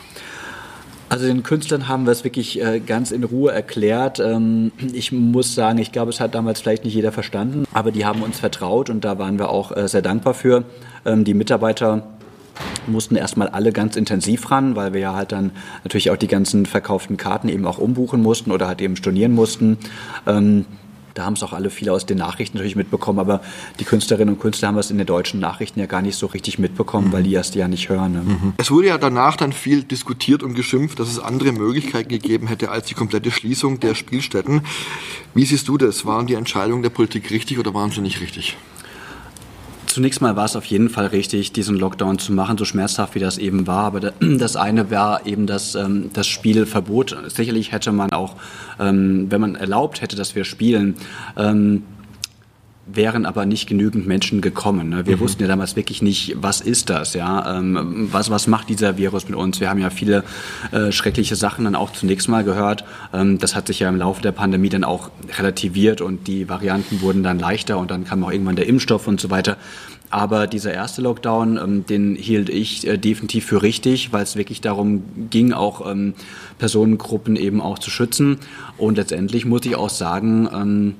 Also 1.11 1.27
den 1.27 1.43
Künstlern 1.43 1.89
haben 1.89 2.05
wir 2.05 2.13
es 2.13 2.23
wirklich 2.23 2.63
äh, 2.63 2.79
ganz 2.79 3.11
in 3.11 3.25
Ruhe 3.25 3.51
erklärt. 3.51 4.21
Ähm, 4.21 4.71
ich 4.93 5.11
muss 5.11 5.53
sagen, 5.53 5.77
ich 5.77 5.91
glaube, 5.91 6.09
es 6.09 6.21
hat 6.21 6.33
damals 6.35 6.61
vielleicht 6.61 6.85
nicht 6.85 6.93
jeder 6.93 7.11
verstanden, 7.11 7.65
aber 7.73 7.91
die 7.91 8.05
haben 8.05 8.23
uns 8.23 8.39
vertraut 8.39 8.89
und 8.89 9.03
da 9.03 9.19
waren 9.19 9.37
wir 9.37 9.49
auch 9.49 9.75
äh, 9.75 9.89
sehr 9.89 10.01
dankbar 10.01 10.33
für. 10.33 10.63
Ähm, 11.05 11.25
die 11.25 11.33
Mitarbeiter 11.33 12.07
mussten 12.87 13.17
erstmal 13.17 13.49
alle 13.49 13.73
ganz 13.73 13.97
intensiv 13.97 14.51
ran, 14.51 14.77
weil 14.77 14.93
wir 14.93 15.01
ja 15.01 15.13
halt 15.13 15.33
dann 15.33 15.51
natürlich 15.83 16.11
auch 16.11 16.15
die 16.15 16.29
ganzen 16.29 16.65
verkauften 16.65 17.17
Karten 17.17 17.49
eben 17.49 17.67
auch 17.67 17.77
umbuchen 17.77 18.21
mussten 18.21 18.53
oder 18.53 18.69
halt 18.69 18.79
eben 18.79 18.95
stornieren 18.95 19.33
mussten. 19.33 19.79
Ähm, 20.25 20.65
da 21.13 21.25
haben 21.25 21.33
es 21.33 21.43
auch 21.43 21.53
alle 21.53 21.69
viele 21.69 21.91
aus 21.91 22.05
den 22.05 22.17
Nachrichten 22.17 22.57
natürlich 22.57 22.75
mitbekommen, 22.75 23.19
aber 23.19 23.41
die 23.79 23.83
Künstlerinnen 23.83 24.35
und 24.35 24.41
Künstler 24.41 24.69
haben 24.69 24.77
es 24.77 24.91
in 24.91 24.97
den 24.97 25.07
deutschen 25.07 25.39
Nachrichten 25.39 25.79
ja 25.79 25.85
gar 25.85 26.01
nicht 26.01 26.15
so 26.15 26.27
richtig 26.27 26.59
mitbekommen, 26.59 27.07
mhm. 27.07 27.13
weil 27.13 27.23
die 27.23 27.33
erst 27.33 27.55
ja 27.55 27.67
nicht 27.67 27.89
hören. 27.89 28.13
Ne? 28.13 28.21
Mhm. 28.21 28.53
Es 28.57 28.71
wurde 28.71 28.87
ja 28.87 28.97
danach 28.97 29.35
dann 29.35 29.53
viel 29.53 29.83
diskutiert 29.83 30.43
und 30.43 30.53
geschimpft, 30.53 30.99
dass 30.99 31.09
es 31.09 31.19
andere 31.19 31.51
Möglichkeiten 31.51 32.09
gegeben 32.09 32.47
hätte 32.47 32.71
als 32.71 32.87
die 32.87 32.93
komplette 32.93 33.31
Schließung 33.31 33.79
der 33.79 33.95
Spielstätten. 33.95 34.61
Wie 35.33 35.45
siehst 35.45 35.67
du 35.67 35.77
das? 35.77 36.05
Waren 36.05 36.27
die 36.27 36.35
Entscheidungen 36.35 36.83
der 36.83 36.89
Politik 36.89 37.31
richtig 37.31 37.59
oder 37.59 37.73
waren 37.73 37.91
sie 37.91 38.01
nicht 38.01 38.21
richtig? 38.21 38.57
Zunächst 39.91 40.21
mal 40.21 40.37
war 40.37 40.45
es 40.45 40.55
auf 40.55 40.63
jeden 40.67 40.87
Fall 40.87 41.07
richtig, 41.07 41.51
diesen 41.51 41.77
Lockdown 41.77 42.17
zu 42.17 42.31
machen, 42.31 42.57
so 42.57 42.63
schmerzhaft 42.63 43.13
wie 43.13 43.19
das 43.19 43.37
eben 43.37 43.67
war. 43.67 43.83
Aber 43.83 43.99
das 44.21 44.55
eine 44.55 44.89
war 44.89 45.25
eben 45.25 45.47
das, 45.47 45.75
ähm, 45.75 46.11
das 46.13 46.27
Spielverbot. 46.27 47.17
Sicherlich 47.27 47.73
hätte 47.73 47.91
man 47.91 48.13
auch, 48.13 48.37
ähm, 48.79 49.29
wenn 49.29 49.41
man 49.41 49.55
erlaubt 49.55 50.01
hätte, 50.01 50.15
dass 50.15 50.33
wir 50.33 50.45
spielen, 50.45 50.95
ähm, 51.35 51.83
wären 52.85 53.25
aber 53.25 53.45
nicht 53.45 53.67
genügend 53.67 54.07
Menschen 54.07 54.41
gekommen. 54.41 54.89
Ne? 54.89 55.05
Wir 55.05 55.17
mhm. 55.17 55.21
wussten 55.21 55.41
ja 55.43 55.47
damals 55.47 55.75
wirklich 55.75 56.01
nicht, 56.01 56.35
was 56.41 56.61
ist 56.61 56.89
das, 56.89 57.13
ja, 57.13 57.57
ähm, 57.57 58.09
was, 58.11 58.29
was 58.31 58.47
macht 58.47 58.69
dieser 58.69 58.97
Virus 58.97 59.29
mit 59.29 59.37
uns? 59.37 59.59
Wir 59.59 59.69
haben 59.69 59.79
ja 59.79 59.89
viele 59.89 60.23
äh, 60.71 60.91
schreckliche 60.91 61.35
Sachen 61.35 61.65
dann 61.65 61.75
auch 61.75 61.91
zunächst 61.91 62.27
mal 62.27 62.43
gehört. 62.43 62.83
Ähm, 63.13 63.37
das 63.37 63.55
hat 63.55 63.67
sich 63.67 63.79
ja 63.79 63.89
im 63.89 63.97
Laufe 63.97 64.21
der 64.21 64.31
Pandemie 64.31 64.69
dann 64.69 64.83
auch 64.83 65.11
relativiert 65.37 66.01
und 66.01 66.27
die 66.27 66.49
Varianten 66.49 67.01
wurden 67.01 67.23
dann 67.23 67.39
leichter 67.39 67.77
und 67.77 67.91
dann 67.91 68.03
kam 68.03 68.23
auch 68.23 68.31
irgendwann 68.31 68.55
der 68.55 68.67
Impfstoff 68.67 69.07
und 69.07 69.21
so 69.21 69.29
weiter. 69.29 69.57
Aber 70.09 70.45
dieser 70.45 70.73
erste 70.73 71.01
Lockdown, 71.01 71.57
ähm, 71.57 71.85
den 71.85 72.15
hielt 72.15 72.49
ich 72.49 72.85
äh, 72.85 72.97
definitiv 72.97 73.45
für 73.45 73.61
richtig, 73.61 74.11
weil 74.11 74.23
es 74.23 74.35
wirklich 74.35 74.59
darum 74.59 75.03
ging, 75.29 75.53
auch 75.53 75.89
ähm, 75.89 76.15
Personengruppen 76.59 77.37
eben 77.37 77.61
auch 77.61 77.79
zu 77.79 77.89
schützen. 77.89 78.37
Und 78.77 78.97
letztendlich 78.97 79.45
muss 79.45 79.65
ich 79.65 79.75
auch 79.75 79.89
sagen, 79.89 80.49
ähm, 80.53 80.95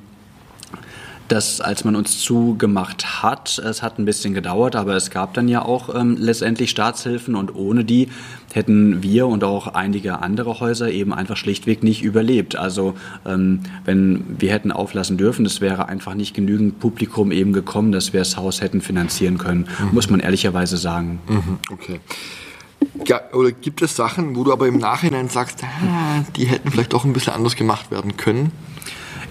dass 1.31 1.61
als 1.61 1.85
man 1.85 1.95
uns 1.95 2.19
zugemacht 2.19 3.23
hat, 3.23 3.57
es 3.57 3.81
hat 3.81 3.97
ein 3.97 4.03
bisschen 4.03 4.33
gedauert, 4.33 4.75
aber 4.75 4.97
es 4.97 5.11
gab 5.11 5.33
dann 5.33 5.47
ja 5.47 5.61
auch 5.61 5.95
ähm, 5.95 6.17
letztendlich 6.19 6.69
Staatshilfen 6.71 7.35
und 7.35 7.55
ohne 7.55 7.85
die 7.85 8.09
hätten 8.51 9.01
wir 9.01 9.27
und 9.27 9.45
auch 9.45 9.67
einige 9.67 10.19
andere 10.19 10.59
Häuser 10.59 10.91
eben 10.91 11.13
einfach 11.13 11.37
schlichtweg 11.37 11.83
nicht 11.83 12.03
überlebt. 12.03 12.57
Also 12.57 12.95
ähm, 13.25 13.61
wenn 13.85 14.25
wir 14.39 14.51
hätten 14.51 14.73
auflassen 14.73 15.17
dürfen, 15.17 15.45
es 15.45 15.61
wäre 15.61 15.87
einfach 15.87 16.15
nicht 16.15 16.33
genügend 16.33 16.81
Publikum 16.81 17.31
eben 17.31 17.53
gekommen, 17.53 17.93
dass 17.93 18.11
wir 18.11 18.19
das 18.19 18.35
Haus 18.35 18.59
hätten 18.59 18.81
finanzieren 18.81 19.37
können, 19.37 19.69
mhm. 19.79 19.93
muss 19.93 20.09
man 20.09 20.19
ehrlicherweise 20.19 20.75
sagen. 20.75 21.21
Mhm, 21.29 21.59
okay. 21.71 22.01
Ja, 23.05 23.21
oder 23.31 23.53
gibt 23.53 23.81
es 23.81 23.95
Sachen, 23.95 24.35
wo 24.35 24.43
du 24.43 24.51
aber 24.51 24.67
im 24.67 24.79
Nachhinein 24.79 25.29
sagst, 25.29 25.63
ah, 25.63 26.25
die 26.35 26.45
hätten 26.45 26.71
vielleicht 26.71 26.93
auch 26.93 27.05
ein 27.05 27.13
bisschen 27.13 27.33
anders 27.33 27.55
gemacht 27.55 27.89
werden 27.89 28.17
können? 28.17 28.51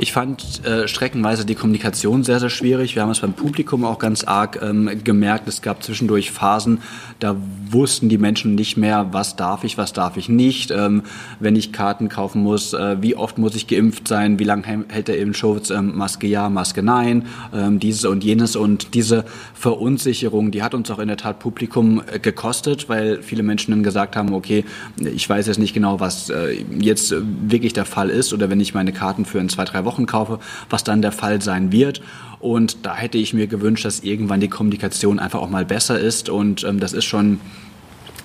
Ich 0.02 0.12
fand 0.12 0.64
äh, 0.64 0.88
streckenweise 0.88 1.44
die 1.44 1.54
Kommunikation 1.54 2.24
sehr, 2.24 2.40
sehr 2.40 2.48
schwierig. 2.48 2.94
Wir 2.94 3.02
haben 3.02 3.10
es 3.10 3.20
beim 3.20 3.34
Publikum 3.34 3.84
auch 3.84 3.98
ganz 3.98 4.24
arg 4.24 4.58
ähm, 4.62 4.88
gemerkt. 5.04 5.46
Es 5.46 5.60
gab 5.60 5.82
zwischendurch 5.82 6.30
Phasen, 6.30 6.78
da 7.18 7.36
wussten 7.68 8.08
die 8.08 8.16
Menschen 8.16 8.54
nicht 8.54 8.78
mehr, 8.78 9.08
was 9.12 9.36
darf 9.36 9.62
ich, 9.62 9.76
was 9.76 9.92
darf 9.92 10.16
ich 10.16 10.30
nicht. 10.30 10.70
Ähm, 10.70 11.02
wenn 11.38 11.54
ich 11.54 11.70
Karten 11.70 12.08
kaufen 12.08 12.42
muss, 12.42 12.72
äh, 12.72 12.96
wie 13.02 13.14
oft 13.14 13.36
muss 13.36 13.54
ich 13.54 13.66
geimpft 13.66 14.08
sein, 14.08 14.38
wie 14.38 14.44
lange 14.44 14.86
hält 14.88 15.08
der 15.08 15.18
Impfschutz, 15.18 15.68
ähm, 15.68 15.94
Maske 15.98 16.26
ja, 16.26 16.48
Maske 16.48 16.82
nein, 16.82 17.26
ähm, 17.52 17.78
dieses 17.78 18.06
und 18.06 18.24
jenes. 18.24 18.56
Und 18.56 18.94
diese 18.94 19.26
Verunsicherung, 19.52 20.50
die 20.50 20.62
hat 20.62 20.72
uns 20.72 20.90
auch 20.90 20.98
in 20.98 21.08
der 21.08 21.18
Tat 21.18 21.40
Publikum 21.40 22.00
äh, 22.10 22.18
gekostet, 22.18 22.88
weil 22.88 23.22
viele 23.22 23.42
Menschen 23.42 23.72
dann 23.72 23.82
gesagt 23.82 24.16
haben, 24.16 24.32
okay, 24.32 24.64
ich 24.98 25.28
weiß 25.28 25.46
jetzt 25.46 25.58
nicht 25.58 25.74
genau, 25.74 26.00
was 26.00 26.30
äh, 26.30 26.64
jetzt 26.78 27.14
wirklich 27.20 27.74
der 27.74 27.84
Fall 27.84 28.08
ist 28.08 28.32
oder 28.32 28.48
wenn 28.48 28.60
ich 28.60 28.72
meine 28.72 28.92
Karten 28.92 29.26
für 29.26 29.38
in 29.38 29.50
zwei, 29.50 29.66
drei 29.66 29.84
Wochen 29.84 29.89
Wochen 29.90 30.06
kaufe, 30.06 30.38
was 30.68 30.84
dann 30.84 31.02
der 31.02 31.12
Fall 31.12 31.42
sein 31.42 31.72
wird. 31.72 32.00
Und 32.38 32.86
da 32.86 32.94
hätte 32.94 33.18
ich 33.18 33.34
mir 33.34 33.48
gewünscht, 33.48 33.84
dass 33.84 34.00
irgendwann 34.00 34.40
die 34.40 34.48
Kommunikation 34.48 35.18
einfach 35.18 35.40
auch 35.40 35.50
mal 35.50 35.64
besser 35.64 35.98
ist. 35.98 36.28
Und 36.28 36.62
ähm, 36.62 36.78
das 36.78 36.92
ist 36.92 37.04
schon 37.04 37.40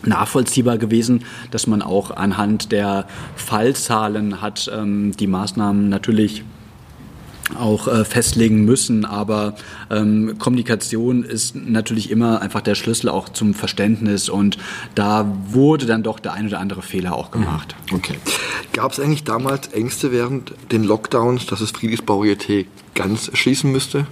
nachvollziehbar 0.03 0.77
gewesen, 0.77 1.25
dass 1.49 1.65
man 1.65 1.81
auch 1.81 2.11
anhand 2.11 2.71
der 2.71 3.07
Fallzahlen 3.35 4.41
hat 4.41 4.69
ähm, 4.71 5.13
die 5.17 5.27
Maßnahmen 5.27 5.89
natürlich 5.89 6.43
auch 7.53 7.87
äh, 7.87 8.05
festlegen 8.05 8.65
müssen. 8.65 9.05
Aber 9.05 9.55
ähm, 9.89 10.37
Kommunikation 10.39 11.23
ist 11.23 11.55
natürlich 11.55 12.09
immer 12.09 12.41
einfach 12.41 12.61
der 12.61 12.75
Schlüssel 12.75 13.09
auch 13.09 13.29
zum 13.29 13.53
Verständnis 13.53 14.29
und 14.29 14.57
da 14.95 15.31
wurde 15.47 15.85
dann 15.85 16.03
doch 16.03 16.19
der 16.19 16.33
ein 16.33 16.47
oder 16.47 16.59
andere 16.59 16.81
Fehler 16.81 17.15
auch 17.15 17.31
gemacht. 17.31 17.75
Mhm. 17.89 17.97
Okay. 17.97 18.15
Gab 18.73 18.91
es 18.91 18.99
eigentlich 18.99 19.23
damals 19.23 19.67
Ängste 19.69 20.11
während 20.11 20.53
den 20.71 20.83
Lockdowns, 20.83 21.45
dass 21.45 21.59
das 21.59 21.71
Friedrichsbau 21.71 22.25
ganz 22.93 23.29
schließen 23.33 23.71
müsste? 23.71 24.07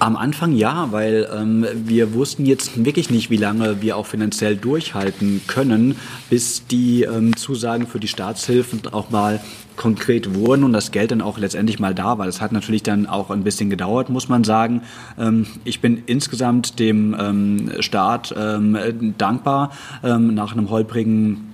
Am 0.00 0.16
Anfang 0.16 0.52
ja, 0.52 0.88
weil 0.90 1.28
ähm, 1.32 1.66
wir 1.74 2.14
wussten 2.14 2.44
jetzt 2.44 2.84
wirklich 2.84 3.10
nicht, 3.10 3.30
wie 3.30 3.36
lange 3.36 3.80
wir 3.80 3.96
auch 3.96 4.06
finanziell 4.06 4.56
durchhalten 4.56 5.40
können, 5.46 5.96
bis 6.28 6.66
die 6.66 7.04
ähm, 7.04 7.36
Zusagen 7.36 7.86
für 7.86 8.00
die 8.00 8.08
Staatshilfen 8.08 8.82
auch 8.92 9.10
mal 9.10 9.40
konkret 9.76 10.34
wurden 10.34 10.64
und 10.64 10.72
das 10.72 10.90
Geld 10.90 11.10
dann 11.10 11.22
auch 11.22 11.38
letztendlich 11.38 11.78
mal 11.78 11.94
da 11.94 12.18
war. 12.18 12.26
Das 12.26 12.40
hat 12.40 12.52
natürlich 12.52 12.82
dann 12.82 13.06
auch 13.06 13.30
ein 13.30 13.44
bisschen 13.44 13.70
gedauert, 13.70 14.10
muss 14.10 14.28
man 14.28 14.44
sagen. 14.44 14.82
Ähm, 15.18 15.46
ich 15.64 15.80
bin 15.80 16.02
insgesamt 16.06 16.78
dem 16.80 17.16
ähm, 17.18 17.72
Staat 17.80 18.34
ähm, 18.36 19.14
dankbar 19.16 19.70
nach 20.02 20.52
einem 20.52 20.70
holprigen 20.70 21.53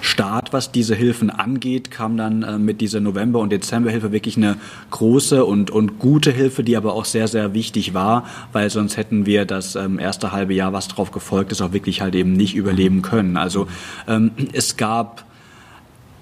Start, 0.00 0.52
was 0.52 0.70
diese 0.72 0.94
Hilfen 0.94 1.30
angeht, 1.30 1.90
kam 1.90 2.16
dann 2.16 2.42
äh, 2.42 2.58
mit 2.58 2.80
dieser 2.80 3.00
November- 3.00 3.40
und 3.40 3.50
Dezemberhilfe 3.50 4.12
wirklich 4.12 4.36
eine 4.36 4.56
große 4.90 5.44
und, 5.44 5.70
und 5.70 5.98
gute 5.98 6.30
Hilfe, 6.30 6.62
die 6.62 6.76
aber 6.76 6.94
auch 6.94 7.04
sehr, 7.04 7.28
sehr 7.28 7.54
wichtig 7.54 7.94
war, 7.94 8.24
weil 8.52 8.70
sonst 8.70 8.96
hätten 8.96 9.26
wir 9.26 9.44
das 9.44 9.74
ähm, 9.74 9.98
erste 9.98 10.32
halbe 10.32 10.54
Jahr, 10.54 10.72
was 10.72 10.88
darauf 10.88 11.10
gefolgt 11.10 11.52
ist, 11.52 11.60
auch 11.60 11.72
wirklich 11.72 12.00
halt 12.00 12.14
eben 12.14 12.32
nicht 12.32 12.54
überleben 12.54 13.02
können. 13.02 13.36
Also 13.36 13.66
ähm, 14.06 14.30
es 14.52 14.76
gab 14.76 15.24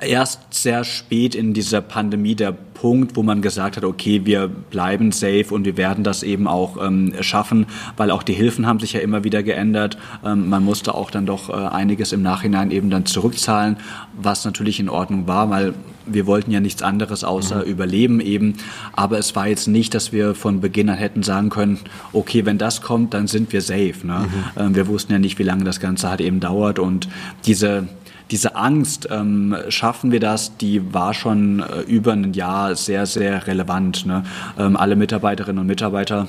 erst 0.01 0.53
sehr 0.53 0.85
spät 0.85 1.35
in 1.35 1.55
dieser 1.55 1.81
Pandemie 1.81 2.35
der 2.35 2.53
Punkt, 2.53 3.17
wo 3.17 3.23
man 3.23 3.41
gesagt 3.41 3.77
hat, 3.77 3.85
okay, 3.85 4.23
wir 4.25 4.49
bleiben 4.49 5.11
safe 5.11 5.47
und 5.51 5.65
wir 5.65 5.77
werden 5.77 6.05
das 6.05 6.23
eben 6.23 6.47
auch 6.47 6.77
ähm, 6.85 7.15
schaffen, 7.21 7.67
weil 7.97 8.11
auch 8.11 8.23
die 8.23 8.35
Hilfen 8.35 8.67
haben 8.67 8.81
sich 8.81 8.93
ja 8.93 9.01
immer 9.01 9.25
wieder 9.25 9.43
geändert. 9.43 9.97
Ähm, 10.25 10.51
man 10.51 10.63
musste 10.63 10.95
auch 10.95 11.11
dann 11.11 11.25
doch 11.25 11.49
äh, 11.49 11.53
einiges 11.53 12.13
im 12.13 12.23
Nachhinein 12.23 12.71
eben 12.71 12.91
dann 12.91 13.07
zurückzahlen, 13.07 13.79
was 14.21 14.45
natürlich 14.45 14.79
in 14.79 14.91
Ordnung 14.91 15.27
war, 15.27 15.49
weil 15.49 15.75
wir 16.05 16.27
wollten 16.27 16.51
ja 16.51 16.61
nichts 16.61 16.83
anderes 16.83 17.25
außer 17.25 17.65
mhm. 17.65 17.71
überleben 17.71 18.21
eben. 18.21 18.55
Aber 18.93 19.19
es 19.19 19.35
war 19.35 19.49
jetzt 19.49 19.67
nicht, 19.67 19.95
dass 19.95 20.13
wir 20.13 20.35
von 20.35 20.61
Beginn 20.61 20.89
an 20.91 20.99
hätten 20.99 21.23
sagen 21.23 21.49
können, 21.49 21.79
okay, 22.13 22.45
wenn 22.45 22.59
das 22.59 22.83
kommt, 22.83 23.15
dann 23.15 23.27
sind 23.27 23.53
wir 23.53 23.63
safe. 23.63 23.95
Ne? 24.05 24.27
Mhm. 24.29 24.61
Ähm, 24.61 24.75
wir 24.75 24.87
wussten 24.87 25.13
ja 25.13 25.19
nicht, 25.19 25.39
wie 25.39 25.45
lange 25.45 25.65
das 25.65 25.81
Ganze 25.81 26.09
halt 26.11 26.21
eben 26.21 26.41
dauert 26.41 26.79
und 26.79 27.09
diese 27.47 27.89
diese 28.31 28.57
Angst, 28.57 29.09
ähm, 29.11 29.57
schaffen 29.69 30.11
wir 30.11 30.21
das, 30.21 30.57
die 30.57 30.93
war 30.93 31.15
schon 31.15 31.61
äh, 31.61 31.81
über 31.83 32.13
ein 32.13 32.33
Jahr 32.33 32.75
sehr, 32.75 33.07
sehr 33.07 33.47
relevant. 33.47 34.07
Ne? 34.07 34.25
Ähm, 34.59 34.77
alle 34.77 34.97
Mitarbeiterinnen 34.97 35.61
und 35.61 35.67
Mitarbeiter 35.67 36.29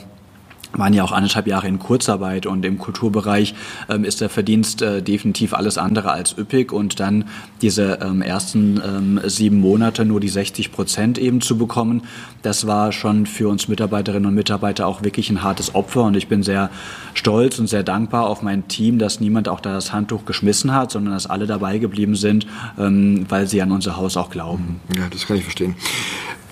waren 0.74 0.94
ja 0.94 1.04
auch 1.04 1.12
anderthalb 1.12 1.48
Jahre 1.48 1.68
in 1.68 1.80
Kurzarbeit 1.80 2.46
und 2.46 2.66
im 2.66 2.78
Kulturbereich 2.78 3.56
ähm, 3.90 4.04
ist 4.04 4.22
der 4.22 4.30
Verdienst 4.30 4.82
äh, 4.82 5.02
definitiv 5.02 5.54
alles 5.54 5.78
andere 5.78 6.12
als 6.12 6.38
üppig 6.38 6.72
und 6.72 7.00
dann 7.00 7.26
diese 7.62 8.00
ähm, 8.02 8.22
ersten 8.22 8.82
ähm, 8.84 9.20
sieben 9.24 9.60
Monate 9.60 10.06
nur 10.06 10.20
die 10.20 10.30
60 10.30 10.72
Prozent 10.72 11.18
eben 11.18 11.42
zu 11.42 11.58
bekommen, 11.58 12.04
das 12.42 12.68
war 12.68 12.92
schon 12.92 13.26
für 13.26 13.50
uns 13.50 13.68
Mitarbeiterinnen 13.68 14.28
und 14.28 14.36
Mitarbeiter 14.36 14.88
auch 14.88 15.04
wirklich 15.04 15.30
ein 15.30 15.44
hartes 15.44 15.76
Opfer 15.76 16.04
und 16.04 16.16
ich 16.16 16.28
bin 16.28 16.44
sehr 16.44 16.70
stolz 17.14 17.60
und 17.60 17.68
sehr 17.68 17.84
dankbar 17.84 18.28
auf 18.28 18.42
mein 18.42 18.68
Team, 18.68 19.00
dass 19.00 19.20
niemand 19.20 19.50
auch 19.50 19.60
da 19.60 19.74
das 19.74 19.94
Handtuch 19.94 20.26
geschmissen 20.26 20.74
hat, 20.74 20.92
sondern 20.92 21.14
dass 21.14 21.28
alle 21.28 21.48
dabei 21.48 21.78
geblieben 21.78 22.16
sind, 22.16 22.48
ähm, 22.78 23.26
weil 23.30 23.48
sie 23.48 23.62
an 23.62 23.72
unser 23.72 23.98
Haus 23.98 24.18
auch 24.18 24.30
glauben. 24.30 24.82
Ja, 24.96 25.08
das 25.10 25.28
kann 25.28 25.38
ich 25.38 25.44
verstehen. 25.44 25.76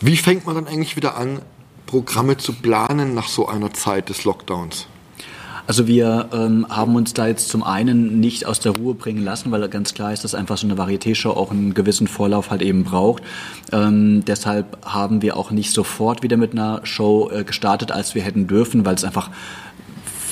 Wie 0.02 0.18
fängt 0.18 0.46
man 0.46 0.56
dann 0.56 0.68
eigentlich 0.68 0.96
wieder 0.96 1.18
an, 1.18 1.40
Programme 1.86 2.38
zu 2.38 2.54
planen 2.54 3.14
nach 3.14 3.28
so 3.28 3.48
einer 3.48 3.74
Zeit 3.74 4.10
des 4.10 4.24
Lockdowns? 4.24 4.88
Also 5.68 5.88
wir 5.88 6.30
ähm, 6.32 6.68
haben 6.70 6.96
uns 6.96 7.14
da 7.14 7.28
jetzt 7.28 7.50
zum 7.50 7.64
einen 7.64 8.20
nicht 8.20 8.46
aus 8.46 8.60
der 8.60 8.74
Ruhe 8.74 8.94
bringen 8.94 9.24
lassen, 9.24 9.52
weil 9.52 9.68
ganz 9.68 9.96
klar 9.96 10.14
ist, 10.14 10.24
dass 10.24 10.36
einfach 10.36 10.58
so 10.58 10.68
eine 10.68 10.78
Varieté-Show 10.78 11.32
auch 11.32 11.50
einen 11.50 11.74
gewissen 11.74 12.08
Vorlauf 12.08 12.52
halt 12.52 12.62
eben 12.62 12.84
braucht. 12.84 13.24
Ähm, 13.72 14.24
deshalb 14.26 14.78
haben 14.86 15.24
wir 15.24 15.36
auch 15.38 15.50
nicht 15.50 15.72
sofort 15.72 16.22
wieder 16.22 16.38
mit 16.38 16.52
einer 16.52 16.82
Show 16.84 17.32
äh, 17.32 17.44
gestartet, 17.44 17.92
als 17.92 18.14
wir 18.14 18.22
hätten 18.22 18.46
dürfen, 18.46 18.86
weil 18.86 18.94
es 18.94 19.04
einfach 19.04 19.32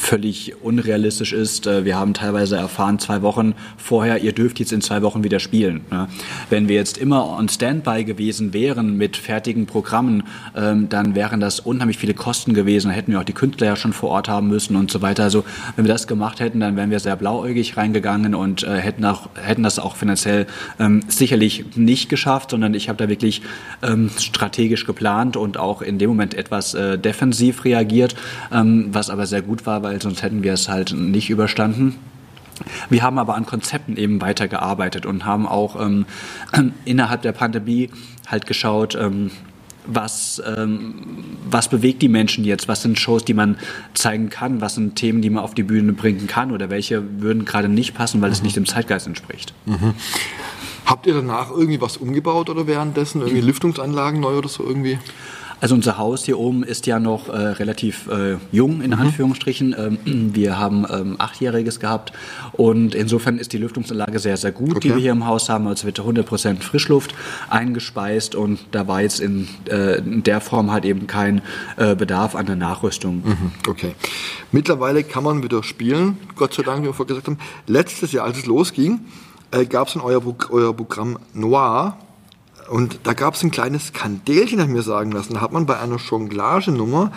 völlig 0.03 0.61
unrealistisch 0.61 1.33
ist. 1.33 1.65
Äh, 1.65 1.85
wir 1.85 1.97
haben 1.97 2.13
teilweise 2.13 2.57
erfahren, 2.57 2.99
zwei 2.99 3.21
Wochen 3.21 3.55
vorher, 3.77 4.21
ihr 4.21 4.33
dürft 4.33 4.59
jetzt 4.59 4.73
in 4.73 4.81
zwei 4.81 5.01
Wochen 5.01 5.23
wieder 5.23 5.39
spielen. 5.39 5.81
Ne? 5.89 6.07
Wenn 6.49 6.67
wir 6.67 6.75
jetzt 6.75 6.97
immer 6.97 7.37
on 7.37 7.47
Standby 7.47 8.03
gewesen 8.03 8.53
wären 8.53 8.97
mit 8.97 9.15
fertigen 9.17 9.65
Programmen, 9.65 10.23
ähm, 10.55 10.89
dann 10.89 11.15
wären 11.15 11.39
das 11.39 11.59
unheimlich 11.61 11.97
viele 11.97 12.13
Kosten 12.13 12.53
gewesen. 12.53 12.89
Da 12.89 12.93
hätten 12.93 13.11
wir 13.11 13.19
auch 13.19 13.23
die 13.23 13.33
Künstler 13.33 13.67
ja 13.67 13.75
schon 13.75 13.93
vor 13.93 14.09
Ort 14.09 14.27
haben 14.27 14.49
müssen 14.49 14.75
und 14.75 14.91
so 14.91 15.01
weiter. 15.01 15.23
Also 15.23 15.45
wenn 15.75 15.85
wir 15.85 15.93
das 15.93 16.05
gemacht 16.05 16.39
hätten, 16.41 16.59
dann 16.59 16.75
wären 16.75 16.91
wir 16.91 16.99
sehr 16.99 17.15
blauäugig 17.15 17.77
reingegangen 17.77 18.35
und 18.35 18.63
äh, 18.63 18.77
hätten, 18.77 19.05
auch, 19.05 19.29
hätten 19.41 19.63
das 19.63 19.79
auch 19.79 19.95
finanziell 19.95 20.47
ähm, 20.79 21.01
sicherlich 21.07 21.65
nicht 21.75 22.09
geschafft, 22.09 22.51
sondern 22.51 22.73
ich 22.73 22.89
habe 22.89 22.97
da 22.97 23.07
wirklich 23.09 23.41
ähm, 23.81 24.11
strategisch 24.17 24.85
geplant 24.85 25.37
und 25.37 25.57
auch 25.57 25.81
in 25.81 25.97
dem 25.97 26.09
Moment 26.09 26.33
etwas 26.33 26.73
äh, 26.73 26.97
defensiv 26.99 27.63
reagiert, 27.63 28.15
was 28.51 29.09
aber 29.09 29.25
sehr 29.25 29.41
gut 29.41 29.65
war, 29.65 29.83
weil 29.83 29.92
sonst 30.01 30.23
hätten 30.23 30.43
wir 30.43 30.53
es 30.53 30.69
halt 30.69 30.93
nicht 30.93 31.29
überstanden. 31.29 31.95
Wir 32.89 33.01
haben 33.01 33.17
aber 33.17 33.35
an 33.35 33.45
Konzepten 33.45 33.97
eben 33.97 34.21
weitergearbeitet 34.21 35.05
und 35.05 35.25
haben 35.25 35.47
auch 35.47 35.79
ähm, 35.79 36.05
innerhalb 36.85 37.21
der 37.21 37.31
Pandemie 37.31 37.89
halt 38.27 38.45
geschaut, 38.45 38.95
ähm, 38.95 39.31
was, 39.85 40.41
ähm, 40.45 40.95
was 41.49 41.67
bewegt 41.67 42.01
die 42.01 42.07
Menschen 42.07 42.45
jetzt? 42.45 42.67
Was 42.67 42.81
sind 42.81 42.97
Shows, 42.97 43.25
die 43.25 43.33
man 43.33 43.57
zeigen 43.93 44.29
kann? 44.29 44.61
Was 44.61 44.75
sind 44.75 44.95
Themen, 44.95 45.21
die 45.21 45.29
man 45.29 45.43
auf 45.43 45.55
die 45.55 45.63
Bühne 45.63 45.93
bringen 45.93 46.27
kann? 46.27 46.51
Oder 46.51 46.69
welche 46.69 47.21
würden 47.21 47.43
gerade 47.43 47.67
nicht 47.67 47.93
passen, 47.93 48.21
weil 48.21 48.29
mhm. 48.29 48.33
es 48.33 48.43
nicht 48.43 48.55
dem 48.55 48.65
Zeitgeist 48.65 49.07
entspricht? 49.07 49.53
Mhm. 49.65 49.93
Habt 50.85 51.05
ihr 51.05 51.13
danach 51.13 51.49
irgendwie 51.49 51.81
was 51.81 51.97
umgebaut 51.97 52.49
oder 52.49 52.67
währenddessen? 52.67 53.21
Irgendwie 53.21 53.41
Lüftungsanlagen 53.41 54.19
neu 54.19 54.37
oder 54.37 54.49
so 54.49 54.63
irgendwie? 54.63 54.99
Also 55.63 55.75
unser 55.75 55.97
Haus 55.97 56.25
hier 56.25 56.39
oben 56.39 56.63
ist 56.63 56.87
ja 56.87 56.99
noch 56.99 57.29
äh, 57.29 57.37
relativ 57.37 58.09
äh, 58.09 58.35
jung, 58.51 58.81
in 58.81 58.91
mhm. 58.91 58.99
Anführungsstrichen. 58.99 59.73
Ähm, 60.05 60.31
wir 60.35 60.59
haben 60.59 60.85
ähm, 60.91 61.15
Achtjähriges 61.19 61.79
gehabt 61.79 62.11
und 62.51 62.93
insofern 62.93 63.37
ist 63.37 63.53
die 63.53 63.59
Lüftungsanlage 63.59 64.19
sehr, 64.19 64.35
sehr 64.35 64.51
gut, 64.51 64.71
okay. 64.71 64.79
die 64.81 64.89
wir 64.89 65.01
hier 65.01 65.13
im 65.13 65.25
Haus 65.25 65.47
haben. 65.47 65.65
Also 65.67 65.85
wird 65.85 66.01
100% 66.01 66.61
Frischluft 66.61 67.15
eingespeist 67.49 68.35
und 68.35 68.59
da 68.71 68.89
war 68.89 69.03
jetzt 69.03 69.21
in, 69.21 69.47
äh, 69.69 69.99
in 69.99 70.23
der 70.23 70.41
Form 70.41 70.69
halt 70.69 70.83
eben 70.83 71.07
kein 71.07 71.41
äh, 71.77 71.95
Bedarf 71.95 72.35
an 72.35 72.45
der 72.45 72.57
Nachrüstung. 72.57 73.23
Mhm. 73.23 73.51
Okay. 73.65 73.95
Mittlerweile 74.51 75.05
kann 75.05 75.23
man 75.23 75.43
wieder 75.43 75.63
spielen, 75.63 76.17
Gott 76.35 76.53
sei 76.53 76.63
Dank, 76.63 76.81
wie 76.81 76.87
wir 76.87 76.93
vorher 76.93 77.15
gesagt 77.15 77.27
haben. 77.27 77.39
Letztes 77.67 78.11
Jahr, 78.11 78.25
als 78.25 78.37
es 78.37 78.45
losging, 78.45 78.99
äh, 79.51 79.65
gab 79.65 79.87
es 79.87 79.95
in 79.95 80.01
euer, 80.01 80.21
euer 80.49 80.75
Programm 80.75 81.19
Noir 81.33 81.97
und 82.73 83.01
da 83.03 83.13
gab 83.13 83.35
es 83.35 83.43
ein 83.43 83.51
kleines 83.51 83.93
Kandelchen, 83.93 84.59
habe 84.59 84.71
mir 84.71 84.81
sagen 84.81 85.11
lassen. 85.11 85.35
Da 85.35 85.41
hat 85.41 85.51
man 85.51 85.67
bei 85.67 85.79
einer 85.79 85.97
Jonglagenummer 85.97 87.11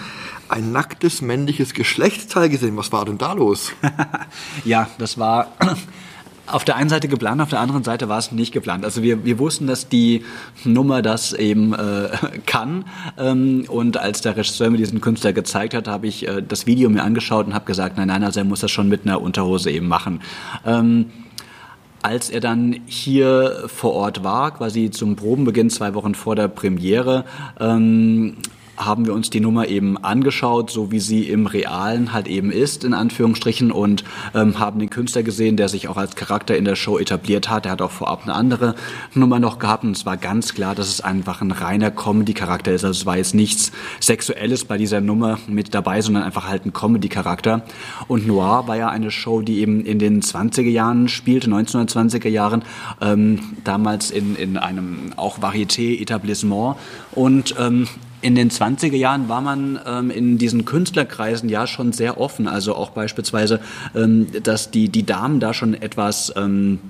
ein 0.50 0.70
nacktes 0.70 1.22
männliches 1.22 1.72
Geschlechtsteil 1.72 2.50
gesehen. 2.50 2.76
Was 2.76 2.92
war 2.92 3.06
denn 3.06 3.16
da 3.16 3.32
los? 3.32 3.72
ja, 4.66 4.90
das 4.98 5.16
war 5.16 5.52
auf 6.46 6.64
der 6.64 6.76
einen 6.76 6.90
Seite 6.90 7.08
geplant, 7.08 7.40
auf 7.40 7.48
der 7.48 7.60
anderen 7.60 7.84
Seite 7.84 8.06
war 8.10 8.18
es 8.18 8.32
nicht 8.32 8.52
geplant. 8.52 8.84
Also 8.84 9.02
wir, 9.02 9.24
wir 9.24 9.38
wussten, 9.38 9.66
dass 9.66 9.88
die 9.88 10.26
Nummer 10.64 11.00
das 11.00 11.32
eben 11.32 11.72
äh, 11.72 12.10
kann. 12.44 12.84
Ähm, 13.16 13.64
und 13.66 13.96
als 13.96 14.20
der 14.20 14.36
Regisseur 14.36 14.68
mir 14.68 14.76
diesen 14.76 15.00
Künstler 15.00 15.32
gezeigt 15.32 15.72
hat, 15.72 15.88
habe 15.88 16.06
ich 16.06 16.28
äh, 16.28 16.42
das 16.46 16.66
Video 16.66 16.90
mir 16.90 17.02
angeschaut 17.02 17.46
und 17.46 17.54
habe 17.54 17.64
gesagt, 17.64 17.96
nein, 17.96 18.08
nein, 18.08 18.24
also 18.24 18.40
er 18.40 18.44
muss 18.44 18.60
das 18.60 18.70
schon 18.70 18.90
mit 18.90 19.06
einer 19.06 19.22
Unterhose 19.22 19.70
eben 19.70 19.88
machen. 19.88 20.20
Ähm, 20.66 21.06
als 22.02 22.30
er 22.30 22.40
dann 22.40 22.80
hier 22.86 23.64
vor 23.66 23.92
Ort 23.92 24.22
war, 24.22 24.52
quasi 24.52 24.90
zum 24.90 25.16
Probenbeginn 25.16 25.70
zwei 25.70 25.94
Wochen 25.94 26.14
vor 26.14 26.36
der 26.36 26.48
Premiere, 26.48 27.24
ähm, 27.58 28.36
haben 28.76 29.06
wir 29.06 29.14
uns 29.14 29.30
die 29.30 29.40
Nummer 29.40 29.68
eben 29.68 29.96
angeschaut, 29.98 30.70
so 30.70 30.90
wie 30.90 31.00
sie 31.00 31.28
im 31.28 31.46
Realen 31.46 32.12
halt 32.12 32.28
eben 32.28 32.50
ist, 32.50 32.84
in 32.84 32.94
Anführungsstrichen, 32.94 33.72
und 33.72 34.04
ähm, 34.34 34.58
haben 34.58 34.78
den 34.78 34.90
Künstler 34.90 35.22
gesehen, 35.22 35.56
der 35.56 35.68
sich 35.68 35.88
auch 35.88 35.96
als 35.96 36.16
Charakter 36.16 36.56
in 36.56 36.64
der 36.64 36.76
Show 36.76 36.98
etabliert 36.98 37.48
hat. 37.48 37.66
Er 37.66 37.72
hat 37.72 37.82
auch 37.82 37.90
vorab 37.90 38.22
eine 38.24 38.34
andere 38.34 38.74
Nummer 39.14 39.38
noch 39.38 39.58
gehabt 39.58 39.84
und 39.84 39.96
es 39.96 40.06
war 40.06 40.16
ganz 40.16 40.54
klar, 40.54 40.74
dass 40.74 40.88
es 40.88 41.00
einfach 41.00 41.40
ein 41.40 41.50
reiner 41.50 41.90
Comedy-Charakter 41.90 42.72
ist. 42.72 42.84
Also 42.84 43.00
es 43.00 43.06
war 43.06 43.16
jetzt 43.16 43.34
nichts 43.34 43.72
Sexuelles 44.00 44.64
bei 44.64 44.78
dieser 44.78 45.00
Nummer 45.00 45.38
mit 45.46 45.74
dabei, 45.74 46.00
sondern 46.00 46.22
einfach 46.22 46.48
halt 46.48 46.66
ein 46.66 46.72
Comedy-Charakter. 46.72 47.62
Und 48.08 48.26
Noir 48.26 48.64
war 48.66 48.76
ja 48.76 48.88
eine 48.88 49.10
Show, 49.10 49.40
die 49.40 49.60
eben 49.60 49.84
in 49.84 49.98
den 49.98 50.22
20er 50.22 50.62
Jahren 50.62 51.08
spielte, 51.08 51.48
1920er 51.48 52.28
Jahren, 52.28 52.64
ähm, 53.00 53.40
damals 53.64 54.10
in, 54.10 54.36
in 54.36 54.56
einem 54.56 55.12
auch 55.16 55.38
Varieté-Etablissement 55.40 56.76
und 57.12 57.54
ähm, 57.58 57.88
in 58.26 58.34
den 58.34 58.50
20er 58.50 58.96
Jahren 58.96 59.28
war 59.28 59.40
man 59.40 59.78
ähm, 59.86 60.10
in 60.10 60.36
diesen 60.36 60.64
Künstlerkreisen 60.64 61.48
ja 61.48 61.68
schon 61.68 61.92
sehr 61.92 62.20
offen. 62.20 62.48
Also 62.48 62.74
auch 62.74 62.90
beispielsweise, 62.90 63.60
ähm, 63.94 64.26
dass 64.42 64.72
die, 64.72 64.88
die 64.88 65.06
Damen 65.06 65.38
da 65.38 65.54
schon 65.54 65.74
etwas 65.74 66.32
ähm, 66.34 66.80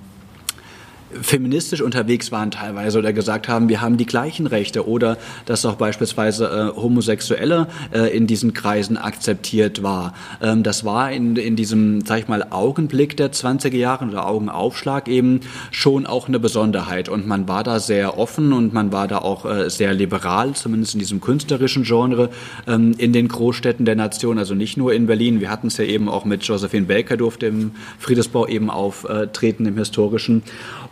feministisch 1.21 1.81
unterwegs 1.81 2.31
waren 2.31 2.51
teilweise 2.51 2.99
oder 2.99 3.13
gesagt 3.13 3.47
haben, 3.47 3.69
wir 3.69 3.81
haben 3.81 3.97
die 3.97 4.05
gleichen 4.05 4.47
Rechte 4.47 4.87
oder 4.87 5.17
dass 5.45 5.65
auch 5.65 5.75
beispielsweise 5.75 6.73
äh, 6.75 6.79
Homosexuelle 6.79 7.67
äh, 7.93 8.15
in 8.15 8.27
diesen 8.27 8.53
Kreisen 8.53 8.97
akzeptiert 8.97 9.83
war. 9.83 10.13
Ähm, 10.41 10.63
das 10.63 10.85
war 10.85 11.11
in, 11.11 11.35
in 11.35 11.55
diesem, 11.55 12.05
sag 12.05 12.19
ich 12.19 12.27
mal, 12.27 12.45
Augenblick 12.49 13.17
der 13.17 13.31
20er 13.31 13.75
Jahre 13.75 14.05
oder 14.05 14.27
Augenaufschlag 14.27 15.07
eben 15.07 15.41
schon 15.71 16.05
auch 16.05 16.27
eine 16.27 16.39
Besonderheit 16.39 17.09
und 17.09 17.27
man 17.27 17.47
war 17.47 17.63
da 17.63 17.79
sehr 17.79 18.17
offen 18.17 18.53
und 18.53 18.73
man 18.73 18.91
war 18.91 19.07
da 19.07 19.19
auch 19.19 19.45
äh, 19.45 19.69
sehr 19.69 19.93
liberal, 19.93 20.53
zumindest 20.53 20.93
in 20.93 20.99
diesem 20.99 21.21
künstlerischen 21.21 21.83
Genre 21.83 22.29
ähm, 22.67 22.93
in 22.97 23.13
den 23.13 23.27
Großstädten 23.27 23.85
der 23.85 23.95
Nation, 23.95 24.37
also 24.37 24.55
nicht 24.55 24.77
nur 24.77 24.93
in 24.93 25.07
Berlin. 25.07 25.39
Wir 25.39 25.49
hatten 25.49 25.67
es 25.67 25.77
ja 25.77 25.85
eben 25.85 26.09
auch 26.09 26.25
mit 26.25 26.43
Josephine 26.43 26.85
Baker 26.85 27.17
durfte 27.17 27.47
im 27.47 27.71
Friedesbau 27.99 28.47
eben 28.47 28.69
auftreten 28.69 29.65
im 29.65 29.77
historischen 29.77 30.43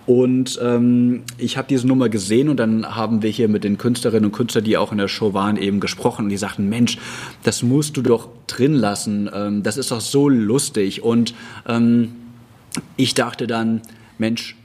und 0.05 0.59
ähm, 0.61 1.23
ich 1.37 1.57
habe 1.57 1.67
diese 1.67 1.87
Nummer 1.87 2.09
gesehen 2.09 2.49
und 2.49 2.57
dann 2.57 2.95
haben 2.95 3.23
wir 3.23 3.29
hier 3.29 3.47
mit 3.47 3.63
den 3.63 3.77
Künstlerinnen 3.77 4.25
und 4.25 4.31
Künstlern, 4.31 4.63
die 4.63 4.77
auch 4.77 4.91
in 4.91 4.99
der 4.99 5.07
Show 5.07 5.33
waren, 5.33 5.57
eben 5.57 5.79
gesprochen 5.79 6.25
und 6.25 6.29
die 6.29 6.37
sagten, 6.37 6.69
Mensch, 6.69 6.97
das 7.43 7.63
musst 7.63 7.97
du 7.97 8.01
doch 8.01 8.29
drin 8.47 8.73
lassen, 8.73 9.29
ähm, 9.33 9.63
das 9.63 9.77
ist 9.77 9.91
doch 9.91 10.01
so 10.01 10.29
lustig. 10.29 11.03
Und 11.03 11.33
ähm, 11.67 12.11
ich 12.97 13.15
dachte 13.15 13.47
dann, 13.47 13.81
Mensch, 14.17 14.55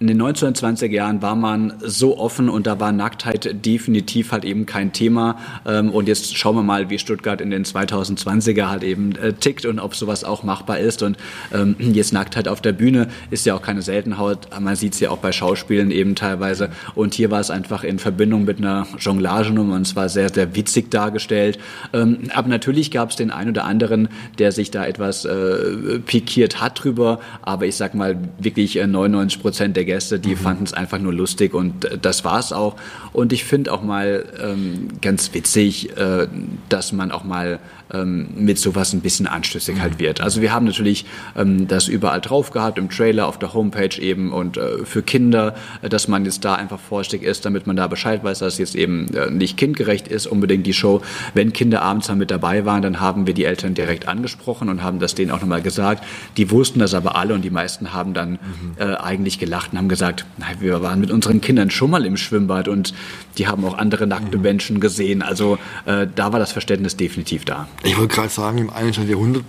in 0.00 0.06
den 0.06 0.22
1920er 0.22 0.88
Jahren 0.88 1.20
war 1.20 1.36
man 1.36 1.74
so 1.84 2.16
offen 2.16 2.48
und 2.48 2.66
da 2.66 2.80
war 2.80 2.90
Nacktheit 2.90 3.66
definitiv 3.66 4.32
halt 4.32 4.46
eben 4.46 4.64
kein 4.64 4.94
Thema. 4.94 5.36
Ähm, 5.66 5.90
und 5.90 6.08
jetzt 6.08 6.38
schauen 6.38 6.56
wir 6.56 6.62
mal, 6.62 6.88
wie 6.88 6.98
Stuttgart 6.98 7.38
in 7.42 7.50
den 7.50 7.66
2020er 7.66 8.70
halt 8.70 8.82
eben 8.82 9.14
äh, 9.16 9.34
tickt 9.34 9.66
und 9.66 9.78
ob 9.78 9.94
sowas 9.94 10.24
auch 10.24 10.42
machbar 10.42 10.78
ist. 10.78 11.02
Und 11.02 11.18
ähm, 11.52 11.76
jetzt 11.78 12.14
Nacktheit 12.14 12.48
auf 12.48 12.62
der 12.62 12.72
Bühne 12.72 13.08
ist 13.30 13.44
ja 13.44 13.54
auch 13.54 13.60
keine 13.60 13.82
Seltenheit. 13.82 14.48
Man 14.58 14.74
sieht 14.74 14.94
es 14.94 15.00
ja 15.00 15.10
auch 15.10 15.18
bei 15.18 15.32
Schauspielen 15.32 15.90
eben 15.90 16.14
teilweise. 16.14 16.70
Und 16.94 17.12
hier 17.12 17.30
war 17.30 17.40
es 17.40 17.50
einfach 17.50 17.84
in 17.84 17.98
Verbindung 17.98 18.46
mit 18.46 18.56
einer 18.56 18.86
Jonglagenummer 18.98 19.74
und 19.74 19.86
zwar 19.86 20.08
sehr, 20.08 20.32
sehr 20.32 20.56
witzig 20.56 20.90
dargestellt. 20.90 21.58
Ähm, 21.92 22.30
aber 22.34 22.48
natürlich 22.48 22.90
gab 22.90 23.10
es 23.10 23.16
den 23.16 23.30
einen 23.30 23.50
oder 23.50 23.64
anderen, 23.64 24.08
der 24.38 24.52
sich 24.52 24.70
da 24.70 24.86
etwas 24.86 25.26
äh, 25.26 25.98
pikiert 26.06 26.58
hat 26.58 26.82
drüber. 26.82 27.20
Aber 27.42 27.66
ich 27.66 27.76
sag 27.76 27.94
mal, 27.94 28.16
wirklich 28.38 28.76
99 28.82 29.38
äh, 29.38 29.42
Prozent 29.42 29.76
der 29.76 29.89
Gäste, 29.90 30.20
die 30.20 30.30
mhm. 30.30 30.36
fanden 30.36 30.64
es 30.64 30.72
einfach 30.72 30.98
nur 30.98 31.12
lustig 31.12 31.52
und 31.52 31.84
äh, 31.84 31.98
das 31.98 32.24
war 32.24 32.38
es 32.38 32.52
auch. 32.52 32.76
Und 33.12 33.32
ich 33.32 33.44
finde 33.44 33.72
auch 33.72 33.82
mal 33.82 34.24
ähm, 34.40 34.88
ganz 35.00 35.34
witzig, 35.34 35.96
äh, 35.96 36.28
dass 36.68 36.92
man 36.92 37.10
auch 37.10 37.24
mal 37.24 37.58
ähm, 37.92 38.28
mit 38.36 38.58
sowas 38.58 38.92
ein 38.92 39.00
bisschen 39.00 39.26
anstößig 39.26 39.80
halt 39.80 39.98
wird. 39.98 40.20
Also 40.20 40.40
wir 40.40 40.52
haben 40.52 40.66
natürlich 40.66 41.04
ähm, 41.36 41.68
das 41.68 41.88
überall 41.88 42.20
drauf 42.20 42.50
gehabt, 42.50 42.78
im 42.78 42.88
Trailer, 42.88 43.26
auf 43.26 43.38
der 43.38 43.54
Homepage 43.54 44.00
eben 44.00 44.32
und 44.32 44.56
äh, 44.56 44.84
für 44.84 45.02
Kinder, 45.02 45.54
äh, 45.82 45.88
dass 45.88 46.08
man 46.08 46.24
jetzt 46.24 46.44
da 46.44 46.54
einfach 46.54 46.80
vorsichtig 46.80 47.22
ist, 47.22 47.44
damit 47.44 47.66
man 47.66 47.76
da 47.76 47.86
Bescheid 47.86 48.22
weiß, 48.24 48.40
dass 48.40 48.54
es 48.54 48.58
jetzt 48.58 48.74
eben 48.74 49.12
äh, 49.14 49.30
nicht 49.30 49.56
kindgerecht 49.56 50.08
ist, 50.08 50.26
unbedingt 50.26 50.66
die 50.66 50.72
Show. 50.72 51.02
Wenn 51.34 51.52
Kinder 51.52 51.82
abends 51.82 52.06
dann 52.06 52.18
mit 52.18 52.30
dabei 52.30 52.64
waren, 52.64 52.82
dann 52.82 53.00
haben 53.00 53.26
wir 53.26 53.34
die 53.34 53.44
Eltern 53.44 53.74
direkt 53.74 54.08
angesprochen 54.08 54.68
und 54.68 54.82
haben 54.82 54.98
das 54.98 55.14
denen 55.14 55.30
auch 55.30 55.40
nochmal 55.40 55.62
gesagt. 55.62 56.04
Die 56.36 56.50
wussten 56.50 56.78
das 56.78 56.94
aber 56.94 57.16
alle 57.16 57.34
und 57.34 57.42
die 57.42 57.50
meisten 57.50 57.92
haben 57.92 58.14
dann 58.14 58.32
mhm. 58.32 58.38
äh, 58.78 58.94
eigentlich 58.96 59.38
gelacht 59.38 59.72
und 59.72 59.78
haben 59.78 59.88
gesagt, 59.88 60.26
nein, 60.38 60.56
wir 60.60 60.82
waren 60.82 61.00
mit 61.00 61.10
unseren 61.10 61.40
Kindern 61.40 61.70
schon 61.70 61.90
mal 61.90 62.04
im 62.04 62.16
Schwimmbad 62.16 62.68
und 62.68 62.94
die 63.38 63.46
haben 63.46 63.64
auch 63.64 63.76
andere 63.78 64.06
nackte 64.06 64.36
mhm. 64.36 64.42
Menschen 64.42 64.80
gesehen. 64.80 65.22
Also 65.22 65.58
äh, 65.86 66.06
da 66.14 66.32
war 66.32 66.38
das 66.38 66.52
Verständnis 66.52 66.96
definitiv 66.96 67.44
da. 67.44 67.68
Ich 67.82 67.96
wollte 67.96 68.14
gerade 68.14 68.28
sagen, 68.28 68.58
im 68.58 68.70
21. 68.70 69.08
Jahrhundert 69.10 69.44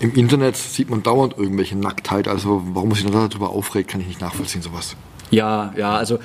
im 0.00 0.14
Internet 0.14 0.56
sieht 0.56 0.90
man 0.90 1.02
dauernd 1.02 1.36
irgendwelche 1.38 1.76
Nacktheit. 1.76 2.28
Also 2.28 2.62
warum 2.72 2.90
muss 2.90 3.00
ich 3.00 3.10
darüber 3.10 3.50
aufregen, 3.50 3.86
kann 3.86 4.00
ich 4.00 4.06
nicht 4.06 4.20
nachvollziehen, 4.20 4.62
sowas. 4.62 4.96
Ja, 5.30 5.72
ja, 5.76 5.96
also 5.96 6.16
äh, 6.16 6.20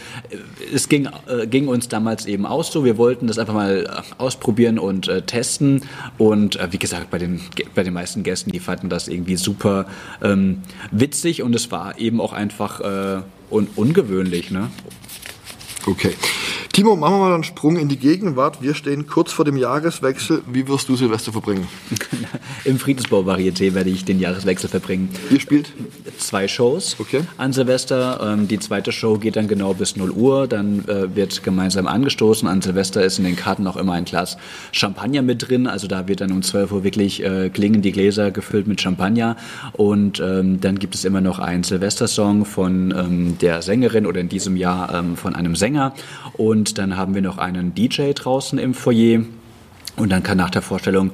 es 0.74 0.90
ging, 0.90 1.08
äh, 1.28 1.48
ging 1.48 1.68
uns 1.68 1.88
damals 1.88 2.26
eben 2.26 2.46
aus 2.46 2.72
so. 2.72 2.84
Wir 2.86 2.98
wollten 2.98 3.28
das 3.28 3.40
einfach 3.40 3.54
mal 3.54 3.86
äh, 3.86 4.22
ausprobieren 4.22 4.78
und 4.78 5.08
äh, 5.08 5.22
testen. 5.22 5.82
Und 6.18 6.58
äh, 6.58 6.68
wie 6.72 6.78
gesagt, 6.78 7.10
bei 7.10 7.18
den, 7.18 7.42
bei 7.74 7.84
den 7.84 7.94
meisten 7.94 8.24
Gästen, 8.24 8.52
die 8.52 8.60
fanden 8.60 8.90
das 8.90 9.08
irgendwie 9.08 9.38
super 9.38 9.86
ähm, 10.22 10.62
witzig 10.92 11.42
und 11.42 11.56
es 11.56 11.72
war 11.72 11.98
eben 11.98 12.22
auch 12.22 12.34
einfach 12.34 12.82
äh, 12.82 13.22
un 13.50 13.68
ungewöhnlich. 13.76 14.52
Ne? 14.52 14.70
Okay. 15.86 16.14
Timo, 16.72 16.96
machen 16.96 17.16
wir 17.16 17.20
mal 17.20 17.34
einen 17.34 17.44
Sprung 17.44 17.78
in 17.78 17.90
die 17.90 17.98
Gegenwart. 17.98 18.62
Wir 18.62 18.74
stehen 18.74 19.08
kurz 19.08 19.32
vor 19.32 19.44
dem 19.44 19.58
Jahreswechsel. 19.58 20.44
Wie 20.46 20.68
wirst 20.68 20.88
du 20.88 20.96
Silvester 20.96 21.32
verbringen? 21.32 21.68
Im 22.64 22.78
Friedensbau-Varieté 22.78 23.74
werde 23.74 23.90
ich 23.90 24.06
den 24.06 24.20
Jahreswechsel 24.20 24.70
verbringen. 24.70 25.10
Ihr 25.32 25.40
spielt? 25.40 25.74
Zwei 26.20 26.48
Shows 26.48 26.96
okay. 27.00 27.22
an 27.38 27.54
Silvester. 27.54 28.20
Ähm, 28.22 28.48
die 28.48 28.60
zweite 28.60 28.92
Show 28.92 29.18
geht 29.18 29.36
dann 29.36 29.48
genau 29.48 29.74
bis 29.74 29.96
0 29.96 30.12
Uhr. 30.12 30.48
Dann 30.48 30.88
äh, 30.88 31.16
wird 31.16 31.44
gemeinsam 31.44 31.88
angestoßen. 31.88 32.48
An 32.48 32.62
Silvester 32.62 33.04
ist 33.04 33.18
in 33.18 33.26
den 33.26 33.36
Karten 33.36 33.66
auch 33.66 33.76
immer 33.76 33.94
ein 33.94 34.06
Glas 34.06 34.38
Champagner 34.72 35.22
mit 35.22 35.50
drin. 35.50 35.66
Also 35.66 35.88
da 35.88 36.08
wird 36.08 36.22
dann 36.22 36.32
um 36.32 36.44
12 36.44 36.72
Uhr 36.72 36.84
wirklich 36.84 37.24
äh, 37.24 37.50
klingen 37.50 37.82
die 37.82 37.92
Gläser 37.92 38.32
gefüllt 38.32 38.68
mit 38.68 38.80
Champagner. 38.80 39.38
Und 39.74 40.20
ähm, 40.20 40.62
dann 40.62 40.78
gibt 40.78 40.96
es 40.96 41.04
immer 41.04 41.20
noch 41.20 41.40
einen 41.40 41.64
Silvestersong 41.64 42.46
von 42.46 42.94
ähm, 42.96 43.38
der 43.40 43.62
Sängerin 43.62 44.06
oder 44.06 44.22
in 44.22 44.30
diesem 44.30 44.56
Jahr 44.56 45.04
von 45.16 45.36
einem 45.36 45.56
Sänger. 45.56 45.69
Und 46.34 46.78
dann 46.78 46.98
haben 46.98 47.16
wir 47.16 47.22
noch 47.22 47.38
einen 47.38 47.74
DJ 47.74 48.12
draußen 48.14 48.60
im 48.60 48.74
Foyer. 48.74 49.22
Und 49.96 50.10
dann 50.12 50.24
kann 50.24 50.38
nach 50.38 50.50
der 50.50 50.62
Vorstellung 50.62 51.12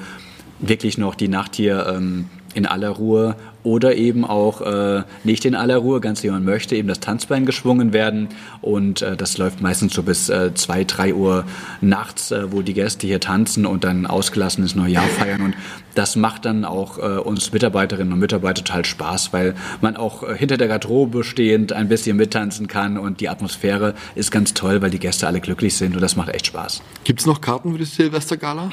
wirklich 0.59 0.97
noch 0.97 1.15
die 1.15 1.27
Nacht 1.27 1.55
hier 1.55 1.87
ähm, 1.87 2.25
in 2.53 2.65
aller 2.65 2.89
Ruhe 2.89 3.35
oder 3.65 3.95
eben 3.95 4.23
auch 4.23 4.61
äh, 4.61 5.03
nicht 5.23 5.43
in 5.43 5.55
aller 5.55 5.77
Ruhe, 5.77 5.99
ganz 5.99 6.23
wie 6.23 6.29
man 6.29 6.43
möchte, 6.43 6.75
eben 6.75 6.87
das 6.87 6.99
Tanzbein 6.99 7.45
geschwungen 7.45 7.93
werden. 7.93 8.29
Und 8.61 9.01
äh, 9.01 9.17
das 9.17 9.37
läuft 9.37 9.61
meistens 9.61 9.93
so 9.93 10.03
bis 10.03 10.29
äh, 10.29 10.53
2, 10.53 10.83
3 10.83 11.13
Uhr 11.15 11.45
nachts, 11.81 12.31
äh, 12.31 12.51
wo 12.51 12.61
die 12.61 12.73
Gäste 12.73 13.07
hier 13.07 13.19
tanzen 13.19 13.65
und 13.65 13.83
dann 13.83 14.05
ausgelassenes 14.05 14.75
Neujahr 14.75 15.07
feiern. 15.07 15.41
Und 15.41 15.55
das 15.95 16.15
macht 16.15 16.45
dann 16.45 16.63
auch 16.63 16.99
äh, 16.99 17.17
uns 17.17 17.51
Mitarbeiterinnen 17.51 18.13
und 18.13 18.19
Mitarbeiter 18.19 18.63
total 18.63 18.85
Spaß, 18.85 19.33
weil 19.33 19.55
man 19.81 19.97
auch 19.97 20.23
äh, 20.23 20.37
hinter 20.37 20.57
der 20.57 20.67
Garderobe 20.67 21.23
stehend 21.23 21.73
ein 21.73 21.87
bisschen 21.87 22.17
mittanzen 22.17 22.67
kann 22.67 22.97
und 22.97 23.19
die 23.21 23.29
Atmosphäre 23.29 23.95
ist 24.13 24.29
ganz 24.29 24.53
toll, 24.53 24.81
weil 24.81 24.91
die 24.91 24.99
Gäste 24.99 25.25
alle 25.25 25.39
glücklich 25.39 25.75
sind 25.75 25.95
und 25.95 26.01
das 26.01 26.15
macht 26.15 26.29
echt 26.29 26.47
Spaß. 26.47 26.83
Gibt 27.03 27.21
es 27.21 27.25
noch 27.25 27.41
Karten 27.41 27.71
für 27.71 27.77
die 27.79 27.85
Silvestergala? 27.85 28.69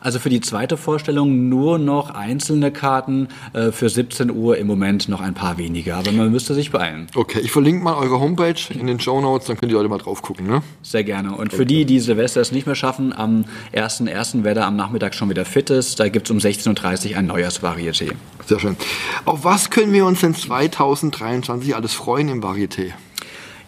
Also 0.00 0.18
für 0.18 0.28
die 0.28 0.40
zweite 0.40 0.76
Vorstellung 0.76 1.48
nur 1.48 1.78
noch 1.78 2.10
einzelne 2.10 2.70
Karten, 2.70 3.28
äh, 3.52 3.72
für 3.72 3.88
17 3.88 4.30
Uhr 4.30 4.56
im 4.58 4.66
Moment 4.66 5.08
noch 5.08 5.20
ein 5.20 5.34
paar 5.34 5.58
weniger, 5.58 5.96
aber 5.96 6.12
man 6.12 6.30
müsste 6.30 6.54
sich 6.54 6.70
beeilen. 6.70 7.08
Okay, 7.14 7.40
ich 7.40 7.50
verlinke 7.50 7.82
mal 7.82 7.94
eure 7.94 8.20
Homepage 8.20 8.54
in 8.70 8.86
den 8.86 9.00
Show 9.00 9.20
Notes, 9.20 9.46
dann 9.46 9.56
könnt 9.56 9.72
ihr 9.72 9.78
heute 9.78 9.88
mal 9.88 9.98
drauf 9.98 10.22
gucken. 10.22 10.46
Ne? 10.46 10.62
Sehr 10.82 11.04
gerne. 11.04 11.34
Und 11.34 11.52
für 11.52 11.66
die, 11.66 11.84
die 11.84 12.00
Silvester 12.00 12.40
es 12.40 12.52
nicht 12.52 12.66
mehr 12.66 12.74
schaffen, 12.74 13.12
am 13.12 13.44
1.1., 13.74 14.40
wer 14.42 14.54
da 14.54 14.66
am 14.66 14.76
Nachmittag 14.76 15.14
schon 15.14 15.30
wieder 15.30 15.44
fit 15.44 15.70
ist, 15.70 16.00
da 16.00 16.08
gibt 16.08 16.26
es 16.26 16.30
um 16.30 16.38
16.30 16.38 17.10
Uhr 17.10 17.18
ein 17.18 17.26
Neujahrsvarieté. 17.26 18.12
Sehr 18.46 18.58
schön. 18.58 18.76
Auf 19.24 19.44
was 19.44 19.70
können 19.70 19.92
wir 19.92 20.06
uns 20.06 20.20
denn 20.20 20.34
2023 20.34 21.74
alles 21.74 21.92
freuen 21.92 22.28
im 22.28 22.42
Varieté? 22.42 22.92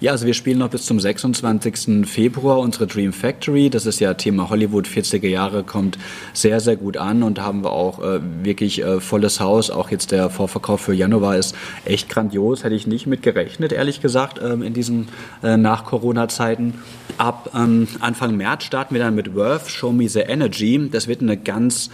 Ja, 0.01 0.13
also 0.13 0.25
wir 0.25 0.33
spielen 0.33 0.57
noch 0.57 0.71
bis 0.71 0.87
zum 0.87 0.99
26. 0.99 2.09
Februar 2.09 2.59
unsere 2.59 2.87
Dream 2.87 3.13
Factory. 3.13 3.69
Das 3.69 3.85
ist 3.85 4.01
ja 4.01 4.15
Thema 4.15 4.49
Hollywood 4.49 4.89
40er 4.89 5.29
Jahre, 5.29 5.63
kommt 5.63 5.99
sehr, 6.33 6.61
sehr 6.61 6.77
gut 6.77 6.97
an 6.97 7.23
und 7.23 7.39
haben 7.39 7.63
wir 7.63 7.73
auch 7.73 8.03
äh, 8.03 8.19
wirklich 8.43 8.83
äh, 8.83 8.99
volles 9.01 9.41
Haus. 9.41 9.71
Auch 9.71 9.91
jetzt 9.91 10.11
der 10.11 10.31
Vorverkauf 10.31 10.81
für 10.81 10.95
Januar 10.95 11.37
ist 11.37 11.55
echt 11.85 12.09
grandios. 12.09 12.65
Hätte 12.65 12.77
ich 12.77 12.87
nicht 12.87 13.07
mit 13.07 13.23
gerechnet, 13.23 13.73
ehrlich 13.73 14.01
gesagt, 14.01 14.41
ähm, 14.43 14.63
in 14.63 14.73
diesen 14.73 15.09
äh, 15.43 15.59
Nach-Corona-Zeiten. 15.59 16.73
Ab 17.19 17.51
ähm, 17.55 17.87
Anfang 18.01 18.39
März 18.39 18.65
starten 18.65 18.95
wir 18.95 19.03
dann 19.03 19.15
mit 19.15 19.35
Worth, 19.35 19.69
Show 19.69 19.93
Me 19.93 20.09
the 20.09 20.21
Energy. 20.21 20.89
Das 20.91 21.09
wird 21.09 21.21
eine 21.21 21.37
ganz 21.37 21.91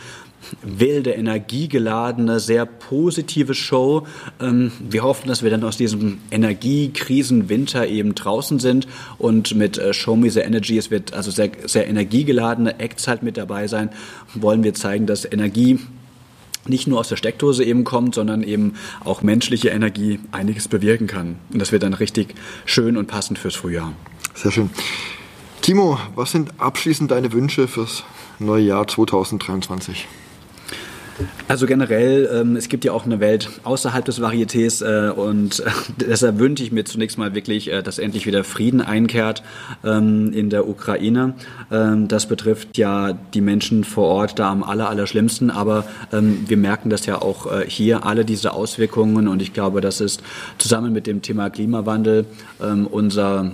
wilde, 0.62 1.10
energiegeladene, 1.12 2.40
sehr 2.40 2.66
positive 2.66 3.54
Show. 3.54 4.06
Ähm, 4.40 4.72
wir 4.78 5.02
hoffen, 5.02 5.28
dass 5.28 5.42
wir 5.42 5.50
dann 5.50 5.64
aus 5.64 5.76
diesem 5.76 6.18
Energiekrisenwinter 6.30 7.86
eben 7.86 8.14
draußen 8.14 8.58
sind 8.58 8.86
und 9.18 9.54
mit 9.54 9.78
äh, 9.78 9.92
Show 9.92 10.16
Me 10.16 10.30
the 10.30 10.40
Energy, 10.40 10.78
es 10.78 10.90
wird 10.90 11.14
also 11.14 11.30
sehr, 11.30 11.50
sehr 11.64 11.86
energiegeladene 11.86 12.78
Acts 12.80 13.08
halt 13.08 13.22
mit 13.22 13.36
dabei 13.36 13.66
sein, 13.68 13.90
wollen 14.34 14.62
wir 14.62 14.74
zeigen, 14.74 15.06
dass 15.06 15.24
Energie 15.24 15.78
nicht 16.68 16.86
nur 16.86 17.00
aus 17.00 17.08
der 17.08 17.16
Steckdose 17.16 17.64
eben 17.64 17.84
kommt, 17.84 18.14
sondern 18.14 18.42
eben 18.42 18.74
auch 19.04 19.22
menschliche 19.22 19.68
Energie 19.68 20.18
einiges 20.32 20.68
bewirken 20.68 21.06
kann. 21.06 21.36
Und 21.52 21.60
das 21.60 21.72
wird 21.72 21.82
dann 21.82 21.94
richtig 21.94 22.34
schön 22.64 22.96
und 22.96 23.06
passend 23.06 23.38
fürs 23.38 23.54
Frühjahr. 23.54 23.92
Sehr 24.34 24.52
schön. 24.52 24.70
Timo, 25.62 25.98
was 26.14 26.32
sind 26.32 26.52
abschließend 26.58 27.10
deine 27.10 27.32
Wünsche 27.32 27.66
fürs 27.68 28.04
neue 28.38 28.64
Jahr 28.64 28.86
2023? 28.86 30.06
Also 31.48 31.66
generell, 31.66 32.28
ähm, 32.32 32.56
es 32.56 32.68
gibt 32.68 32.84
ja 32.84 32.92
auch 32.92 33.06
eine 33.06 33.20
Welt 33.20 33.48
außerhalb 33.64 34.04
des 34.04 34.20
Varietés 34.20 34.82
äh, 34.82 35.10
und 35.10 35.60
äh, 35.60 35.70
deshalb 36.00 36.38
wünsche 36.38 36.62
ich 36.62 36.72
mir 36.72 36.84
zunächst 36.84 37.18
mal 37.18 37.34
wirklich, 37.34 37.72
äh, 37.72 37.82
dass 37.82 37.98
endlich 37.98 38.26
wieder 38.26 38.44
Frieden 38.44 38.80
einkehrt 38.80 39.42
ähm, 39.84 40.32
in 40.32 40.50
der 40.50 40.68
Ukraine. 40.68 41.34
Ähm, 41.70 42.08
das 42.08 42.26
betrifft 42.26 42.76
ja 42.76 43.12
die 43.12 43.40
Menschen 43.40 43.84
vor 43.84 44.08
Ort 44.08 44.38
da 44.38 44.50
am 44.50 44.62
aller, 44.62 44.88
aller 44.88 45.06
schlimmsten, 45.06 45.50
aber 45.50 45.84
ähm, 46.12 46.44
wir 46.46 46.56
merken 46.56 46.90
das 46.90 47.06
ja 47.06 47.22
auch 47.22 47.50
äh, 47.50 47.64
hier, 47.66 48.04
alle 48.04 48.24
diese 48.24 48.52
Auswirkungen 48.52 49.28
und 49.28 49.40
ich 49.40 49.52
glaube, 49.52 49.80
das 49.80 50.00
ist 50.00 50.22
zusammen 50.58 50.92
mit 50.92 51.06
dem 51.06 51.22
Thema 51.22 51.48
Klimawandel 51.48 52.26
ähm, 52.62 52.86
unser, 52.86 53.52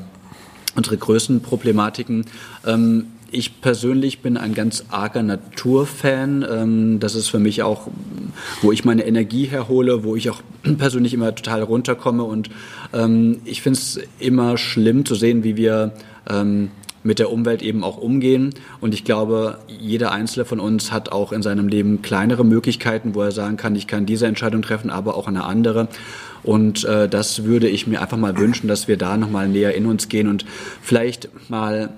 unsere 0.74 0.96
größten 0.96 1.42
Problematiken. 1.42 2.24
Ähm, 2.66 3.06
ich 3.32 3.60
persönlich 3.60 4.20
bin 4.20 4.36
ein 4.36 4.54
ganz 4.54 4.84
arger 4.90 5.22
Naturfan. 5.22 6.46
Ähm, 6.48 7.00
das 7.00 7.14
ist 7.14 7.28
für 7.28 7.38
mich 7.38 7.62
auch, 7.62 7.88
wo 8.60 8.72
ich 8.72 8.84
meine 8.84 9.06
Energie 9.06 9.46
herhole, 9.46 10.04
wo 10.04 10.14
ich 10.14 10.30
auch 10.30 10.42
persönlich 10.78 11.14
immer 11.14 11.34
total 11.34 11.62
runterkomme. 11.62 12.22
Und 12.22 12.50
ähm, 12.92 13.40
ich 13.44 13.62
finde 13.62 13.78
es 13.78 14.00
immer 14.18 14.58
schlimm 14.58 15.04
zu 15.06 15.14
sehen, 15.14 15.44
wie 15.44 15.56
wir 15.56 15.92
ähm, 16.28 16.70
mit 17.02 17.18
der 17.18 17.32
Umwelt 17.32 17.62
eben 17.62 17.82
auch 17.82 17.96
umgehen. 17.96 18.54
Und 18.80 18.94
ich 18.94 19.04
glaube, 19.04 19.58
jeder 19.66 20.12
Einzelne 20.12 20.44
von 20.44 20.60
uns 20.60 20.92
hat 20.92 21.10
auch 21.10 21.32
in 21.32 21.42
seinem 21.42 21.68
Leben 21.68 22.02
kleinere 22.02 22.44
Möglichkeiten, 22.44 23.14
wo 23.14 23.22
er 23.22 23.32
sagen 23.32 23.56
kann, 23.56 23.74
ich 23.74 23.86
kann 23.86 24.06
diese 24.06 24.26
Entscheidung 24.26 24.62
treffen, 24.62 24.90
aber 24.90 25.16
auch 25.16 25.26
eine 25.26 25.44
andere. 25.44 25.88
Und 26.42 26.84
äh, 26.84 27.08
das 27.08 27.44
würde 27.44 27.68
ich 27.68 27.86
mir 27.86 28.02
einfach 28.02 28.18
mal 28.18 28.36
wünschen, 28.36 28.68
dass 28.68 28.88
wir 28.88 28.98
da 28.98 29.16
nochmal 29.16 29.48
näher 29.48 29.74
in 29.74 29.86
uns 29.86 30.08
gehen 30.08 30.28
und 30.28 30.44
vielleicht 30.82 31.28
mal 31.48 31.90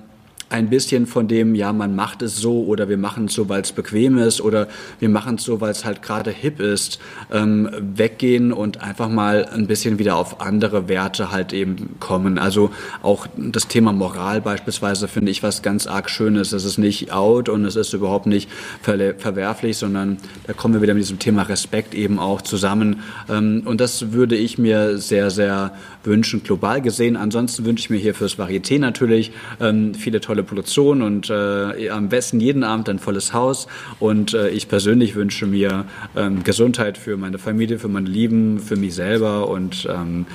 ein 0.51 0.69
bisschen 0.69 1.07
von 1.07 1.29
dem, 1.29 1.55
ja, 1.55 1.73
man 1.73 1.97
macht 1.97 2.23
es 2.23 2.37
so 2.37 2.65
oder 2.65 2.89
wir 2.89 2.99
machen 2.99 3.27
es 3.27 3.35
so, 3.35 3.49
weil 3.49 3.63
es 3.63 3.73
bequem 3.73 4.19
ist 4.19 4.41
oder 4.41 4.69
wir 5.01 5.09
machen 5.09 5.37
es 5.37 5.45
so, 5.45 5.61
weil 5.61 5.71
es 5.71 5.85
halt 5.85 6.03
gerade 6.03 6.31
hip 6.31 6.61
ist, 6.61 7.01
ähm, 7.33 7.69
weggehen 7.81 8.53
und 8.53 8.81
einfach 8.81 9.09
mal 9.09 9.47
ein 9.47 9.67
bisschen 9.67 9.99
wieder 9.99 10.17
auf 10.17 10.41
andere 10.41 10.89
Werte 10.89 11.33
halt 11.33 11.53
eben 11.53 11.97
kommen. 11.99 12.39
Also 12.39 12.71
auch 13.03 13.27
das 13.37 13.69
Thema 13.69 13.93
Moral 13.93 14.41
beispielsweise 14.41 15.09
finde 15.09 15.31
ich 15.31 15.43
was 15.43 15.63
ganz 15.63 15.87
arg 15.87 16.11
Schönes. 16.11 16.53
Es 16.53 16.65
ist 16.65 16.79
nicht 16.79 17.13
out 17.13 17.49
und 17.49 17.65
es 17.65 17.77
ist 17.77 17.93
überhaupt 17.93 18.27
nicht 18.27 18.49
ver 18.83 19.15
verwerflich, 19.19 19.77
sondern 19.77 20.19
da 20.47 20.53
kommen 20.53 20.75
wir 20.75 20.83
wieder 20.83 20.95
mit 20.95 21.03
diesem 21.03 21.19
Thema 21.19 21.43
Respekt 21.43 21.95
eben 21.95 22.19
auch 22.19 22.43
zusammen. 22.43 23.01
Ähm, 23.29 23.63
und 23.65 23.81
das 23.81 24.13
würde 24.13 24.37
ich 24.37 24.59
mir 24.59 24.99
sehr, 24.99 25.31
sehr 25.31 25.75
wünschen, 26.05 26.43
global 26.43 26.81
gesehen. 26.81 27.17
Ansonsten 27.17 27.65
wünsche 27.65 27.85
ich 27.85 27.91
mir 27.91 27.97
hier 27.97 28.15
fürs 28.15 28.39
Varieté 28.39 28.79
natürlich 28.79 29.33
ähm, 29.61 29.95
viele 29.95 30.21
tolle 30.21 30.34
Produktion 30.43 31.03
und 31.03 31.31
äh, 31.31 31.89
am 31.91 32.09
besten 32.09 32.41
jeden 32.41 32.65
Abend 32.65 32.89
ein 32.89 32.99
volles 32.99 33.33
Haus. 33.33 33.67
Und 34.01 34.35
äh, 34.35 34.49
ich 34.51 34.69
persönlich 34.69 35.15
wünsche 35.15 35.47
mir 35.47 35.87
ähm, 36.17 36.43
Gesundheit 36.45 36.99
für 36.99 37.17
meine 37.17 37.39
Familie, 37.39 37.79
für 37.79 37.89
meine 37.89 38.09
Lieben, 38.09 38.59
für 38.59 38.77
mich 38.77 38.95
selber 38.95 39.49
und 39.49 39.87
ähm, 39.91 40.27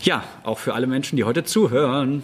ja, 0.00 0.24
auch 0.44 0.58
für 0.58 0.74
alle 0.74 0.86
Menschen, 0.86 1.16
die 1.16 1.24
heute 1.24 1.44
zuhören. 1.44 2.22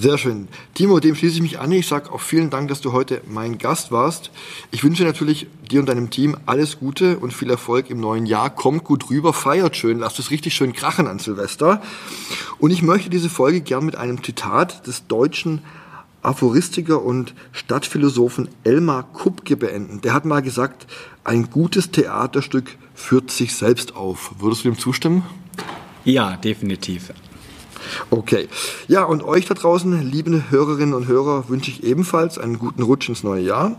Sehr 0.00 0.16
schön. 0.16 0.46
Timo, 0.74 1.00
dem 1.00 1.16
schließe 1.16 1.36
ich 1.36 1.42
mich 1.42 1.58
an. 1.58 1.72
Ich 1.72 1.88
sage 1.88 2.12
auch 2.12 2.20
vielen 2.20 2.50
Dank, 2.50 2.68
dass 2.68 2.80
du 2.80 2.92
heute 2.92 3.20
mein 3.26 3.58
Gast 3.58 3.90
warst. 3.90 4.30
Ich 4.70 4.84
wünsche 4.84 5.02
natürlich 5.02 5.48
dir 5.68 5.80
und 5.80 5.88
deinem 5.88 6.10
Team 6.10 6.36
alles 6.46 6.78
Gute 6.78 7.18
und 7.18 7.32
viel 7.32 7.50
Erfolg 7.50 7.90
im 7.90 7.98
neuen 7.98 8.24
Jahr. 8.24 8.48
Kommt 8.48 8.84
gut 8.84 9.10
rüber, 9.10 9.32
feiert 9.32 9.76
schön, 9.76 9.98
lasst 9.98 10.20
es 10.20 10.30
richtig 10.30 10.54
schön 10.54 10.72
krachen 10.72 11.08
an 11.08 11.18
Silvester. 11.18 11.82
Und 12.60 12.70
ich 12.70 12.82
möchte 12.82 13.10
diese 13.10 13.28
Folge 13.28 13.60
gern 13.60 13.84
mit 13.84 13.96
einem 13.96 14.22
Zitat 14.22 14.86
des 14.86 15.08
deutschen 15.08 15.62
Aphoristiker 16.28 17.02
und 17.02 17.32
Stadtphilosophen 17.52 18.48
Elmar 18.62 19.02
Kupke 19.14 19.56
beenden. 19.56 20.02
Der 20.02 20.12
hat 20.12 20.26
mal 20.26 20.42
gesagt, 20.42 20.86
ein 21.24 21.48
gutes 21.48 21.90
Theaterstück 21.90 22.76
führt 22.94 23.30
sich 23.30 23.54
selbst 23.54 23.96
auf. 23.96 24.32
Würdest 24.38 24.62
du 24.62 24.68
dem 24.68 24.78
zustimmen? 24.78 25.22
Ja, 26.04 26.36
definitiv. 26.36 27.14
Okay. 28.10 28.48
Ja, 28.88 29.04
und 29.04 29.22
euch 29.22 29.46
da 29.46 29.54
draußen, 29.54 30.02
liebe 30.02 30.50
Hörerinnen 30.50 30.94
und 30.94 31.06
Hörer, 31.06 31.48
wünsche 31.48 31.70
ich 31.70 31.82
ebenfalls 31.82 32.36
einen 32.36 32.58
guten 32.58 32.82
Rutsch 32.82 33.08
ins 33.08 33.24
neue 33.24 33.42
Jahr. 33.42 33.78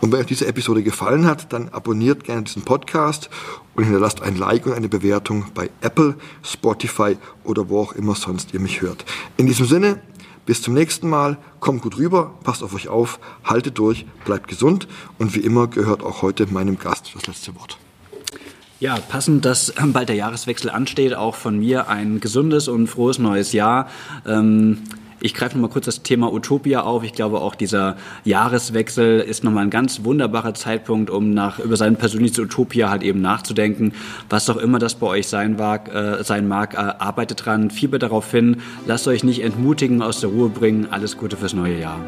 Und 0.00 0.12
wenn 0.12 0.20
euch 0.20 0.26
diese 0.26 0.46
Episode 0.46 0.84
gefallen 0.84 1.26
hat, 1.26 1.52
dann 1.52 1.70
abonniert 1.70 2.22
gerne 2.22 2.42
diesen 2.42 2.62
Podcast 2.62 3.30
und 3.74 3.82
hinterlasst 3.82 4.22
ein 4.22 4.36
Like 4.36 4.66
und 4.66 4.74
eine 4.74 4.88
Bewertung 4.88 5.46
bei 5.54 5.70
Apple, 5.80 6.14
Spotify 6.44 7.16
oder 7.42 7.68
wo 7.68 7.80
auch 7.80 7.94
immer 7.94 8.14
sonst 8.14 8.54
ihr 8.54 8.60
mich 8.60 8.80
hört. 8.80 9.04
In 9.36 9.46
diesem 9.46 9.66
Sinne, 9.66 10.00
bis 10.46 10.62
zum 10.62 10.74
nächsten 10.74 11.08
Mal, 11.08 11.38
kommt 11.60 11.82
gut 11.82 11.96
rüber, 11.96 12.34
passt 12.42 12.62
auf 12.62 12.74
euch 12.74 12.88
auf, 12.88 13.18
haltet 13.44 13.78
durch, 13.78 14.06
bleibt 14.24 14.48
gesund 14.48 14.86
und 15.18 15.34
wie 15.34 15.40
immer 15.40 15.66
gehört 15.66 16.02
auch 16.02 16.22
heute 16.22 16.46
meinem 16.52 16.78
Gast 16.78 17.12
das 17.14 17.26
letzte 17.26 17.54
Wort. 17.54 17.78
Ja, 18.80 18.96
passend, 18.96 19.44
dass 19.44 19.72
bald 19.92 20.08
der 20.08 20.16
Jahreswechsel 20.16 20.68
ansteht, 20.70 21.14
auch 21.14 21.34
von 21.34 21.58
mir 21.58 21.88
ein 21.88 22.20
gesundes 22.20 22.68
und 22.68 22.88
frohes 22.88 23.18
neues 23.18 23.52
Jahr. 23.52 23.88
Ähm 24.26 24.82
Ich 25.24 25.32
greife 25.32 25.56
nochmal 25.56 25.70
kurz 25.70 25.86
das 25.86 26.02
Thema 26.02 26.30
Utopia 26.30 26.82
auf. 26.82 27.02
Ich 27.02 27.14
glaube 27.14 27.40
auch 27.40 27.54
dieser 27.54 27.96
Jahreswechsel 28.24 29.20
ist 29.20 29.42
nochmal 29.42 29.64
ein 29.64 29.70
ganz 29.70 30.04
wunderbarer 30.04 30.52
Zeitpunkt, 30.52 31.08
um 31.08 31.30
nach, 31.30 31.58
über 31.58 31.78
sein 31.78 31.96
persönliches 31.96 32.38
Utopia 32.38 32.90
halt 32.90 33.02
eben 33.02 33.22
nachzudenken. 33.22 33.94
Was 34.28 34.50
auch 34.50 34.58
immer 34.58 34.78
das 34.78 34.96
bei 34.96 35.06
euch 35.06 35.26
sein 35.26 35.56
mag, 35.56 35.88
äh, 35.88 36.22
sein 36.22 36.46
mag 36.46 36.74
äh, 36.74 36.76
arbeitet 36.76 37.46
dran, 37.46 37.70
fiebert 37.70 38.02
darauf 38.02 38.30
hin, 38.30 38.58
lasst 38.86 39.08
euch 39.08 39.24
nicht 39.24 39.42
entmutigen, 39.42 40.02
aus 40.02 40.20
der 40.20 40.28
Ruhe 40.28 40.50
bringen. 40.50 40.88
Alles 40.90 41.16
Gute 41.16 41.38
fürs 41.38 41.54
neue 41.54 41.80
Jahr. 41.80 42.00